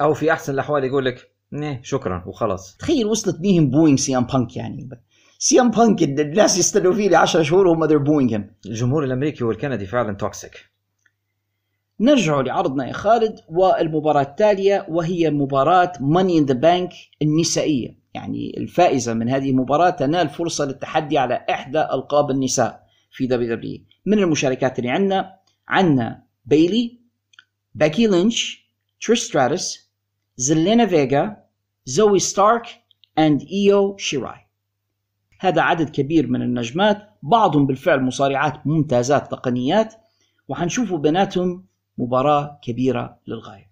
أو 0.00 0.14
في 0.14 0.32
أحسن 0.32 0.52
الأحوال 0.54 0.84
يقول 0.84 1.04
لك 1.04 1.30
لا 1.52 1.80
شكرا 1.82 2.24
وخلاص. 2.26 2.76
تخيل 2.76 3.06
وصلت 3.06 3.40
بيهم 3.40 3.70
booing 3.70 3.98
سي 3.98 4.16
ام 4.16 4.24
بانك 4.24 4.56
يعني. 4.56 4.88
سي 5.38 5.60
ام 5.60 5.70
بانك 5.70 6.02
الناس 6.02 6.58
يستنوا 6.58 6.92
فيه 6.92 7.08
ل 7.08 7.14
10 7.14 7.42
شهور 7.42 7.66
وهم 7.66 7.84
they're 7.84 7.98
booing 7.98 8.40
الجمهور 8.66 9.04
الأمريكي 9.04 9.44
والكندي 9.44 9.86
فعلا 9.86 10.16
toxic 10.16 10.70
نرجع 12.00 12.40
لعرضنا 12.40 12.88
يا 12.88 12.92
خالد 12.92 13.40
والمباراة 13.48 14.22
التالية 14.22 14.86
وهي 14.88 15.30
مباراة 15.30 15.92
موني 16.00 16.38
إن 16.38 16.44
ذا 16.44 16.54
بانك 16.54 16.90
النسائية. 17.22 18.00
يعني 18.14 18.54
الفائزة 18.56 19.14
من 19.14 19.28
هذه 19.28 19.50
المباراة 19.50 19.90
تنال 19.90 20.28
فرصة 20.28 20.64
للتحدي 20.64 21.18
على 21.18 21.44
إحدى 21.50 21.80
ألقاب 21.80 22.30
النساء 22.30 22.82
في 23.10 23.26
دبليو 23.26 23.56
دبليو 23.56 23.78
من 24.06 24.18
المشاركات 24.18 24.78
اللي 24.78 24.90
عندنا 24.90 25.34
عندنا 25.68 26.22
بيلي 26.44 27.00
بيكي 27.74 28.06
لينش 28.06 28.70
تريش 29.06 29.20
ستراتس 29.22 29.90
زيلينا 30.36 30.86
فيجا 30.86 31.36
زوي 31.84 32.18
ستارك 32.18 32.66
and 33.18 33.42
ايو 33.42 33.96
شيراي 33.96 34.46
هذا 35.40 35.62
عدد 35.62 35.88
كبير 35.90 36.26
من 36.26 36.42
النجمات 36.42 37.18
بعضهم 37.22 37.66
بالفعل 37.66 38.02
مصارعات 38.02 38.66
ممتازات 38.66 39.30
تقنيات 39.30 39.94
وحنشوفوا 40.48 40.98
بيناتهم 40.98 41.64
مباراة 41.98 42.58
كبيرة 42.62 43.18
للغاية. 43.26 43.70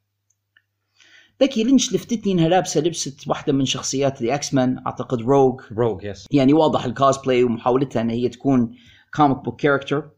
بيكي 1.40 1.64
لينش 1.64 1.92
لفتتني 1.92 2.32
انها 2.32 2.48
لابسه 2.48 2.80
لبسه 2.80 3.16
واحدة 3.26 3.52
من 3.52 3.64
شخصيات 3.64 4.22
الاكس 4.22 4.54
مان 4.54 4.82
أعتقد 4.86 5.20
روج 5.20 5.60
روج 5.72 6.04
yes 6.04 6.26
يعني 6.30 6.52
واضح 6.52 6.84
الكوسبلاي 6.84 7.44
ومحاولتها 7.44 8.02
إن 8.02 8.10
هي 8.10 8.28
تكون 8.28 8.74
comic 9.14 9.36
book 9.36 9.60
character 9.60 10.10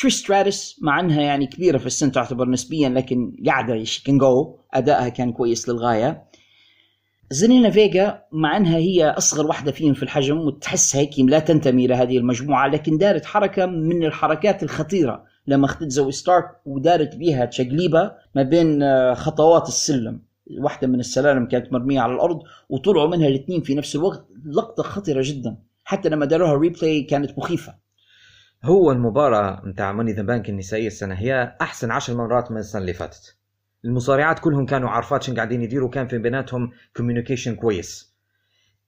تريش 0.00 0.14
ستراتس 0.14 0.76
مع 0.82 1.00
أنها 1.00 1.22
يعني 1.22 1.46
كبيرة 1.46 1.78
في 1.78 1.86
السن 1.86 2.12
تعتبر 2.12 2.48
نسبيا 2.48 2.88
لكن 2.88 3.36
قاعدة 3.46 3.84
شي 3.84 4.04
كان 4.04 4.18
جو 4.18 4.58
أدائها 4.74 5.08
كان 5.08 5.32
كويس 5.32 5.68
للغاية. 5.68 6.24
زيلينا 7.30 7.70
فيجا 7.70 8.22
مع 8.32 8.56
أنها 8.56 8.76
هي 8.76 9.10
أصغر 9.10 9.46
واحدة 9.46 9.72
فيهم 9.72 9.94
في 9.94 10.02
الحجم 10.02 10.38
وتحس 10.38 10.96
هيك 10.96 11.18
لا 11.18 11.38
تنتمي 11.38 11.86
لهذه 11.86 12.18
المجموعة 12.18 12.68
لكن 12.68 12.98
دارت 12.98 13.24
حركة 13.24 13.66
من 13.66 14.04
الحركات 14.04 14.62
الخطيرة. 14.62 15.24
لما 15.46 15.66
اخذت 15.66 15.88
زوي 15.90 16.12
ستارك 16.12 16.46
ودارت 16.66 17.16
بيها 17.16 17.44
تشقليبه 17.44 18.12
ما 18.34 18.42
بين 18.42 18.82
آه، 18.82 19.14
خطوات 19.14 19.68
السلم. 19.68 20.22
واحدة 20.60 20.88
من 20.88 21.00
السلالم 21.00 21.46
كانت 21.46 21.72
مرمية 21.72 22.00
على 22.00 22.14
الأرض 22.14 22.42
وطلعوا 22.68 23.08
منها 23.08 23.28
الاثنين 23.28 23.60
في 23.60 23.74
نفس 23.74 23.96
الوقت. 23.96 24.26
لقطة 24.46 24.82
خطره 24.82 25.22
جدا. 25.24 25.56
حتى 25.84 26.08
لما 26.08 26.26
داروها 26.26 26.54
replay 26.54 27.02
كانت 27.02 27.38
مخيفة. 27.38 27.81
هو 28.64 28.92
المباراة 28.92 29.62
نتاع 29.66 29.92
موني 29.92 30.08
إن 30.08 30.12
ذا 30.12 30.22
بانك 30.22 30.48
النسائية 30.48 30.86
السنة 30.86 31.14
هي 31.14 31.56
أحسن 31.60 31.90
عشر 31.90 32.14
مرات 32.14 32.50
من 32.50 32.58
السنة 32.58 32.80
اللي 32.80 32.92
فاتت. 32.92 33.36
المصارعات 33.84 34.38
كلهم 34.38 34.66
كانوا 34.66 34.88
عارفات 34.88 35.22
شن 35.22 35.34
قاعدين 35.34 35.62
يديروا 35.62 35.90
كان 35.90 36.08
في 36.08 36.18
بيناتهم 36.18 36.70
communication 36.96 37.54
كويس. 37.54 38.16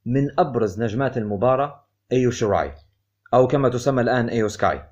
من 0.06 0.28
أبرز 0.38 0.82
نجمات 0.82 1.16
المباراة 1.18 1.86
ايو 2.12 2.30
شراي 2.30 2.72
أو 3.34 3.46
كما 3.46 3.68
تسمى 3.68 4.02
الآن 4.02 4.28
ايو 4.28 4.48
سكاي 4.48 4.82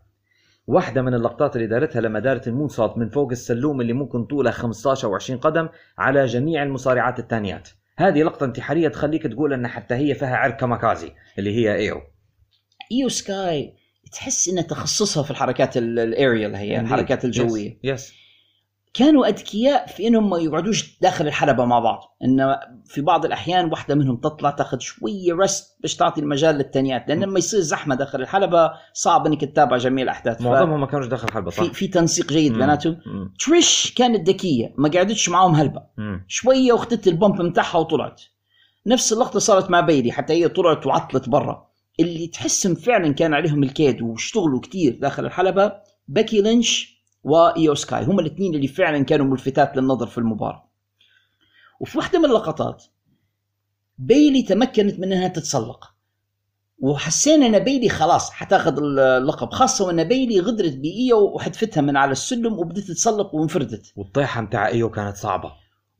واحدة 0.66 1.02
من 1.02 1.14
اللقطات 1.14 1.56
اللي 1.56 1.66
دارتها 1.66 2.00
لما 2.00 2.20
دارت 2.20 2.48
ال 2.48 2.68
moonsault 2.68 2.98
من 2.98 3.08
فوق 3.08 3.30
السلم 3.30 3.80
اللي 3.80 3.92
ممكن 3.92 4.24
طولها 4.24 4.52
15 4.52 5.08
أو 5.08 5.14
20 5.14 5.40
قدم 5.40 5.68
على 5.98 6.26
جميع 6.26 6.62
المصارعات 6.62 7.18
الثانيات 7.18 7.68
هذه 7.98 8.22
لقطة 8.22 8.44
انتحارية 8.44 8.88
تخليك 8.88 9.26
تقول 9.26 9.52
إن 9.52 9.68
حتى 9.68 9.94
هي 9.94 10.14
فيها 10.14 10.36
عرق 10.36 10.56
كاماكازي 10.56 11.12
اللي 11.38 11.56
هي 11.56 11.74
ايو 11.74 12.00
ايو 12.92 13.08
سكاي 13.08 13.81
تحس 14.12 14.48
ان 14.48 14.66
تخصصها 14.66 15.22
في 15.22 15.30
الحركات 15.30 15.76
ال- 15.76 15.98
الاريال 15.98 16.54
هي 16.56 16.80
الحركات 16.80 17.24
الجوية. 17.24 17.78
yes 17.84 18.12
كانوا 18.94 19.26
أذكياء 19.26 19.86
في 19.86 20.08
إنهم 20.08 20.30
ما 20.30 20.38
يقعدوش 20.38 20.98
داخل 21.00 21.26
الحلبة 21.26 21.64
مع 21.64 21.78
بعض. 21.78 22.16
إن 22.24 22.56
في 22.86 23.00
بعض 23.00 23.24
الأحيان 23.24 23.70
واحدة 23.70 23.94
منهم 23.94 24.16
تطلع 24.16 24.50
تاخذ 24.50 24.78
شوية 24.78 25.32
rest 25.34 25.76
باش 25.80 25.96
تعطي 25.96 26.20
المجال 26.20 26.54
للثانيات 26.54 27.04
لأن 27.08 27.20
لما 27.20 27.38
يصير 27.38 27.60
زحمة 27.60 27.94
داخل 27.94 28.20
الحلبة 28.22 28.72
صعب 28.94 29.26
إنك 29.26 29.40
تتابع 29.40 29.76
جميع 29.76 30.04
الأحداث. 30.04 30.38
ف- 30.38 30.40
معظمهم 30.42 30.80
ما 30.80 30.86
كانوش 30.86 31.06
داخل 31.06 31.30
حلبة 31.32 31.50
صح؟ 31.50 31.62
في 31.62 31.74
في 31.74 31.88
تنسيق 31.88 32.28
جيد. 32.32 32.52
بيناتهم. 32.52 32.98
تريش 33.46 33.94
كانت 33.96 34.28
ذكية 34.28 34.74
ما 34.78 34.88
قعدتش 34.90 35.28
معاهم 35.28 35.54
هلبة. 35.54 35.82
مم. 35.98 36.24
شوية 36.28 36.72
واخذت 36.72 37.08
ال 37.08 37.15
bump 37.15 37.42
متاعها 37.42 37.78
وطلعت. 37.78 38.22
نفس 38.86 39.12
اللقطة 39.12 39.38
صارت 39.38 39.70
مع 39.70 39.80
بيلي 39.80 40.12
حتى 40.12 40.32
هي 40.32 40.48
طلعت 40.48 40.86
وعطلت 40.86 41.28
برا. 41.28 41.71
اللي 42.00 42.26
تحسهم 42.26 42.74
فعلا 42.74 43.12
كان 43.12 43.34
عليهم 43.34 43.62
الكيد 43.62 44.02
واشتغلوا 44.02 44.60
كتير 44.60 44.98
داخل 45.00 45.26
الحلبة 45.26 45.72
بيكي 46.08 46.40
لينش 46.42 47.02
وإيو 47.24 47.74
سكاي. 47.74 48.04
هم 48.04 48.20
الاثنين 48.20 48.54
اللي 48.54 48.68
فعلا 48.68 49.04
كانوا 49.04 49.26
ملفتات 49.26 49.76
للنظر 49.76 50.06
في 50.06 50.18
المباراة. 50.18 50.70
وفي 51.80 51.98
واحدة 51.98 52.18
من 52.18 52.24
اللقطات 52.24 52.84
بيلي 53.98 54.42
تمكنت 54.42 55.00
من 55.00 55.12
إنها 55.12 55.28
تتسلق. 55.28 55.92
وحسينا 56.78 57.46
إن 57.46 57.58
بيلي 57.58 57.88
خلاص 57.88 58.30
حتاخذ 58.30 58.78
اللقب 58.78 59.52
خاصة 59.52 59.86
وان 59.86 60.04
بيلي 60.04 60.40
غدرت 60.40 60.76
بإيو 60.76 61.18
وحدفتها 61.18 61.80
من 61.80 61.96
على 61.96 62.12
السلم 62.12 62.52
وبدت 62.58 62.84
تتسلق 62.84 63.34
وانفردت. 63.34 63.92
والطيحة 63.96 64.40
متاع 64.40 64.68
إيو 64.68 64.90
كانت 64.90 65.16
صعبة. 65.16 65.52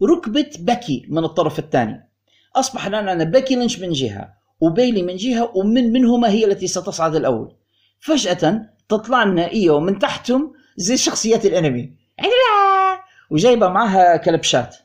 ركبت 0.03 0.61
بكي 0.61 1.07
من 1.09 1.25
الطرف 1.25 1.59
الثاني. 1.59 2.11
أصبح 2.57 2.87
الآن 2.87 3.09
عندنا 3.09 3.31
بكي 3.31 3.57
لينش 3.57 3.79
من 3.79 3.93
جهة 3.93 4.42
وبيلي 4.63 5.03
من 5.03 5.17
جهة 5.17 5.53
ومن 5.57 5.93
منهما 5.93 6.29
هي 6.29 6.45
التي 6.45 6.67
ستصعد 6.67 7.15
الأول. 7.15 7.55
فجأة 8.01 8.61
تطلع 8.89 9.25
لنا 9.25 9.53
إيو 9.53 9.81
من 9.81 9.99
تحتهم 9.99 10.53
زي 10.77 10.97
شخصيات 10.97 11.47
الأنمي. 11.47 11.93
عدلا 12.19 13.03
وجايبة 13.31 13.69
معها 13.69 14.17
كلبشات. 14.17 14.77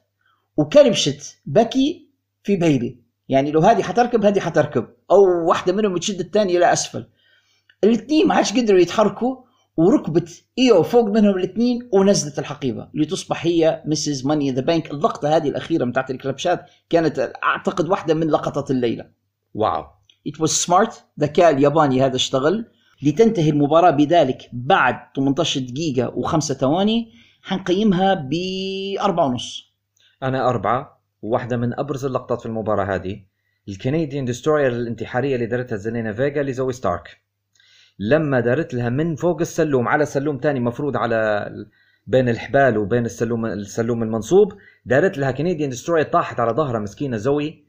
وكلبشت 0.58 1.38
بكي 1.46 2.10
في 2.44 2.56
بيلي. 2.56 3.00
يعني 3.30 3.52
لو 3.52 3.60
هذه 3.60 3.82
حتركب 3.82 4.26
هذه 4.26 4.40
حتركب. 4.40 4.88
أو 5.12 5.48
واحدة 5.48 5.74
منهم 5.74 5.98
تشد 5.98 6.20
الثانية 6.20 6.60
لاسفل 6.60 7.06
الاثنين 7.84 8.28
ما 8.28 8.36
عادش 8.36 8.54
قدروا 8.54 8.80
يتحركوا 8.80 9.36
وركبت 9.78 10.44
إيو 10.60 10.84
فوق 10.84 11.10
منهم 11.10 11.38
الاثنين 11.38 11.90
ونزلت 11.94 12.40
الحقيبة. 12.40 12.88
لتصبح 12.94 13.46
هي 13.46 13.84
Ms. 13.86 14.26
Money 14.26 14.44
in 14.44 14.52
the 14.52 14.62
Bank 14.62 14.92
اللقطة 14.92 15.36
هذه 15.36 15.50
الأخيرة 15.50 15.86
بتاعت 15.86 16.12
الكلبشات 16.12 16.66
كانت 16.90 17.32
أعتقد 17.44 17.90
واحدة 17.90 18.14
من 18.14 18.28
لقطات 18.28 18.72
الليلة. 18.72 19.17
واو. 19.58 19.84
It 20.30 20.42
was 20.42 20.52
smart. 20.66 20.94
ذكاء 21.20 21.52
الياباني 21.52 22.06
هذا 22.06 22.16
اشتغل 22.16 22.66
لتنتهي 23.04 23.50
المباراة 23.50 23.92
بذلك 23.92 24.50
بعد 24.54 24.96
18 25.16 25.60
دقيقة 25.60 26.18
وخمسة 26.18 26.56
ثواني. 26.56 27.12
حنقيمها 27.42 28.14
بأربعة 28.14 29.26
ونص. 29.26 29.74
أنا 30.24 30.50
أربعة 30.50 31.02
وواحدة 31.22 31.58
من 31.58 31.80
أبرز 31.80 32.06
اللقطات 32.06 32.42
في 32.42 32.46
المباراة 32.46 32.96
هذه. 32.96 33.24
ال 33.70 33.76
Canadian 33.76 34.26
Destroyer 34.26 34.68
الانتحارية 34.68 35.36
اللي 35.36 35.46
دارتها 35.46 35.76
زلينا 35.76 36.14
فيجا 36.14 36.44
لزوي 36.44 36.74
ستارك. 36.74 37.22
لما 38.00 38.40
دارت 38.40 38.74
لها 38.74 38.90
من 38.90 39.16
فوق 39.16 39.42
السلوم 39.42 39.88
على 39.88 40.06
سلوم 40.06 40.38
تاني 40.38 40.60
مفروض 40.60 40.98
على 40.98 41.50
بين 42.08 42.30
الحبال 42.30 42.78
وبين 42.78 43.06
السلوم 43.06 43.46
السلوم 43.46 44.04
المنصوب 44.04 44.54
دارت 44.86 45.18
لها 45.18 45.32
Canadian 45.32 45.70
Destroyer 45.70 46.06
طاحت 46.06 46.40
على 46.40 46.52
ظهرها 46.52 46.80
مسكينة 46.80 47.18
زوي. 47.18 47.67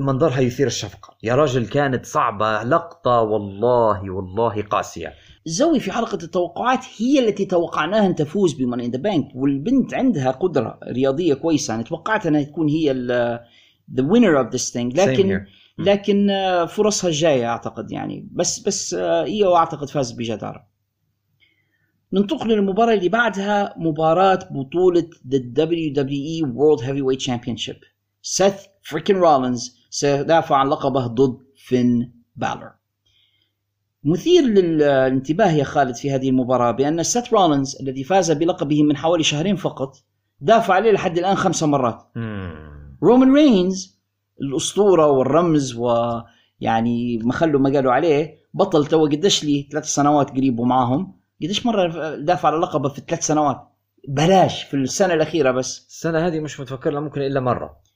منظرها 0.00 0.40
يثير 0.40 0.66
الشفقة. 0.66 1.16
يا 1.22 1.34
راجل 1.34 1.66
كانت 1.66 2.06
صعبة 2.06 2.62
لقطة 2.62 3.20
والله 3.20 4.10
والله 4.10 4.62
قاسية. 4.62 5.12
زوي 5.46 5.80
في 5.80 5.92
حلقة 5.92 6.18
التوقعات 6.22 6.84
هي 6.98 7.18
التي 7.18 7.44
توقعناها 7.44 8.06
أن 8.06 8.14
تفوز 8.14 8.52
ب 8.52 8.57
Money 8.57 8.79
in 8.79 8.88
the 8.88 8.98
Bank 8.98 9.28
والبنت 9.34 9.94
عندها 9.94 10.30
قدرة 10.30 10.78
رياضية 10.84 11.34
كويسة. 11.34 11.72
يعني 11.72 11.84
توقعت 11.84 12.26
أنها 12.26 12.42
تكون 12.42 12.68
هي 12.68 12.94
winner 13.98 14.44
of 14.44 14.50
this 14.52 14.72
thing. 14.72 14.96
Same 14.96 14.98
لكن. 14.98 15.44
لكن 15.78 16.30
آه، 16.30 16.64
فرصها 16.64 17.08
الجاية 17.08 17.46
أعتقد 17.46 17.92
يعني. 17.92 18.28
بس 18.32 18.58
بس 18.58 18.94
آه، 18.94 19.24
إيو 19.24 19.56
أعتقد 19.56 19.88
فاز 19.88 20.12
بجدارة. 20.12 20.70
ننتقل 22.12 22.48
للمباراة 22.48 22.94
اللي 22.94 23.08
بعدها 23.08 23.74
مباراة 23.78 24.38
بطولة 24.50 25.10
the 25.28 25.38
WWE 25.38 26.46
World 26.46 26.84
Heavyweight 26.84 27.26
Championship. 27.26 27.76
سيث 28.22 28.54
فريكن 28.82 29.16
رولينز 29.16 29.79
سيدافع 29.90 30.56
عن 30.56 30.68
لقبه 30.68 31.06
ضد 31.06 31.38
فين 31.56 32.12
بالر 32.36 32.72
مثير 34.04 34.42
للانتباه 34.42 35.50
يا 35.50 35.64
خالد 35.64 35.94
في 35.94 36.10
هذه 36.10 36.28
المباراة 36.28 36.70
بأن 36.70 37.02
سيث 37.02 37.32
رولينز 37.32 37.76
الذي 37.80 38.04
فاز 38.04 38.30
بلقبه 38.30 38.82
من 38.82 38.96
حوالي 38.96 39.22
شهرين 39.22 39.56
فقط 39.56 39.96
دافع 40.40 40.74
عليه 40.74 40.92
لحد 40.92 41.18
الآن 41.18 41.34
خمس 41.34 41.62
مرات. 41.62 42.12
رومان 43.02 43.34
رينز 43.34 44.00
الأسطورة 44.40 45.06
والرمز 45.06 45.74
ويعني 45.76 47.18
ما 47.18 47.32
خلوا 47.32 47.60
ما 47.60 47.72
قالوا 47.72 47.92
عليه 47.92 48.40
بطل 48.54 48.86
تو 48.86 49.04
قديش 49.06 49.44
لي 49.44 49.68
ثلاث 49.72 49.84
سنوات 49.84 50.30
قريب 50.30 50.58
ومعاهم. 50.58 51.20
قديش 51.42 51.66
مرة 51.66 52.14
دافع 52.16 52.48
على 52.48 52.56
لقبه 52.56 52.88
في 52.88 53.02
ثلاث 53.08 53.26
سنوات؟ 53.26 53.68
بلاش 54.08 54.62
في 54.62 54.74
السنة 54.74 55.14
الأخيرة 55.14 55.50
بس. 55.50 55.86
السنة 55.88 56.26
هذه 56.26 56.40
مش 56.40 56.60
متفكر 56.60 56.90
لها 56.90 57.00
ممكن 57.00 57.22
إلا 57.22 57.40
مرة. 57.40 57.89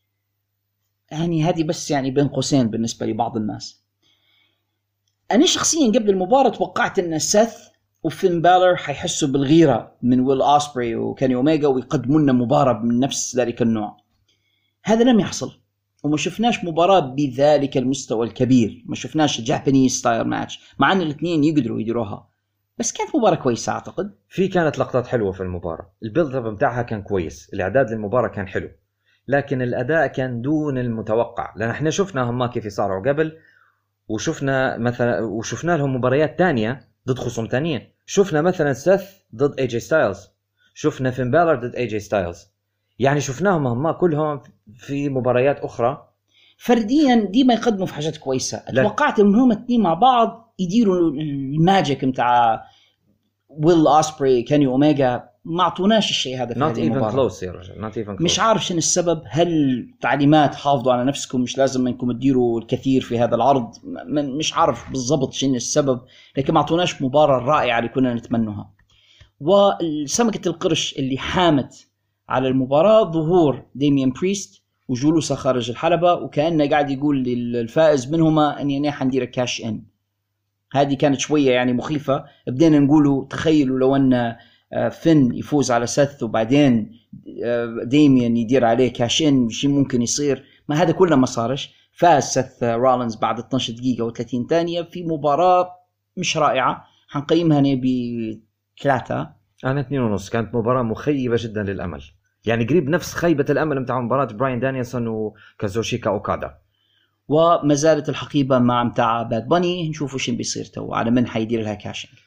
يعني 1.15 1.45
هذه 1.45 1.63
بس 1.63 1.91
يعني 1.91 2.11
بين 2.11 2.29
قوسين 2.29 2.69
بالنسبة 2.69 3.07
لبعض 3.07 3.37
الناس. 3.37 3.85
أنا 5.31 5.47
شخصيا 5.47 5.89
قبل 5.89 6.11
المباراة 6.11 6.49
توقعت 6.49 6.99
أن 6.99 7.19
سيث 7.19 7.55
وفين 8.03 8.43
بالر 8.43 8.77
حيحسوا 8.77 9.29
بالغيرة 9.29 9.97
من 10.03 10.21
ويل 10.21 10.43
أوسبري 10.43 10.97
وكاني 10.97 11.35
أوميجا 11.35 11.69
ويقدموا 11.69 12.21
لنا 12.21 12.33
مباراة 12.33 12.83
من 12.83 13.01
نفس 13.01 13.37
ذلك 13.37 13.63
النوع. 13.63 13.97
هذا 14.85 15.05
لم 15.05 15.21
يحصل 15.21 15.61
وما 16.03 16.17
شفناش 16.17 16.65
مباراة 16.65 17.01
بذلك 17.01 17.77
المستوى 17.77 18.27
الكبير 18.27 18.85
ما 18.87 18.95
شفناش 18.95 19.41
Japanese 19.41 19.93
style 19.93 20.25
match 20.25 20.61
مع 20.79 20.93
أن 20.93 21.01
الاثنين 21.01 21.45
يقدروا 21.45 21.81
يديروها. 21.81 22.29
بس 22.79 22.93
كانت 22.93 23.17
مباراة 23.17 23.35
كويسة 23.35 23.73
أعتقد. 23.73 24.15
في 24.29 24.49
كانت 24.49 24.79
لقطات 24.79 25.07
حلوة 25.07 25.33
في 25.33 25.41
المباراة. 25.41 25.93
ال 26.03 26.08
build 26.08 26.35
up 26.35 26.55
بتاعها 26.55 26.83
كان 26.83 27.03
كويس. 27.03 27.51
الإعداد 27.55 27.91
للمباراة 27.91 28.29
كان 28.29 28.49
حلو. 28.49 28.71
لكن 29.29 29.63
الأداء 29.63 30.07
كان 30.07 30.43
دون 30.43 30.79
المتوقع. 30.79 31.53
لأن 31.57 31.71
إحنا 31.71 31.91
شفنا 31.91 32.23
هم 32.23 32.47
كيف 32.47 32.65
يصارعوا 32.65 33.09
قبل 33.09 33.39
وشفنا 34.09 34.77
مثلا 34.79 35.21
وشفنا 35.21 35.77
لهم 35.77 35.97
مباريات 35.97 36.39
تانية 36.39 36.89
ضد 37.09 37.19
خصوم 37.19 37.47
تانيين 37.47 37.81
شفنا 38.07 38.43
مثلا 38.43 38.73
سيث 38.73 39.03
ضد 39.35 39.61
اي 39.61 39.67
جي 39.67 39.81
ستايلز 39.81 40.29
شفنا 40.75 41.11
فين 41.11 41.31
بالر 41.31 41.55
ضد 41.55 41.75
اي 41.75 41.87
جي 41.87 41.99
ستايلز 41.99 42.55
يعني 42.99 43.21
شفناهم 43.21 43.67
هم 43.67 43.91
كلهم 43.91 44.41
في 44.77 45.09
مباريات 45.09 45.59
أخرى. 45.61 46.09
فرديا 46.59 47.29
ديما 47.31 47.55
يقدموا 47.55 47.87
في 47.87 47.95
حاجات 47.95 48.17
كويسة. 48.17 48.63
توقعت 48.75 49.21
إن 49.21 49.35
هم 49.35 49.53
الاثنين 49.53 49.83
مع 49.83 49.95
بعض 49.95 50.55
يديروا 50.59 51.11
ال 51.11 51.27
magic 51.27 52.05
بتاع 52.05 52.65
ويل 53.49 53.89
اسبري 53.89 54.43
كاني 54.43 54.67
اوميجا 54.67 55.29
ما 55.45 55.63
أعطوناش 55.63 56.11
الشيء 56.11 56.43
هذا 56.43 56.55
في 56.55 56.61
هذه 56.61 56.63
المباراة. 56.63 56.71
not 56.71 56.75
even 56.75 57.29
close 57.29 57.43
يا 57.43 57.53
رجل 57.53 57.75
not 57.91 57.95
even 57.95 58.19
close. 58.19 58.23
مش 58.23 58.41
عارف 58.41 58.65
شنو 58.67 58.79
السبب. 58.79 59.23
هل 59.27 59.87
تعليمات 60.01 60.55
حافظوا 60.55 60.93
على 60.93 61.05
نفسكم؟ 61.05 61.41
مش 61.41 61.59
لازم 61.59 61.87
إنكم 61.87 62.13
تديروا 62.13 62.61
الكثير 62.61 63.01
في 63.03 63.19
هذا 63.19 63.35
العرض. 63.35 63.71
م- 63.85 64.37
مش 64.39 64.55
عارف 64.55 64.91
بالضبط 64.91 65.33
شنو 65.33 65.55
السبب 65.55 66.01
لكن 66.39 66.53
ما 66.55 66.61
أعطوناش 66.61 67.03
مباراة 67.03 67.39
رائعة 67.45 67.79
اللي 67.79 67.89
كنا 67.91 68.15
نتمنوها. 68.15 68.71
وسمكه 69.41 70.49
القرش 70.49 70.95
اللي 70.99 71.19
حامت 71.19 71.87
على 72.29 72.49
المباراة 72.49 73.11
ظهور 73.11 73.63
ديميان 73.75 74.11
بريست 74.11 74.63
وجلوسه 74.89 75.35
خارج 75.35 75.71
الحلبة 75.71 76.15
وكأنه 76.15 76.69
قاعد 76.71 76.91
يقول 76.91 77.23
للفائز 77.25 78.13
منهما 78.13 78.61
اني 78.61 78.79
أنا 78.79 78.91
حندير 78.91 79.25
cash 79.25 79.61
in 79.65 79.83
هذه 80.73 80.95
كانت 80.95 81.19
شوية 81.21 81.51
يعني 81.51 81.73
مخيفة. 81.73 82.25
بدينا 82.47 82.79
نقولوا 82.79 83.25
تخيلوا 83.25 83.79
لو 83.79 83.97
أن 83.97 84.37
فين 84.91 85.35
يفوز 85.35 85.71
على 85.71 85.87
سيث 85.87 86.23
وبعدين 86.23 86.91
آه، 87.45 87.81
ديميان 87.85 88.37
يدير 88.37 88.65
عليه 88.65 88.93
cash 88.93 89.23
in 89.23 89.49
شيء 89.49 89.71
ممكن 89.71 90.03
يصير. 90.03 90.45
ما 90.69 90.83
هذا 90.83 90.93
كله 90.93 91.17
ما 91.17 91.27
صارش. 91.27 91.75
فاز 91.93 92.23
سيث 92.25 92.63
رولينز 92.63 93.17
بعد 93.17 93.39
12 93.39 93.73
دقيقة 93.73 94.11
و30 94.11 94.49
ثانية 94.51 94.83
في 94.83 95.03
مباراة 95.03 95.71
مش 96.17 96.37
رائعة. 96.37 96.85
حنقيمها 97.09 97.59
أنا 97.59 97.81
بثلاثه 98.81 99.31
أنا 99.65 99.81
اثنين 99.81 100.01
ونص. 100.01 100.31
كانت 100.31 100.55
مباراة 100.55 100.83
مخيبة 100.83 101.37
جدا 101.39 101.63
للأمل. 101.63 102.03
يعني 102.45 102.65
قريب 102.65 102.89
نفس 102.89 103.15
خيبة 103.15 103.47
الأمل 103.51 103.83
بتاع 103.83 104.01
مباراة 104.01 104.25
براين 104.25 104.61
دانيلسون 104.61 105.07
وكازوشيكا 105.07 106.11
أوكادا. 106.11 106.55
وما 107.29 107.75
زالت 107.75 108.09
الحقيبة 108.09 108.59
مع 108.59 108.85
متاع 108.85 109.23
باد 109.23 109.49
باني. 109.49 109.89
نشوفوا 109.89 110.19
شو 110.19 110.37
بيصير 110.37 110.65
تو. 110.65 110.95
على 110.95 111.11
من 111.11 111.27
حيدير 111.27 111.63
لها 111.63 111.75
cash 111.75 112.08
in 112.08 112.24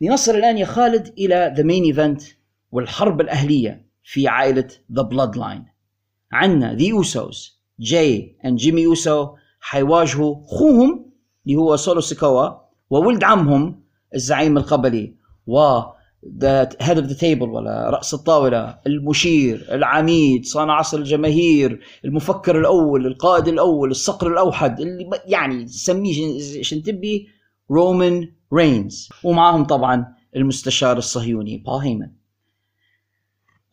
لنصل 0.00 0.34
الآن 0.34 0.58
يا 0.58 0.64
خالد 0.64 1.14
إلى 1.18 1.54
the 1.56 1.62
main 1.62 1.84
event 1.84 2.22
والحرب 2.72 3.20
الأهلية 3.20 3.86
في 4.02 4.28
عائلة 4.28 4.68
The 4.92 5.02
Bloodline 5.02 5.64
عندنا 6.32 6.74
The 6.74 6.92
Usos 6.92 7.60
جاي 7.80 8.36
and 8.44 8.58
جيمي 8.58 8.86
اوسو 8.86 9.28
حيواجهوا 9.60 10.36
خوهم 10.46 11.10
اللي 11.46 11.56
هو 11.56 11.76
سولو 11.76 12.00
سيكوا 12.00 12.50
وولد 12.90 13.24
عمهم 13.24 13.84
الزعيم 14.14 14.58
القبلي 14.58 15.14
و 15.46 15.58
Head 16.80 16.98
of 16.98 17.06
the 17.06 17.14
Table 17.14 17.48
ولا 17.48 17.90
رأس 17.90 18.14
الطاولة 18.14 18.78
المشير 18.86 19.66
العميد 19.70 20.44
صانع 20.46 20.78
عصر 20.78 20.98
الجماهير 20.98 21.80
المفكر 22.04 22.58
الأول 22.58 23.06
القائد 23.06 23.48
الأول 23.48 23.90
الصقر 23.90 24.32
الأوحد 24.32 24.80
اللي 24.80 25.10
يعني 25.26 25.68
سميه 25.68 26.38
شن 26.62 26.82
تبي 26.82 27.28
رومان 27.70 28.32
رينز 28.54 29.08
ومعهم 29.24 29.64
طبعا 29.64 30.14
المستشار 30.36 30.98
الصهيوني 30.98 31.58
بول 31.58 31.80
هيمن 31.80 32.10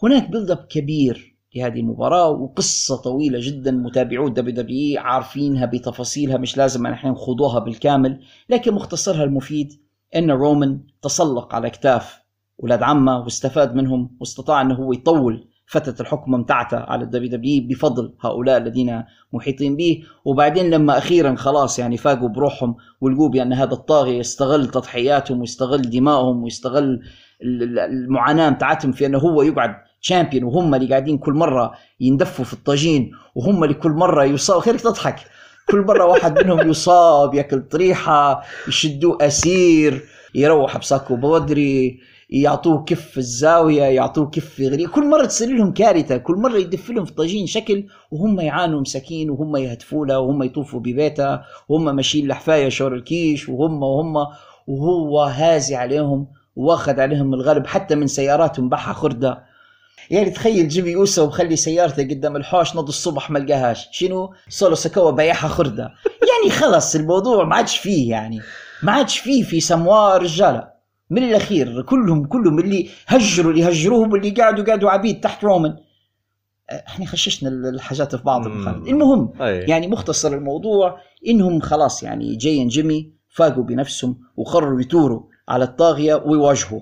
هناك 0.04 0.30
build 0.30 0.52
up 0.52 0.66
كبير 0.70 1.38
لهذه 1.56 1.80
المباراة 1.80 2.30
وقصة 2.30 2.96
طويلة 2.96 3.40
جدا 3.42 3.72
متابعو 3.72 4.28
WWE 4.28 5.02
عارفينها 5.02 5.66
بتفاصيلها 5.66 6.38
مش 6.38 6.58
لازم 6.58 6.88
نحن 6.88 7.08
نخوضوها 7.08 7.60
بالكامل 7.60 8.20
لكن 8.50 8.74
مختصرها 8.74 9.24
المفيد 9.24 9.74
إن 10.16 10.32
رومان 10.32 10.84
تسلق 11.02 11.56
على 11.56 11.68
اكتاف 11.68 12.22
أولاد 12.62 12.84
عمه 12.84 13.20
واستفاد 13.20 13.76
منهم 13.76 14.18
واستطاع 14.20 14.62
انه 14.62 14.76
هو 14.76 14.94
يطول 14.94 15.48
فترة 15.72 15.96
الحكم 16.02 16.32
متاعته 16.32 16.78
على 16.78 17.04
ال 17.04 17.30
WWE 17.30 17.64
بفضل 17.68 18.14
هؤلاء 18.22 18.58
الذين 18.58 19.04
محيطين 19.34 19.76
به. 19.76 20.04
وبعدين 20.26 20.70
لما 20.70 20.98
أخيرا 20.98 21.36
خلاص 21.36 21.80
يعني 21.80 21.98
فاقوا 21.98 22.30
بروحهم 22.30 22.76
ولقوا 23.02 23.30
بأن 23.30 23.54
هذا 23.54 23.74
الطاغية 23.74 24.20
يستغل 24.20 24.68
تضحياتهم 24.68 25.40
ويستغل 25.40 25.82
دمائهم 25.82 26.44
ويستغل 26.44 26.84
ال- 27.44 27.64
ال- 27.64 27.80
المعاناة 27.80 28.50
متاعتهم 28.50 28.92
في 28.92 29.06
أنه 29.06 29.18
هو 29.20 29.42
يقعد 29.42 29.76
تشامبيون 30.02 30.44
وهم 30.44 30.76
اللي 30.76 30.90
قاعدين 30.90 31.18
كل 31.18 31.34
مرة 31.34 31.72
يندفوا 32.00 32.46
في 32.46 32.54
الطاجين 32.54 33.12
وهم 33.36 33.64
اللي 33.64 33.74
كل 33.76 33.92
مرة 33.92 34.24
يصاب. 34.24 34.60
خيرك 34.62 34.82
تضحك. 34.82 35.16
كل 35.70 35.82
مرة 35.82 36.06
واحد 36.06 36.44
منهم 36.44 36.70
يصاب 36.70 37.34
يأكل 37.34 37.62
طريحة 37.62 38.42
يشدوه 38.68 39.18
أسير 39.22 40.02
يروح 40.36 40.78
بساكو 40.78 41.16
بودري 41.16 42.00
يعطوه 42.32 42.84
كف 42.84 43.02
في 43.02 43.18
الزاوية 43.18 43.84
يعطوه 43.84 44.30
كف 44.30 44.46
في 44.46 44.68
غريب 44.68 44.90
كل 44.90 45.10
مرة 45.10 45.26
تصير 45.26 45.50
لهم 45.50 45.74
كارثة 45.74 46.18
كل 46.18 46.36
مرة 46.36 46.58
يدف 46.58 46.90
لهم 46.90 47.06
في 47.06 47.14
طاجين 47.14 47.48
شكل 47.48 47.86
وهم 48.12 48.40
يعانوا 48.40 48.82
مساكين 48.82 49.30
وهم 49.30 49.56
يهتفوا 49.56 50.06
له 50.06 50.20
وهم 50.20 50.44
يطوفوا 50.44 50.80
ببيته 50.80 51.40
وهم 51.70 51.96
ماشيين 51.96 52.28
حفايا 52.28 52.70
شور 52.70 52.96
الكيش 52.96 53.50
وهم 53.50 53.84
وهم 53.84 54.28
وهو 54.68 55.22
هازي 55.24 55.76
عليهم 55.76 56.28
واخذ 56.56 57.00
عليهم 57.00 57.34
الغلب 57.34 57.68
حتى 57.68 57.96
من 57.96 58.08
سياراتهم 58.08 58.70
باعها 58.70 58.94
خردة. 58.94 59.44
يعني 60.10 60.30
تخيل 60.30 60.68
جيمي 60.68 60.96
اوسو 60.96 61.28
مخلي 61.28 61.56
سيارته 61.56 62.04
قدام 62.04 62.36
الحوش 62.36 62.76
نض 62.76 62.88
الصبح 62.88 63.32
ما 63.32 63.40
لقاهاش. 63.40 63.88
شنو؟ 63.92 64.34
سولو 64.50 64.76
سكوا 64.76 65.12
بيعها 65.12 65.48
خردة. 65.48 65.84
يعني 66.04 66.56
خلص 66.56 66.96
الموضوع 66.96 67.44
ما 67.44 67.56
عادش 67.56 67.78
فيه 67.78 68.10
يعني. 68.12 68.42
ما 68.84 68.92
عادش 68.92 69.20
فيه 69.20 69.44
في 69.44 69.60
سموا 69.60 70.18
رجالة. 70.18 70.81
من 71.12 71.24
الأخير 71.24 71.82
كلهم 71.82 72.26
كلهم 72.26 72.60
اللي 72.60 72.90
هجروا 73.08 73.52
اللي 73.52 73.70
هجروهم 73.70 74.12
واللي 74.12 74.30
قعدوا 74.30 74.66
قعدوا 74.66 74.90
عبيد 74.90 75.20
تحت 75.20 75.44
رومان. 75.44 75.72
أه، 76.70 76.84
إحنا 76.88 77.06
خششنا 77.06 77.50
الحاجات 77.70 78.16
في 78.16 78.24
بعض. 78.24 78.46
المهم 78.88 79.34
أي. 79.42 79.60
يعني 79.60 79.88
مختصر 79.88 80.34
الموضوع 80.34 80.98
إنهم 81.28 81.60
خلاص 81.60 82.04
يعني 82.04 82.36
جاي 82.36 82.66
جيمي 82.68 83.14
فاقوا 83.30 83.64
بنفسهم 83.64 84.18
وقرروا 84.38 84.82
يثوروا 84.82 85.22
على 85.50 85.64
الطاغية 85.64 86.16
ويواجهوا. 86.16 86.82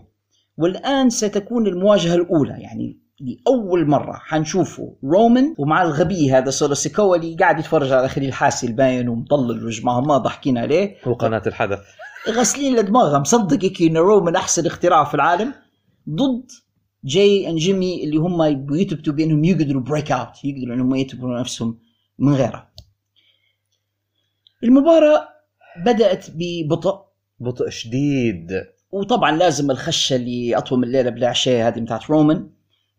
والآن 0.58 1.10
ستكون 1.10 1.68
المواجهة 1.68 2.16
الأولى 2.16 2.56
يعني 2.60 3.00
لأول 3.20 3.88
مرة 3.88 4.14
حنشوفوا 4.14 4.90
رومان 5.04 5.56
ومع 5.58 5.84
الغبي 5.84 6.32
هذا 6.32 6.50
سيكوا 6.52 7.16
اللي 7.16 7.36
قاعد 7.36 7.60
يتفرج 7.60 7.92
على 7.92 8.10
خليل 8.10 8.34
حاسي 8.34 8.68
الباين 8.68 9.10
ومطلل 9.10 9.66
وجماعه 9.66 10.02
ما 10.02 10.18
ضحكين 10.18 10.58
عليه. 10.58 10.96
وقناه 11.06 11.42
الحدث. 11.48 11.80
غاسلين 12.28 12.76
لدماغها 12.76 13.20
مصدق 13.20 13.64
هيك 13.64 13.82
إن 13.82 13.98
رومان 13.98 14.36
أحسن 14.36 14.66
اختراع 14.66 15.04
في 15.04 15.14
العالم 15.14 15.54
ضد 16.10 16.52
جاي 17.04 17.50
and 17.50 17.56
جيمي 17.56 18.04
اللي 18.04 18.18
هم 18.18 18.42
يثبتوا 18.76 19.14
بأنهم 19.14 19.44
يقدروا 19.44 19.82
break 19.82 20.12
out 20.12 20.46
يقدروا 20.46 20.76
إنهم 20.76 20.96
يثبتوا 20.96 21.40
نفسهم 21.40 21.80
من 22.20 22.34
غيرها. 22.34 22.70
المباراة 24.64 25.28
بدأت 25.86 26.26
ببطء. 26.36 27.10
بطء 27.40 27.70
شديد. 27.70 28.52
وطبعا 28.92 29.32
لازم 29.38 29.72
الخشة 29.72 30.16
اللي 30.16 30.58
أطول 30.58 30.80
من 30.80 30.84
الليلة 30.88 31.10
بلا 31.10 31.30
عشاء 31.30 31.68
هذه 31.68 31.80
بتاعت 31.80 32.10
رومان 32.10 32.50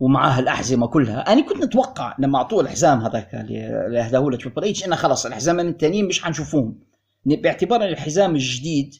ومعاها 0.01 0.41
الأحزمة 0.41 0.87
كلها. 0.87 1.33
أنا 1.33 1.41
كنت 1.41 1.64
نتوقع 1.64 2.16
لما 2.18 2.39
أعطوه 2.39 2.61
الحزام 2.61 3.01
هذاك 3.01 3.35
اللي 3.35 4.01
أهداه 4.01 4.21
له 4.21 4.37
Triple 4.36 4.64
H 4.64 4.84
إنه 4.85 4.97
خلاص 4.97 5.27
الحزامين 5.27 5.68
التانيين 5.68 6.05
مش 6.05 6.23
حنشوفوهم. 6.23 6.79
باعتبار 7.25 7.85
أن 7.85 7.89
الحزام 7.89 8.35
الجديد 8.35 8.95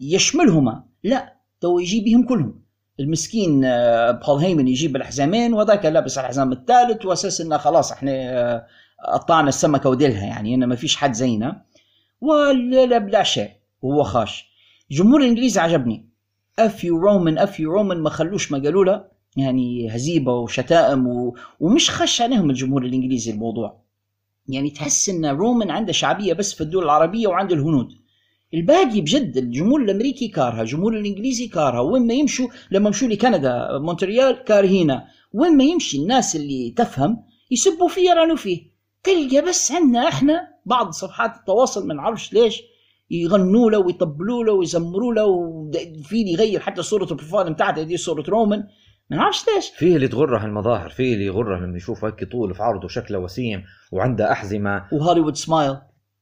يشملهما. 0.00 0.84
لا 1.04 1.36
تو 1.60 1.78
يجيب 1.78 2.04
بهم 2.04 2.26
كلهم. 2.26 2.60
المسكين 3.00 3.64
آه، 3.64 4.10
بول 4.10 4.38
هيمن 4.38 4.68
يجيب 4.68 4.96
الحزامين 4.96 5.54
وذاك 5.54 5.86
لابس 5.86 6.18
الحزام 6.18 6.52
الثالث 6.52 7.06
وأساس 7.06 7.40
إنه 7.40 7.56
خلاص 7.56 7.92
إحنا 7.92 8.12
آه، 8.12 8.66
قطعنا 9.12 9.48
السمكة 9.48 9.90
وديلها 9.90 10.26
يعني 10.26 10.54
إنه 10.54 10.66
ما 10.66 10.76
فيش 10.76 10.96
حد 10.96 11.12
زينا. 11.12 11.62
والليله 12.20 12.98
بلا 12.98 13.22
عشاء 13.22 13.50
وهو 13.82 14.02
خاش. 14.02 14.50
جمهور 14.90 15.20
الانجليزي 15.20 15.60
عجبني. 15.60 16.08
F 16.58 16.68
you 16.68 16.98
رومان 16.98 17.38
F 17.38 17.46
you 17.46 17.72
رومان 17.72 17.98
ما 17.98 18.10
خلوش 18.10 18.52
ما 18.52 18.58
قالوا 18.58 18.84
له. 18.84 19.04
يعني 19.36 19.96
هزيبه 19.96 20.32
وشتائم 20.32 21.06
و... 21.06 21.36
ومش 21.60 21.90
خش 21.90 22.22
عليهم 22.22 22.50
الجمهور 22.50 22.84
الإنجليزي 22.84 23.30
الموضوع. 23.30 23.80
يعني 24.48 24.70
تحس 24.70 25.08
إن 25.08 25.26
رومان 25.26 25.70
عنده 25.70 25.92
شعبية 25.92 26.32
بس 26.32 26.54
في 26.54 26.60
الدول 26.60 26.84
العربية 26.84 27.26
وعند 27.26 27.52
الهنود. 27.52 27.99
الباقي 28.54 29.00
بجد 29.00 29.36
الجمهور 29.36 29.82
الأمريكي 29.82 30.28
كارها 30.28 30.62
الجمهور 30.62 30.96
الإنجليزي 30.96 31.48
كارها. 31.48 31.80
وين 31.80 32.06
ما 32.06 32.14
يمشوا 32.14 32.48
لما 32.70 32.90
مشوا 32.90 33.08
لكندا 33.08 33.78
مونتريال 33.78 34.44
كارهينا 34.44 35.04
وين 35.32 35.56
ما 35.56 35.64
يمشي 35.64 35.98
الناس 35.98 36.36
اللي 36.36 36.74
تفهم 36.76 37.24
يسبوا 37.50 37.88
فيه 37.88 38.10
يرانوا 38.10 38.36
فيه. 38.36 38.70
تلقى 39.04 39.40
بس 39.40 39.72
عندنا 39.72 40.08
إحنا 40.08 40.48
بعض 40.66 40.90
صفحات 40.90 41.36
التواصل 41.36 41.86
ما 41.86 41.94
نعرفش 41.94 42.32
ليش 42.32 42.62
يغنوا 43.10 43.70
له 43.70 43.78
ويطبلوا 43.78 44.44
له 44.44 44.52
ويزمروا 44.52 45.14
له 45.14 45.24
وفي 45.24 46.20
اللي 46.22 46.32
يغير 46.32 46.60
حتى 46.60 46.82
صورة 46.82 47.04
ال 47.10 47.15
profile 47.15 47.52
بتاعته. 47.52 47.82
دي 47.82 47.96
صورة 47.96 48.24
رومان 48.28 48.64
ما 49.10 49.16
نعرفش 49.16 49.44
ليش. 49.54 49.68
فيه 49.76 49.96
اللي 49.96 50.08
تغره 50.08 50.44
المظاهر 50.44 50.88
فيه 50.90 51.14
اللي 51.14 51.24
يغره 51.24 51.58
لما 51.58 51.76
يشوف 51.76 52.04
هيك 52.04 52.32
طول 52.32 52.54
في 52.54 52.62
عرضه 52.62 52.88
شكله 52.88 53.18
وسيم 53.18 53.64
وعنده 53.92 54.32
أحزمة. 54.32 54.86
و 54.92 54.96
Hollywood 54.96 55.36
smile. 55.36 55.76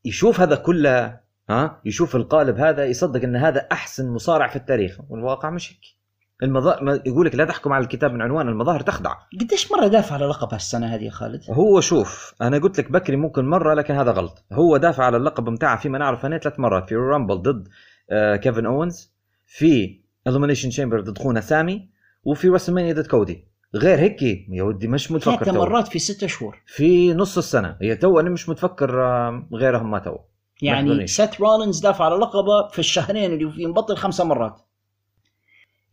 يشوف 0.04 0.40
هذا 0.40 0.56
كله 0.56 1.27
ها 1.50 1.80
يشوف 1.84 2.16
القالب 2.16 2.58
هذا 2.58 2.84
يصدق 2.84 3.22
إن 3.22 3.36
هذا 3.36 3.66
أحسن 3.72 4.08
مصارع 4.10 4.48
في 4.48 4.56
التاريخ. 4.56 4.98
والواقع 5.08 5.50
مش 5.50 5.72
هيك. 5.72 5.98
المظاهر 6.42 7.00
يقول 7.06 7.26
لك 7.26 7.34
لا 7.34 7.44
تحكم 7.44 7.72
على 7.72 7.82
الكتاب 7.84 8.12
من 8.12 8.22
عنوان 8.22 8.48
المظاهر 8.48 8.80
تخدع. 8.80 9.14
قديش 9.40 9.72
مرة 9.72 9.86
دافع 9.86 10.14
على 10.14 10.26
لقب 10.26 10.52
هالسنة 10.54 10.86
هذه 10.86 11.04
يا 11.04 11.10
خالد؟ 11.10 11.40
هو 11.50 11.80
شوف 11.80 12.34
أنا 12.42 12.58
قلت 12.58 12.78
لك 12.78 12.92
بكري 12.92 13.16
ممكن 13.16 13.44
مرة 13.44 13.74
لكن 13.74 13.94
هذا 13.94 14.10
غلط. 14.10 14.44
هو 14.52 14.76
دافع 14.76 15.04
على 15.04 15.16
اللقب 15.16 15.44
بتاعه 15.44 15.78
فيما 15.78 15.98
نعرف 15.98 16.26
أنا 16.26 16.38
ثلاث 16.38 16.60
مرات 16.60 16.88
في 16.88 16.94
Rumble 16.96 17.34
ضد 17.42 17.68
آه 18.10 18.36
كيفن 18.36 18.66
اونز 18.66 19.12
في 19.46 20.00
Elimination 20.26 20.68
Chamber 20.68 21.00
ضد 21.00 21.18
خونا 21.18 21.40
سامي 21.40 21.88
وفي 22.24 22.48
WrestleMania 22.48 22.92
ضد 22.92 23.06
كودي 23.06 23.44
غير 23.74 23.98
هيك 23.98 24.22
يا 24.22 24.62
ودي 24.62 24.88
مش 24.88 25.12
متفكر 25.12 25.44
ثلاث. 25.44 25.56
مرات 25.56 25.88
في 25.88 25.98
ستة 25.98 26.26
شهور. 26.26 26.62
في 26.66 27.14
نص 27.14 27.38
السنة. 27.38 27.76
هي 27.82 27.96
تو 27.96 28.20
أنا 28.20 28.30
مش 28.30 28.48
متفكر 28.48 29.02
آه، 29.04 29.48
غيرهم 29.52 29.90
ما 29.90 29.98
تو. 29.98 30.16
يعني. 30.62 31.06
سيت 31.06 31.40
رولينز 31.40 31.80
دافع 31.80 32.04
على 32.04 32.14
لقبة 32.14 32.68
في 32.68 32.78
الشهرين 32.78 33.32
اللي 33.32 33.52
فيه 33.52 33.66
مبطل 33.66 33.96
خمسة 33.96 34.24
مرات. 34.24 34.60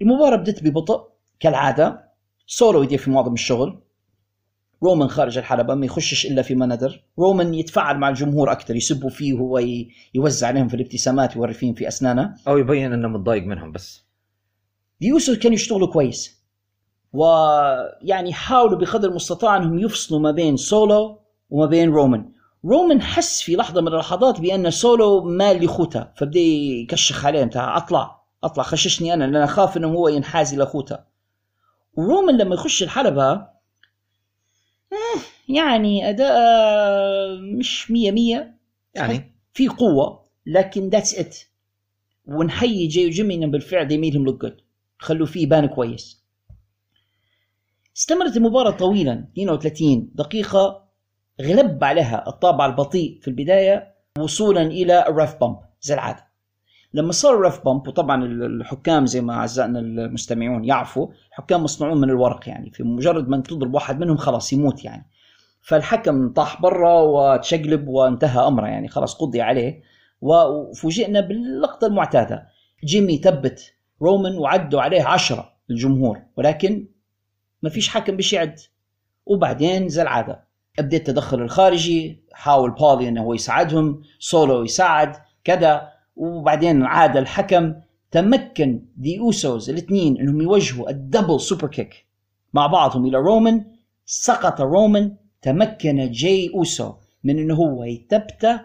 المباراة 0.02 0.36
بدت 0.36 0.64
ببطء 0.64 1.08
كالعادة. 1.40 2.12
سولو 2.48 2.84
يدير 2.84 3.00
في 3.00 3.12
معظم 3.12 3.34
الشغل. 3.34 3.82
رومان 4.84 5.08
خارج 5.08 5.38
الحلبة 5.38 5.76
ما 5.76 5.86
يخشش 5.86 6.26
إلا 6.26 6.42
فيما 6.42 6.66
ندر 6.66 7.04
رومان 7.20 7.54
يتفاعل 7.54 7.98
مع 7.98 8.10
الجمهور 8.10 8.52
أكثر 8.52 8.76
يسبوا 8.76 9.10
فيه 9.10 9.34
وهو 9.34 9.62
يوزع 10.14 10.48
عليهم 10.48 10.68
في 10.68 10.76
الابتسامات 10.76 11.38
ويوري 11.38 11.54
فيهم 11.54 11.74
في 11.74 11.88
أسنانه. 11.88 12.36
أو 12.48 12.58
يبين 12.58 12.94
إنه 12.94 13.08
متضايق 13.08 13.44
منهم 13.44 13.72
بس. 13.72 14.06
الاوسوز 15.02 15.38
كانوا 15.38 15.56
يشتغلوا 15.56 15.88
كويس. 15.88 16.46
ويعني 17.14 18.34
حاولوا 18.34 18.80
بقدر 18.80 19.10
المستطاع 19.10 19.58
إنهم 19.58 19.80
يفصلوا 19.80 20.20
ما 20.20 20.32
بين 20.32 20.58
سولو 20.58 21.20
وما 21.50 21.66
بين 21.66 21.90
رومان. 21.90 22.32
رومان 22.66 23.02
حس 23.02 23.42
في 23.42 23.56
لحظة 23.56 23.82
من 23.82 23.88
اللحظات 23.88 24.40
بأن 24.40 24.72
سولو 24.72 25.24
مال 25.24 25.66
لخوته 25.66 26.08
فبدأ 26.16 26.40
يكشخ 26.40 27.26
عليه 27.26 27.44
بتاع 27.44 27.78
أطلع 27.78 28.22
أطلع 28.44 28.64
خششني 28.64 29.14
أنا 29.14 29.24
لأن 29.24 29.44
اخاف 29.44 29.78
إنه 29.78 29.88
هو 29.88 30.08
ينحاز 30.08 30.56
لخوته 30.56 31.00
ورومان 31.98 32.38
لما 32.38 32.56
يخش 32.56 32.84
الحلبة 32.84 33.32
آه، 33.32 35.22
يعني 35.50 36.10
أداء 36.10 36.38
مش 37.42 37.92
مية 37.92 38.12
مية 38.12 38.58
يعني؟ 38.96 39.36
في 39.54 39.68
قوة 39.68 40.26
لكن 40.46 40.90
that's 40.90 41.20
it 41.20 41.38
ونحيي 42.26 42.88
جاي 42.88 43.06
وجيمي 43.06 43.36
انه 43.36 43.48
بالفعل 43.48 43.90
him 43.90 44.30
look 44.30 44.48
good. 44.48 44.62
خلوا 44.98 45.28
فيه 45.28 45.44
يبان 45.44 45.66
كويس. 45.66 46.24
استمرت 47.98 48.38
المباراة 48.38 48.72
طويلا 48.72 49.28
32 49.34 50.12
دقيقة. 50.16 50.85
غلب 51.42 51.84
عليها 51.84 52.28
الطابع 52.28 52.66
البطيء 52.66 53.20
في 53.22 53.28
البداية 53.28 53.96
وصولا 54.20 54.62
إلى 54.62 55.08
الريف 55.08 55.36
بامب 55.36 55.58
زي 55.82 55.94
العادة. 55.94 56.28
لما 56.94 57.12
صار 57.12 57.36
الريف 57.36 57.66
بامب 57.66 57.88
وطبعا 57.88 58.26
الحكام 58.26 59.06
زي 59.06 59.22
ما 59.22 59.34
أعزائنا 59.34 59.80
المستمعون 59.80 60.66
يعرفوا 60.66 61.08
الحكام 61.30 61.64
مصنوعون 61.64 62.02
من 62.02 62.10
الورق 62.10 62.50
يعني 62.50 62.72
في 62.72 62.84
مجرد 62.84 63.28
ما 63.28 63.38
تضرب 63.38 63.74
واحد 63.74 64.00
منهم 64.00 64.18
خلاص 64.18 64.54
يموت 64.54 64.86
يعني. 64.86 65.06
فالحكم 65.62 66.34
طاح 66.34 66.62
برا 66.62 67.02
وتشقلب 67.02 67.88
وانتهى 67.88 68.48
أمره 68.48 68.68
يعني 68.68 68.88
خلاص 68.88 69.16
قضي 69.16 69.42
عليه. 69.42 69.82
وفوجئنا 70.22 71.20
باللقطة 71.20 71.88
المعتادة. 71.88 72.48
جيمي 72.84 73.18
ثبت 73.18 73.74
رومان 74.02 74.38
وعدوا 74.38 74.82
عليه 74.82 75.04
عشرة 75.04 75.54
الجمهور 75.70 76.22
ولكن 76.38 76.88
ما 77.62 77.70
فيش 77.70 77.90
حكم 77.90 78.16
بيش 78.16 78.34
يعد. 78.34 78.60
وبعدين 79.26 79.90
زي 79.90 80.02
العادة 80.02 80.46
ابدا 80.80 80.98
التدخل 80.98 81.42
الخارجي 81.42 82.24
حاول 82.34 82.72
بولي 82.72 83.08
إنه 83.08 83.24
هو 83.24 83.34
يساعدهم 83.34 84.02
سولو 84.20 84.64
يساعد 84.64 85.16
كذا. 85.44 85.96
وبعدين 86.16 86.84
عاد 86.84 87.18
الحكم 87.18 87.74
تمكن 88.12 88.86
The 88.98 89.20
Usos 89.20 89.70
الاثنين 89.70 90.18
إنهم 90.18 90.42
يوجهوا 90.42 90.90
ال 90.90 91.40
double 91.42 91.68
superkick 91.68 92.06
مع 92.54 92.68
بعضهم 92.68 93.06
إلى 93.06 93.18
رومان 93.18 93.66
سقط 94.06 94.62
رومان 94.62 95.16
تمكن 95.42 96.12
جاي 96.12 96.52
اوسو 96.56 96.94
من 97.24 97.40
إنه 97.40 97.56
هو 97.56 97.84
يثبته 97.84 98.60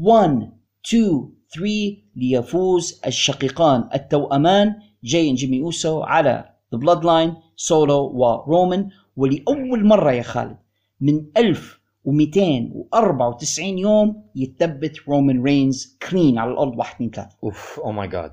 1 0.00 0.50
2 0.86 1.32
3 1.54 1.96
ليفوز 2.16 3.00
الشقيقان 3.06 3.88
التوأمان. 3.94 4.74
جاي 5.04 5.32
جيمي 5.34 5.60
اوسو 5.60 6.02
على 6.02 6.44
The 6.72 6.78
Bloodline 6.78 7.34
سولو 7.56 8.12
ورومان 8.14 8.88
ولأول 9.16 9.84
مرة 9.86 10.12
يا 10.12 10.22
خالد 10.22 10.56
من 11.00 11.26
1294 11.36 13.78
يوم 13.78 14.30
يتثبت 14.34 14.96
رومان 15.08 15.42
رينز 15.42 15.98
clean 16.10 16.38
على 16.38 16.50
الأرض 16.50 16.78
1 16.78 16.94
2 16.94 17.10
3 17.10 17.36
أوف 17.44 17.80
oh 17.84 17.92
my 17.92 18.08
God 18.08 18.32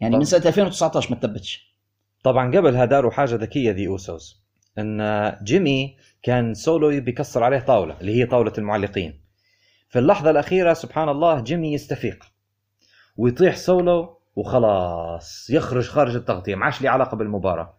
يعني 0.00 0.16
من 0.16 0.24
سنة 0.24 0.46
2019 0.46 1.14
ما 1.14 1.20
تثبتش. 1.20 1.76
طبعا 2.24 2.56
قبلها 2.56 2.84
داروا 2.84 3.10
حاجة 3.10 3.34
ذكية 3.34 3.72
The 3.72 3.88
Usos 3.88 4.42
إن 4.78 5.32
جيمي 5.42 5.96
كان 6.22 6.54
سولو 6.54 7.00
بيكسر 7.00 7.44
عليه 7.44 7.58
طاولة 7.58 7.96
اللي 8.00 8.14
هي 8.14 8.26
طاولة 8.26 8.52
المعلقين. 8.58 9.20
في 9.88 9.98
اللحظة 9.98 10.30
الأخيرة 10.30 10.72
سبحان 10.72 11.08
الله 11.08 11.40
جيمي 11.40 11.72
يستفيق. 11.72 12.24
ويطيح 13.16 13.56
سولو 13.56 14.18
وخلاص 14.36 15.50
يخرج 15.50 15.88
خارج 15.88 16.16
التغطية 16.16 16.54
ما 16.54 16.64
عادش 16.64 16.82
لي 16.82 16.88
علاقة 16.88 17.16
بالمباراة. 17.16 17.76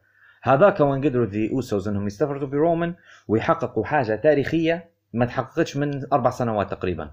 هذاك 0.48 0.80
وين 0.80 1.06
قدروا 1.06 1.26
The 1.26 1.52
Usos 1.52 1.88
إنهم 1.88 2.08
يستفردوا 2.08 2.48
برومان 2.48 2.96
ويحققوا 3.28 3.86
حاجة 3.86 4.16
تاريخية 4.16 4.92
ما 5.14 5.26
تحققتش 5.26 5.78
من 5.78 6.14
أربع 6.14 6.30
سنوات 6.30 6.72
تقريبا. 6.72 7.12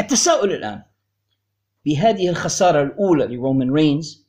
التساؤل 0.00 0.52
الآن 0.52 0.82
بهذه 1.84 2.28
الخسارة 2.28 2.82
الأولى 2.82 3.36
لرومان 3.36 3.72
رينز 3.72 4.28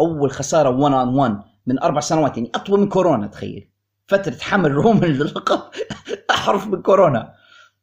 أول 0.00 0.30
خسارة 0.30 0.70
1 0.70 0.94
on 0.94 1.14
1 1.14 1.38
من 1.66 1.82
أربع 1.82 2.00
سنوات 2.00 2.36
يعني 2.36 2.50
أطول 2.54 2.80
من 2.80 2.88
كورونا 2.88 3.26
تخيل. 3.26 3.68
فترة 4.06 4.36
حمل 4.40 4.70
رومان 4.84 5.10
للقب 5.10 5.60
أحرف 6.30 6.66
من 6.66 6.82
كورونا. 6.82 7.32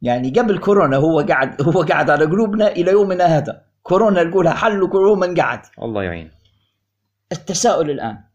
يعني 0.02 0.30
قبل 0.30 0.58
كورونا 0.58 0.98
هو 0.98 1.20
قاعد 1.20 1.62
هو 1.62 1.82
قاعد 1.82 2.10
على 2.10 2.26
قلوبنا 2.26 2.68
إلى 2.68 2.92
يومنا 2.92 3.26
هذا. 3.26 3.62
كورونا 3.84 4.24
لقولها 4.24 4.54
حل 4.54 4.84
ورومان 4.84 5.42
قعد 5.42 5.62
الله 5.82 6.04
يعين. 6.04 6.32
التساؤل 7.32 7.92
الآن 7.92 8.29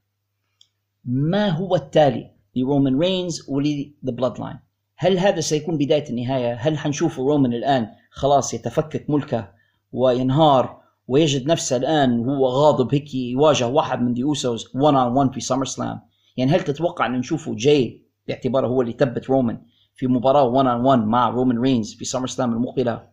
ما 1.05 1.49
هو 1.49 1.75
التالي؟ 1.75 2.31
لرومان 2.57 2.99
رينز 2.99 3.47
ول 3.49 3.91
The 4.03 4.41
Bloodline 4.41 4.59
هل 4.97 5.19
هذا 5.19 5.41
سيكون 5.41 5.79
بداية 5.79 6.11
النهاية؟ 6.11 6.55
هل 6.55 6.79
حنشوف 6.79 7.19
رومان 7.19 7.53
الآن 7.53 7.89
خلاص 8.11 8.55
يتفكك 8.55 9.11
ملكه 9.11 9.53
وينهار 9.93 10.81
ويجد 11.09 11.47
نفسه 11.47 11.77
الآن 11.77 12.19
وهو 12.19 12.47
غاضب 12.47 12.95
هيك 12.95 13.15
يواجه 13.15 13.67
واحد 13.67 14.03
من 14.03 14.15
The 14.15 14.23
Usos 14.23 14.77
1 14.77 14.95
on 14.97 15.17
1 15.17 15.33
في 15.33 15.41
SummerSlam 15.41 16.01
يعني 16.37 16.51
هل 16.51 16.61
تتوقع 16.61 17.07
أن 17.07 17.13
نشوفه 17.13 17.55
جاي 17.55 18.05
باعتباره 18.29 18.67
هو 18.67 18.83
اللي 18.83 18.93
ثبت 18.93 19.31
رومان 19.31 19.61
في 19.95 20.07
مباراة 20.07 20.45
1 20.45 20.67
on 20.69 20.85
1 20.85 20.99
مع 20.99 21.29
رومان 21.29 21.59
رينز 21.59 21.95
في 21.95 22.05
SummerSlam 22.05 22.53
المقبلة؟ 22.53 23.07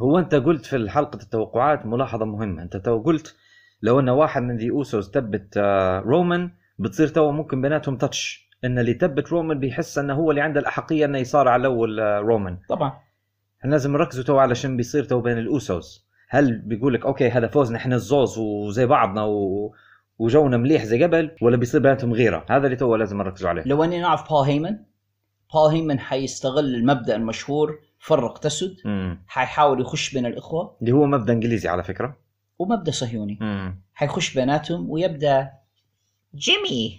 هو 0.00 0.18
أنت 0.18 0.34
قلت 0.34 0.66
في 0.66 0.90
حلقة 0.90 1.16
التوقعات 1.22 1.86
ملاحظة 1.86 2.24
مهمة. 2.24 2.62
أنت 2.62 2.76
تو 2.76 2.98
قلت 2.98 3.36
لو 3.82 4.00
أن 4.00 4.08
واحد 4.08 4.42
من 4.42 4.56
The 4.56 4.70
Usos 4.70 5.10
ثبت 5.10 5.54
آه، 5.56 6.00
رومان 6.00 6.50
بتصير 6.78 7.08
تو 7.08 7.30
ممكن 7.30 7.62
بيناتهم 7.62 7.96
touch 7.96 8.48
إن 8.64 8.78
اللي 8.78 8.94
ثبت 8.94 9.28
رومان 9.28 9.58
بيحس 9.58 9.98
إنه 9.98 10.14
هو 10.14 10.30
اللي 10.30 10.40
عنده 10.40 10.60
الأحقية 10.60 11.04
إنه 11.04 11.18
يصارع 11.18 11.56
الأول 11.56 12.00
آه، 12.00 12.18
رومان 12.18 12.58
طبعا. 12.68 12.92
إحنا 13.60 13.70
لازم 13.70 13.92
نركزوا 13.92 14.24
تو 14.24 14.38
على 14.38 14.54
شنو 14.54 14.76
بيصير 14.76 15.04
تو 15.04 15.20
بين 15.20 15.38
ال 15.38 15.50
Usos. 15.50 16.08
هل 16.28 16.58
بيقول 16.58 16.94
لك 16.94 17.06
okay 17.06 17.30
هذا 17.30 17.46
فوزنا 17.46 17.76
إحنا 17.76 17.96
الزوز 17.96 18.38
وزي 18.38 18.86
بعضنا 18.86 19.24
و... 19.24 19.74
وجونا 20.18 20.56
مليح 20.56 20.84
زي 20.84 21.04
قبل 21.04 21.30
ولا 21.42 21.56
بيصير 21.56 21.80
بيناتهم 21.80 22.12
غيرة؟ 22.12 22.46
هذا 22.50 22.64
اللي 22.66 22.76
تو 22.76 22.96
لازم 22.96 23.18
نركزوا 23.18 23.48
عليه. 23.48 23.62
لو 23.66 23.84
إني 23.84 24.00
نعرف 24.00 24.28
بول 24.28 24.44
هيمن 24.44 24.76
بول 25.54 25.70
هيمن 25.70 25.98
حيستغل 25.98 26.74
المبدأ 26.74 27.16
المشهور 27.16 27.78
فرق 27.98 28.38
تسد. 28.38 28.76
امم 28.86 29.24
حيحاول 29.26 29.80
يخش 29.80 30.14
بين 30.14 30.26
الإخوة. 30.26 30.76
اللي 30.80 30.92
هو 30.92 31.06
مبدأ 31.06 31.32
إنجليزي 31.32 31.68
على 31.68 31.82
فكرة. 31.82 32.16
ومبدأ 32.58 32.90
صهيوني. 32.90 33.38
امم 33.42 33.82
حيخش 33.94 34.34
بيناتهم 34.34 34.90
ويبدأ 34.90 35.50
جيمي 36.34 36.98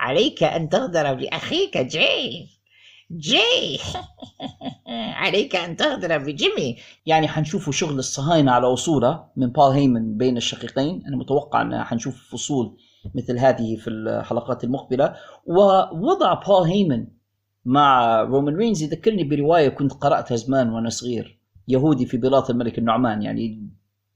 عليك 0.00 0.42
أن 0.42 0.68
تغدر 0.68 1.14
باخيك 1.14 1.78
جاي 1.78 2.48
جاي 3.10 3.78
عليك 5.22 5.56
أن 5.56 5.76
تغدر 5.76 6.18
بجيمي. 6.18 6.76
يعني 7.06 7.28
حنشوفوا 7.28 7.72
شغل 7.72 7.98
الصهاينة 7.98 8.52
على 8.52 8.66
أصولة 8.66 9.24
من 9.36 9.46
بول 9.46 9.72
هيمن 9.72 10.16
بين 10.16 10.36
الشقيقين. 10.36 11.02
أنا 11.06 11.16
متوقع 11.16 11.62
أن 11.62 11.84
حنشوف 11.84 12.30
فصول 12.32 12.76
مثل 13.14 13.38
هذه 13.38 13.76
في 13.76 13.90
الحلقات 13.90 14.64
المقبلة. 14.64 15.14
ووضع 15.46 16.34
بول 16.34 16.62
هيمن 16.62 17.06
مع 17.64 18.20
رومان 18.22 18.56
رينز 18.56 18.82
يذكرني 18.82 19.24
برواية 19.24 19.68
كنت 19.68 19.92
قرأتها 19.92 20.36
زمان 20.36 20.70
وأنا 20.70 20.88
صغير 20.88 21.40
يهودي 21.68 22.06
في 22.06 22.16
بلاط 22.16 22.50
الملك 22.50 22.78
النعمان. 22.78 23.22
يعني 23.22 23.70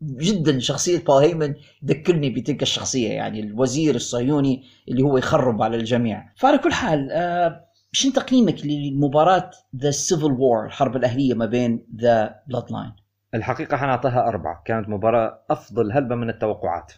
جدا 0.04 0.58
شخصية 0.58 1.04
بول 1.04 1.22
هيمن 1.22 1.54
تذكرني 1.82 2.30
بتلك 2.30 2.62
الشخصية 2.62 3.08
يعني 3.08 3.40
الوزير 3.40 3.94
الصهيوني 3.94 4.64
اللي 4.88 5.02
هو 5.02 5.18
يخرب 5.18 5.62
على 5.62 5.76
الجميع. 5.76 6.32
فعلى 6.36 6.58
كل 6.58 6.72
حال 6.72 7.08
آه 7.12 7.64
شنو 7.92 8.12
تقييمك 8.12 8.66
لمباراة 8.66 9.50
the 9.76 9.90
civil 9.90 10.32
war 10.32 10.66
الحرب 10.66 10.96
الأهلية 10.96 11.34
ما 11.34 11.46
بين 11.46 11.86
The 12.00 12.34
Bloodline 12.48 12.92
الحقيقة 13.34 13.76
حنعطيها 13.76 14.28
أربعة. 14.28 14.62
كانت 14.64 14.88
مباراة 14.88 15.44
أفضل 15.50 15.92
هلبة 15.92 16.14
من 16.14 16.30
التوقعات. 16.30 16.92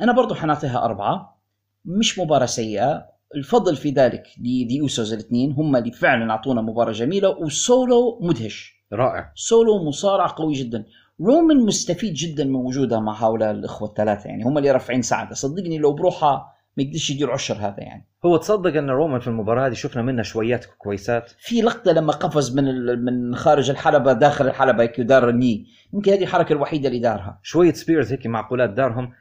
أنا 0.00 0.12
برضو 0.12 0.34
حنعطيها 0.34 0.84
أربعة. 0.84 1.38
مش 1.84 2.18
مباراة 2.18 2.46
سيئة. 2.46 3.06
الفضل 3.34 3.76
في 3.76 3.90
ذلك 3.90 4.22
ل 4.38 4.49
The 4.49 4.80
Usos 4.80 5.12
الاثنين. 5.12 5.52
هم 5.52 5.76
اللي 5.76 5.90
فعلا 5.90 6.30
أعطونا 6.30 6.62
مباراة 6.62 6.92
جميلة 6.92 7.28
وسولو 7.28 8.18
مدهش. 8.22 8.76
رائع. 8.92 9.32
سولو 9.34 9.84
مصارع 9.84 10.26
قوي 10.26 10.54
جدا. 10.54 10.84
رومان 11.20 11.56
مستفيد 11.66 12.14
جدا 12.14 12.44
من 12.44 12.54
وجوده 12.54 13.00
مع 13.00 13.24
هؤلاء 13.24 13.50
الإخوة 13.50 13.88
الثلاثة 13.88 14.28
يعني 14.28 14.44
هم 14.44 14.58
اللي 14.58 14.70
رافعين 14.70 15.02
سعده 15.02 15.34
صدقني 15.34 15.78
لو 15.78 15.92
بروحها 15.92 16.52
ما 16.76 16.82
يقدرش 16.82 17.10
يدير 17.10 17.30
عشر 17.30 17.54
هذا 17.54 17.80
يعني. 17.80 18.06
هو 18.24 18.36
تصدق 18.36 18.76
أن 18.76 18.90
رومان 18.90 19.20
في 19.20 19.26
المباراة 19.28 19.66
هذه 19.66 19.72
شفنا 19.72 20.02
منه 20.02 20.22
شويات 20.22 20.64
كويسات؟ 20.64 21.30
في 21.38 21.60
لقطة 21.62 21.92
لما 21.92 22.12
قفز 22.12 22.56
من 22.56 22.68
ال- 22.68 23.04
من 23.04 23.36
خارج 23.36 23.70
الحلبة 23.70 24.12
داخل 24.12 24.46
الحلبة 24.46 24.82
هيك 24.82 24.98
ودار 24.98 25.28
الني. 25.28 25.66
ممكن 25.92 26.12
هذه 26.12 26.22
الحركة 26.22 26.52
الوحيدة 26.52 26.88
اللي 26.88 26.98
دارها. 27.00 27.38
شوية 27.42 27.72
سبيرز 27.72 28.12
هيك 28.12 28.26
معقولات 28.26 28.70
دارهم. 28.70 29.12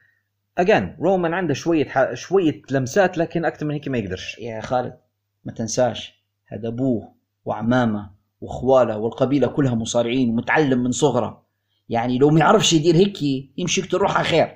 اجان 0.57 0.97
رومان 0.99 1.33
عنده 1.33 1.53
شوية 1.53 1.85
ح... 1.85 2.13
شوية 2.13 2.61
لمسات 2.71 3.17
لكن 3.17 3.45
أكثر 3.45 3.65
من 3.65 3.73
هيك 3.73 3.87
ما 3.87 3.97
يقدرش. 3.97 4.37
يا 4.39 4.61
خالد 4.61 4.97
ما 5.45 5.51
تنساش 5.51 6.23
هذا 6.47 6.67
أبوه 6.67 7.11
وعمامة 7.45 8.11
وأخواله 8.41 8.97
والقبيلة 8.97 9.47
كلها 9.47 9.75
مصارعين 9.75 10.29
ومتعلم 10.29 10.83
من 10.83 10.91
صغره. 10.91 11.44
يعني 11.89 12.17
لو 12.17 12.29
ما 12.29 12.39
يعرفش 12.39 12.73
يدير 12.73 12.95
هيك 12.95 13.21
يمشي 13.57 13.81
يقتل 13.81 13.97
روحه 13.97 14.23
خير. 14.23 14.55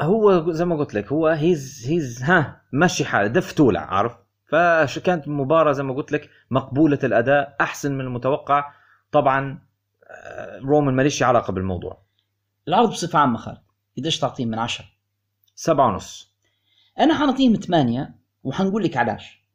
هو 0.00 0.52
زي 0.52 0.64
ما 0.64 0.76
قلت 0.76 0.94
لك 0.94 1.12
هو 1.12 1.26
هيز 1.26 1.84
هيز 1.88 2.22
ها 2.22 2.62
ماشي 2.72 3.04
حاله 3.04 3.26
دف 3.26 3.52
تولع 3.52 3.80
عارف؟ 3.80 4.16
فكانت 4.46 5.28
مباراة 5.28 5.72
زي 5.72 5.82
ما 5.82 5.94
قلت 5.94 6.12
لك 6.12 6.30
مقبولة 6.50 6.98
الأداء 7.04 7.56
أحسن 7.60 7.92
من 7.92 8.00
المتوقع. 8.00 8.72
طبعا 9.12 9.58
آه، 10.10 10.58
رومان 10.58 10.94
ماليش 10.94 11.22
علاقة 11.22 11.52
بالموضوع. 11.52 12.02
العرض 12.68 12.90
بصفة 12.90 13.18
عامة 13.18 13.38
خالد 13.38 13.58
قديش 13.98 14.18
تعطيه 14.18 14.46
من 14.46 14.58
عشرة؟ 14.58 14.86
سبعة 15.54 15.88
ونص. 15.88 16.34
أنا 17.00 17.14
حنعطيهم 17.18 17.54
ثمانية 17.54 18.14
وحنقول 18.44 18.84
لك 18.84 18.96
علاش. 18.96 19.46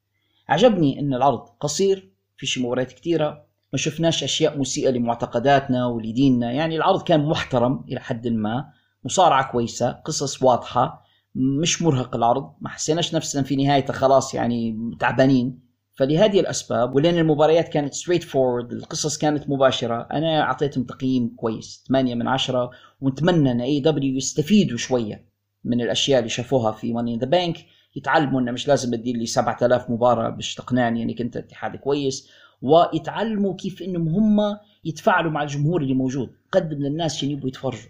عجبني 0.49 0.99
إن 0.99 1.13
العرض 1.13 1.49
قصير 1.59 2.11
فيش 2.37 2.57
مباريات 2.57 2.91
كثيره 2.91 3.45
ما 3.73 3.77
شفناش 3.77 4.23
أشياء 4.23 4.59
مسيئة 4.59 4.89
لمعتقداتنا 4.89 5.85
ولديننا. 5.87 6.51
يعني 6.51 6.75
العرض 6.75 7.03
كان 7.03 7.25
محترم 7.25 7.85
إلى 7.89 7.99
حد 7.99 8.27
ما 8.27 8.65
مصارعة 9.03 9.51
كويسة 9.51 9.91
قصص 9.91 10.43
واضحة 10.43 11.03
مش 11.35 11.81
مرهق 11.81 12.15
العرض 12.15 12.53
ما 12.61 12.69
حسيناش 12.69 13.15
نفسنا 13.15 13.43
في 13.43 13.55
نهايته 13.55 13.93
خلاص 13.93 14.33
يعني 14.33 14.75
تعبانين. 14.99 15.71
فلهذه 15.93 16.39
الأسباب 16.39 16.95
ولأن 16.95 17.17
المباريات 17.17 17.69
كانت 17.69 17.93
straightforward 17.93 18.71
القصص 18.71 19.17
كانت 19.17 19.49
مباشرة 19.49 20.07
أنا 20.13 20.41
أعطيتهم 20.41 20.83
تقييم 20.83 21.35
كويس 21.35 21.83
8 21.87 22.15
من 22.15 22.27
10 22.27 22.71
ونتمنى 23.01 23.51
إن 23.51 23.61
AEW 23.61 24.15
يستفيدوا 24.15 24.77
شوية 24.77 25.25
من 25.63 25.81
الأشياء 25.81 26.19
اللي 26.19 26.29
شافوها 26.29 26.71
في 26.71 26.93
Money 26.93 27.11
in 27.11 27.17
the 27.17 27.25
Bank 27.25 27.57
يتعلموا 27.95 28.41
إنه 28.41 28.51
مش 28.51 28.67
لازم 28.67 28.95
تدير 28.95 29.15
لي 29.15 29.25
7000 29.25 29.89
مباراة 29.89 30.29
باش 30.29 30.55
تقنعني 30.55 31.03
إنك 31.03 31.21
أنت 31.21 31.37
اتحاد 31.37 31.75
كويس. 31.75 32.29
ويتعلموا 32.61 33.55
كيف 33.55 33.81
إنهم 33.81 34.09
هم 34.09 34.57
يتفاعلوا 34.85 35.31
مع 35.31 35.43
الجمهور 35.43 35.81
اللي 35.81 35.93
موجود. 35.93 36.29
قدم 36.51 36.77
للناس 36.77 37.15
عشان 37.15 37.31
يبغوا 37.31 37.47
يتفرجوا؟ 37.47 37.89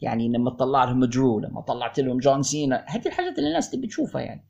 يعني 0.00 0.28
لما 0.28 0.50
تطلع 0.50 0.84
لهم 0.84 1.04
درو 1.04 1.40
لما 1.40 1.60
طلعت 1.60 2.00
لهم 2.00 2.18
جون 2.18 2.42
سينا 2.42 2.84
هذه 2.88 3.06
الحاجات 3.06 3.38
اللي 3.38 3.48
الناس 3.48 3.70
تبي 3.70 3.86
تشوفها 3.86 4.22
يعني. 4.22 4.44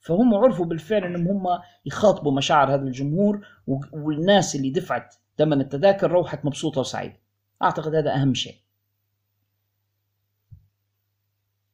فهم 0.00 0.34
عرفوا 0.34 0.66
بالفعل 0.66 1.04
إنهم 1.04 1.28
هم 1.28 1.58
يخاطبوا 1.86 2.32
مشاعر 2.32 2.74
هذا 2.74 2.82
الجمهور 2.82 3.46
والناس 3.92 4.56
اللي 4.56 4.70
دفعت 4.70 5.14
ثمن 5.38 5.60
التذاكر 5.60 6.10
روحت 6.10 6.44
مبسوطة 6.44 6.80
وسعيدة. 6.80 7.16
أعتقد 7.62 7.94
هذا 7.94 8.14
أهم 8.14 8.34
شيء. 8.34 8.65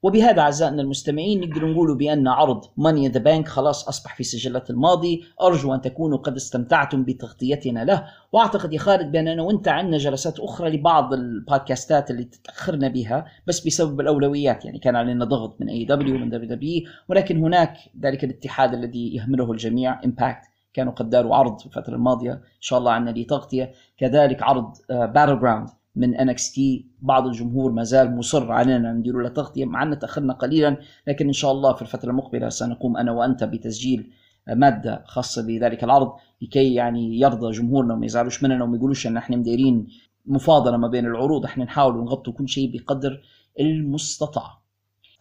وبهذا 0.03 0.41
أعزائنا 0.41 0.83
المستمعين 0.83 1.41
نقدر 1.41 1.67
نقول 1.67 1.97
بأن 1.97 2.29
عرض 2.29 2.65
Money 2.77 3.00
in 3.00 3.09
the 3.09 3.21
Bank 3.21 3.49
خلاص 3.49 3.89
أصبح 3.89 4.17
في 4.17 4.25
سجلات 4.25 4.71
الماضي. 4.71 5.25
أرجو 5.43 5.75
أن 5.75 5.81
تكونوا 5.81 6.19
قد 6.19 6.37
استمتعتم 6.37 7.05
بتغطيتنا 7.05 7.85
له. 7.85 8.05
وأعتقد 8.33 8.73
يا 8.73 8.79
خالد 8.79 9.13
بأن 9.13 9.29
أنا 9.29 9.43
وأنت 9.43 9.69
عندنا 9.69 9.99
جلسات 9.99 10.41
أخرى 10.41 10.71
لبعض 10.71 11.13
البودكاستات 11.13 12.11
اللي 12.11 12.25
تاخرنا 12.25 12.89
بها 12.89 13.27
بس 13.47 13.67
بسبب 13.67 14.01
الأولويات. 14.01 14.65
يعني 14.65 14.79
كان 14.79 14.97
علينا 14.97 15.25
ضغط 15.25 15.61
من 15.61 15.69
اي 15.69 15.85
دبليو 15.85 16.19
من 16.19 16.31
دبليو 16.31 16.49
دبليو 16.57 16.83
ولكن 17.09 17.45
هناك 17.45 17.77
ذلك 18.03 18.25
الاتحاد 18.25 18.75
الذي 18.75 19.15
يهمله 19.17 19.53
الجميع 19.53 20.05
Impact 20.05 20.47
كانوا 20.75 20.93
قد 20.93 21.11
داروا 21.11 21.37
عرض 21.37 21.59
في 21.59 21.67
الفترة 21.67 21.95
الماضية. 21.95 22.33
إن 22.33 22.41
شاء 22.61 22.79
الله 22.79 22.93
عندنا 22.93 23.11
لي 23.11 23.25
تغطيه 23.25 23.73
كذلك 23.99 24.43
عرض 24.43 24.73
Battleground 24.89 25.69
من 25.97 26.17
NXT 26.35 26.61
بعض 27.01 27.27
الجمهور 27.27 27.73
ما 27.73 27.83
زال 27.83 28.17
مصر 28.17 28.53
علينا 28.53 28.93
ندير 28.93 29.19
له 29.19 29.29
تغطية 29.29 29.65
مع 29.65 29.83
أن 29.83 29.99
تأخرنا 29.99 30.33
قليلا 30.33 30.77
لكن 31.07 31.27
إن 31.27 31.33
شاء 31.33 31.53
الله 31.53 31.73
في 31.73 31.83
الفترة 31.83 32.11
المقبلة 32.11 32.49
سنقوم 32.49 32.97
أنا 32.97 33.13
وأنت 33.13 33.45
بتسجيل 33.45 34.11
مادة 34.49 35.03
خاصة 35.07 35.47
بذلك 35.47 35.85
العرض 35.85 36.13
لكي 36.43 36.75
يعني 36.75 37.21
يرضى 37.21 37.51
جمهورنا 37.51 37.95
وما 37.95 38.07
يزعلوش 38.07 38.43
مننا 38.43 38.65
وما 38.65 38.77
يقولوش 38.77 39.07
إن 39.07 39.17
إحنا 39.17 39.37
مديرين 39.37 39.87
مفاضلة 40.27 40.77
ما 40.77 40.89
بين 40.89 41.07
العروض. 41.07 41.45
إحنا 41.45 41.65
نحاول 41.65 41.95
نغطي 41.95 42.33
كل 42.33 42.49
شيء 42.49 42.73
بقدر 42.73 43.23
المستطاع. 43.61 44.63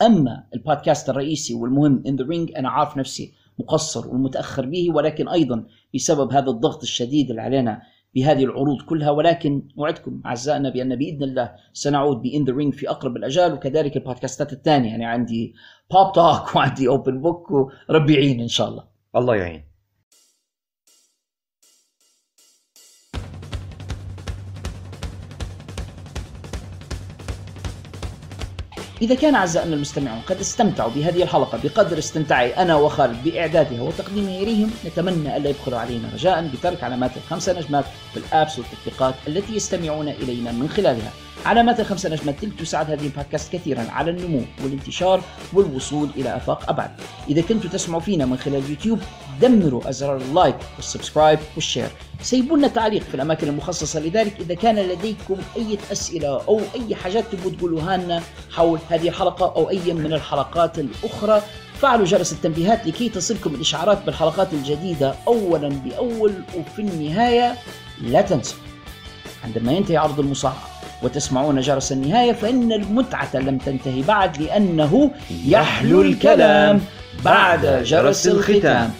أما 0.02 0.44
البودكاست 0.56 1.10
الرئيسي 1.10 1.54
والمهم 1.54 2.04
In 2.08 2.16
The 2.16 2.26
Ring 2.26 2.52
أنا 2.58 2.70
عارف 2.70 2.98
نفسي 2.98 3.34
مقصر 3.60 4.08
ومتأخر 4.16 4.66
به 4.66 4.94
ولكن 4.94 5.28
أيضا 5.28 5.64
بسبب 5.96 6.32
هذا 6.34 6.50
الضغط 6.50 6.82
الشديد 6.82 7.30
اللي 7.30 7.42
علينا 7.42 7.82
بهذه 8.16 8.44
العروض 8.44 8.82
كلها 8.82 9.12
ولكن 9.12 9.68
اوعدكم 9.78 10.22
أعزائنا 10.26 10.70
بأن 10.70 10.96
بإذن 10.96 11.24
الله 11.24 11.52
سنعود 11.74 12.22
ب 12.22 12.30
In 12.30 12.46
The 12.46 12.54
Ring 12.54 12.74
في 12.74 12.90
أقرب 12.90 13.18
الأجال 13.18 13.54
وكذلك 13.54 13.98
البودكاستات 13.98 14.54
الثانية. 14.54 14.90
يعني 14.90 15.06
عندي 15.06 15.54
Pop 15.92 16.12
Talk 16.12 16.52
وعندي 16.56 16.88
Open 16.88 17.22
Book 17.22 17.52
وربي 17.52 18.14
يعين 18.14 18.42
إن 18.42 18.48
شاء 18.48 18.70
الله. 18.70 18.84
الله 19.16 19.36
يعين. 19.36 19.71
إذا 29.02 29.16
كان 29.16 29.36
أعزائنا 29.36 29.76
المستمعون 29.76 30.22
قد 30.28 30.40
استمتعوا 30.40 30.90
بهذه 30.90 31.24
الحلقة 31.24 31.60
بقدر 31.64 31.98
استمتاعي 31.98 32.56
أنا 32.56 32.76
وخالد 32.76 33.24
بإعدادها 33.24 33.82
وتقديمها 33.82 34.38
إليهم 34.38 34.72
نتمنى 34.86 35.38
ألا 35.38 35.50
يبخلوا 35.50 35.80
علينا 35.80 36.10
رجاء 36.14 36.48
بترك 36.54 36.84
علامات 36.84 37.12
الخمسة 37.18 37.60
نجمات 37.60 37.86
في 38.14 38.18
ال 38.20 38.28
apps 38.28 38.60
والتطبيقات 38.60 39.16
التي 39.28 39.56
يستمعون 39.56 40.08
إلينا 40.08 40.52
من 40.52 40.70
خلالها. 40.70 41.12
علامات 41.46 41.80
الخمسة 41.80 42.10
نجمات 42.10 42.36
تلك 42.42 42.60
تساعد 42.60 42.92
هذه 42.92 43.04
البودكاست 43.04 43.54
كثيرا 43.54 43.86
على 43.90 44.12
النمو 44.12 44.42
والانتشار 44.64 45.22
والوصول 45.54 46.10
إلى 46.16 46.36
آفاق 46.36 46.70
أبعد. 46.70 46.92
إذا 47.30 47.42
كنتوا 47.42 47.70
تسمعوا 47.70 48.02
فينا 48.02 48.26
من 48.26 48.38
خلال 48.38 48.70
يوتيوب 48.70 49.00
دمروا 49.42 49.90
أزرار 49.90 50.18
ال 50.18 50.25
like 50.25 50.56
وال 50.76 50.87
subscribe 50.87 51.40
وال 51.56 51.64
share. 51.64 51.90
سيبوا 52.22 52.58
لنا 52.58 52.68
تعليق 52.68 53.02
في 53.04 53.16
الأماكن 53.16 53.48
المخصصة 53.48 54.00
لذلك. 54.00 54.34
إذا 54.40 54.56
كان 54.56 54.76
لديكم 54.76 55.38
أي 55.58 55.78
أسئلة 55.92 56.28
أو 56.28 56.62
أي 56.76 56.96
حاجات 56.96 57.26
تبغوا 57.32 57.52
تقولوها 57.52 57.98
لنا 57.98 58.22
حول 58.52 58.80
هذه 58.90 59.10
الحلقة 59.10 59.46
أو 59.56 59.70
أي 59.70 59.94
من 59.94 60.14
الحلقات 60.14 60.80
الأخرى 60.80 61.42
فعلوا 61.80 62.06
جرس 62.06 62.34
التنبيهات 62.34 62.88
لكي 62.88 63.10
تصلكم 63.10 63.56
الإشعارات 63.56 64.06
بالحلقات 64.06 64.54
الجديدة 64.54 65.16
أولا 65.28 65.70
بأول 65.70 66.34
وفي 66.58 66.82
النهاية. 66.82 67.56
لا 68.02 68.22
تنسوا. 68.22 68.60
عندما 69.44 69.72
ينتهي 69.72 69.98
عرض 69.98 70.20
المصارعة 70.20 70.81
وتسمعون 71.04 71.62
جرس 71.62 71.92
النهاية 71.92 72.34
فإن 72.34 72.72
المتعة 72.72 73.30
لم 73.34 73.58
تنتهي 73.58 74.02
بعد 74.02 74.42
لأنه 74.42 75.12
يحلو 75.46 76.02
الكلام 76.02 76.82
بعد 77.26 77.84
جرس 77.84 78.28
الختام. 78.28 78.92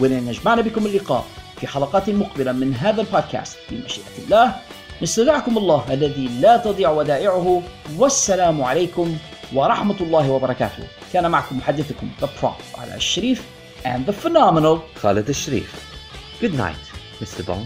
ولن 0.00 0.28
يجمعنا 0.28 0.62
بكم 0.62 0.86
اللقاء 0.86 1.24
في 1.60 1.66
حلقات 1.66 2.10
مقبلة 2.10 2.52
من 2.52 2.74
هذا 2.74 3.00
البودكاست 3.00 3.58
بمشيئة 3.70 4.24
الله. 4.24 4.54
نستودعكم 5.02 5.58
الله 5.58 5.84
الذي 5.90 6.28
لا 6.40 6.56
تضيع 6.56 6.90
ودائعه. 6.90 7.62
والسلام 7.98 8.62
عليكم 8.62 9.16
ورحمة 9.54 9.96
الله 10.00 10.30
وبركاته. 10.30 10.84
كان 11.12 11.30
معكم 11.30 11.56
محدثكم 11.56 12.10
The 12.20 12.26
Prof 12.42 12.78
على 12.78 12.94
الشريف 12.94 13.42
and 13.84 14.10
the 14.10 14.12
phenomenal 14.26 14.98
خالد 15.02 15.28
الشريف. 15.28 15.74
Good 16.42 16.54
night. 16.54 16.91
mais 17.22 17.26
c'est 17.26 17.46
bon. 17.46 17.64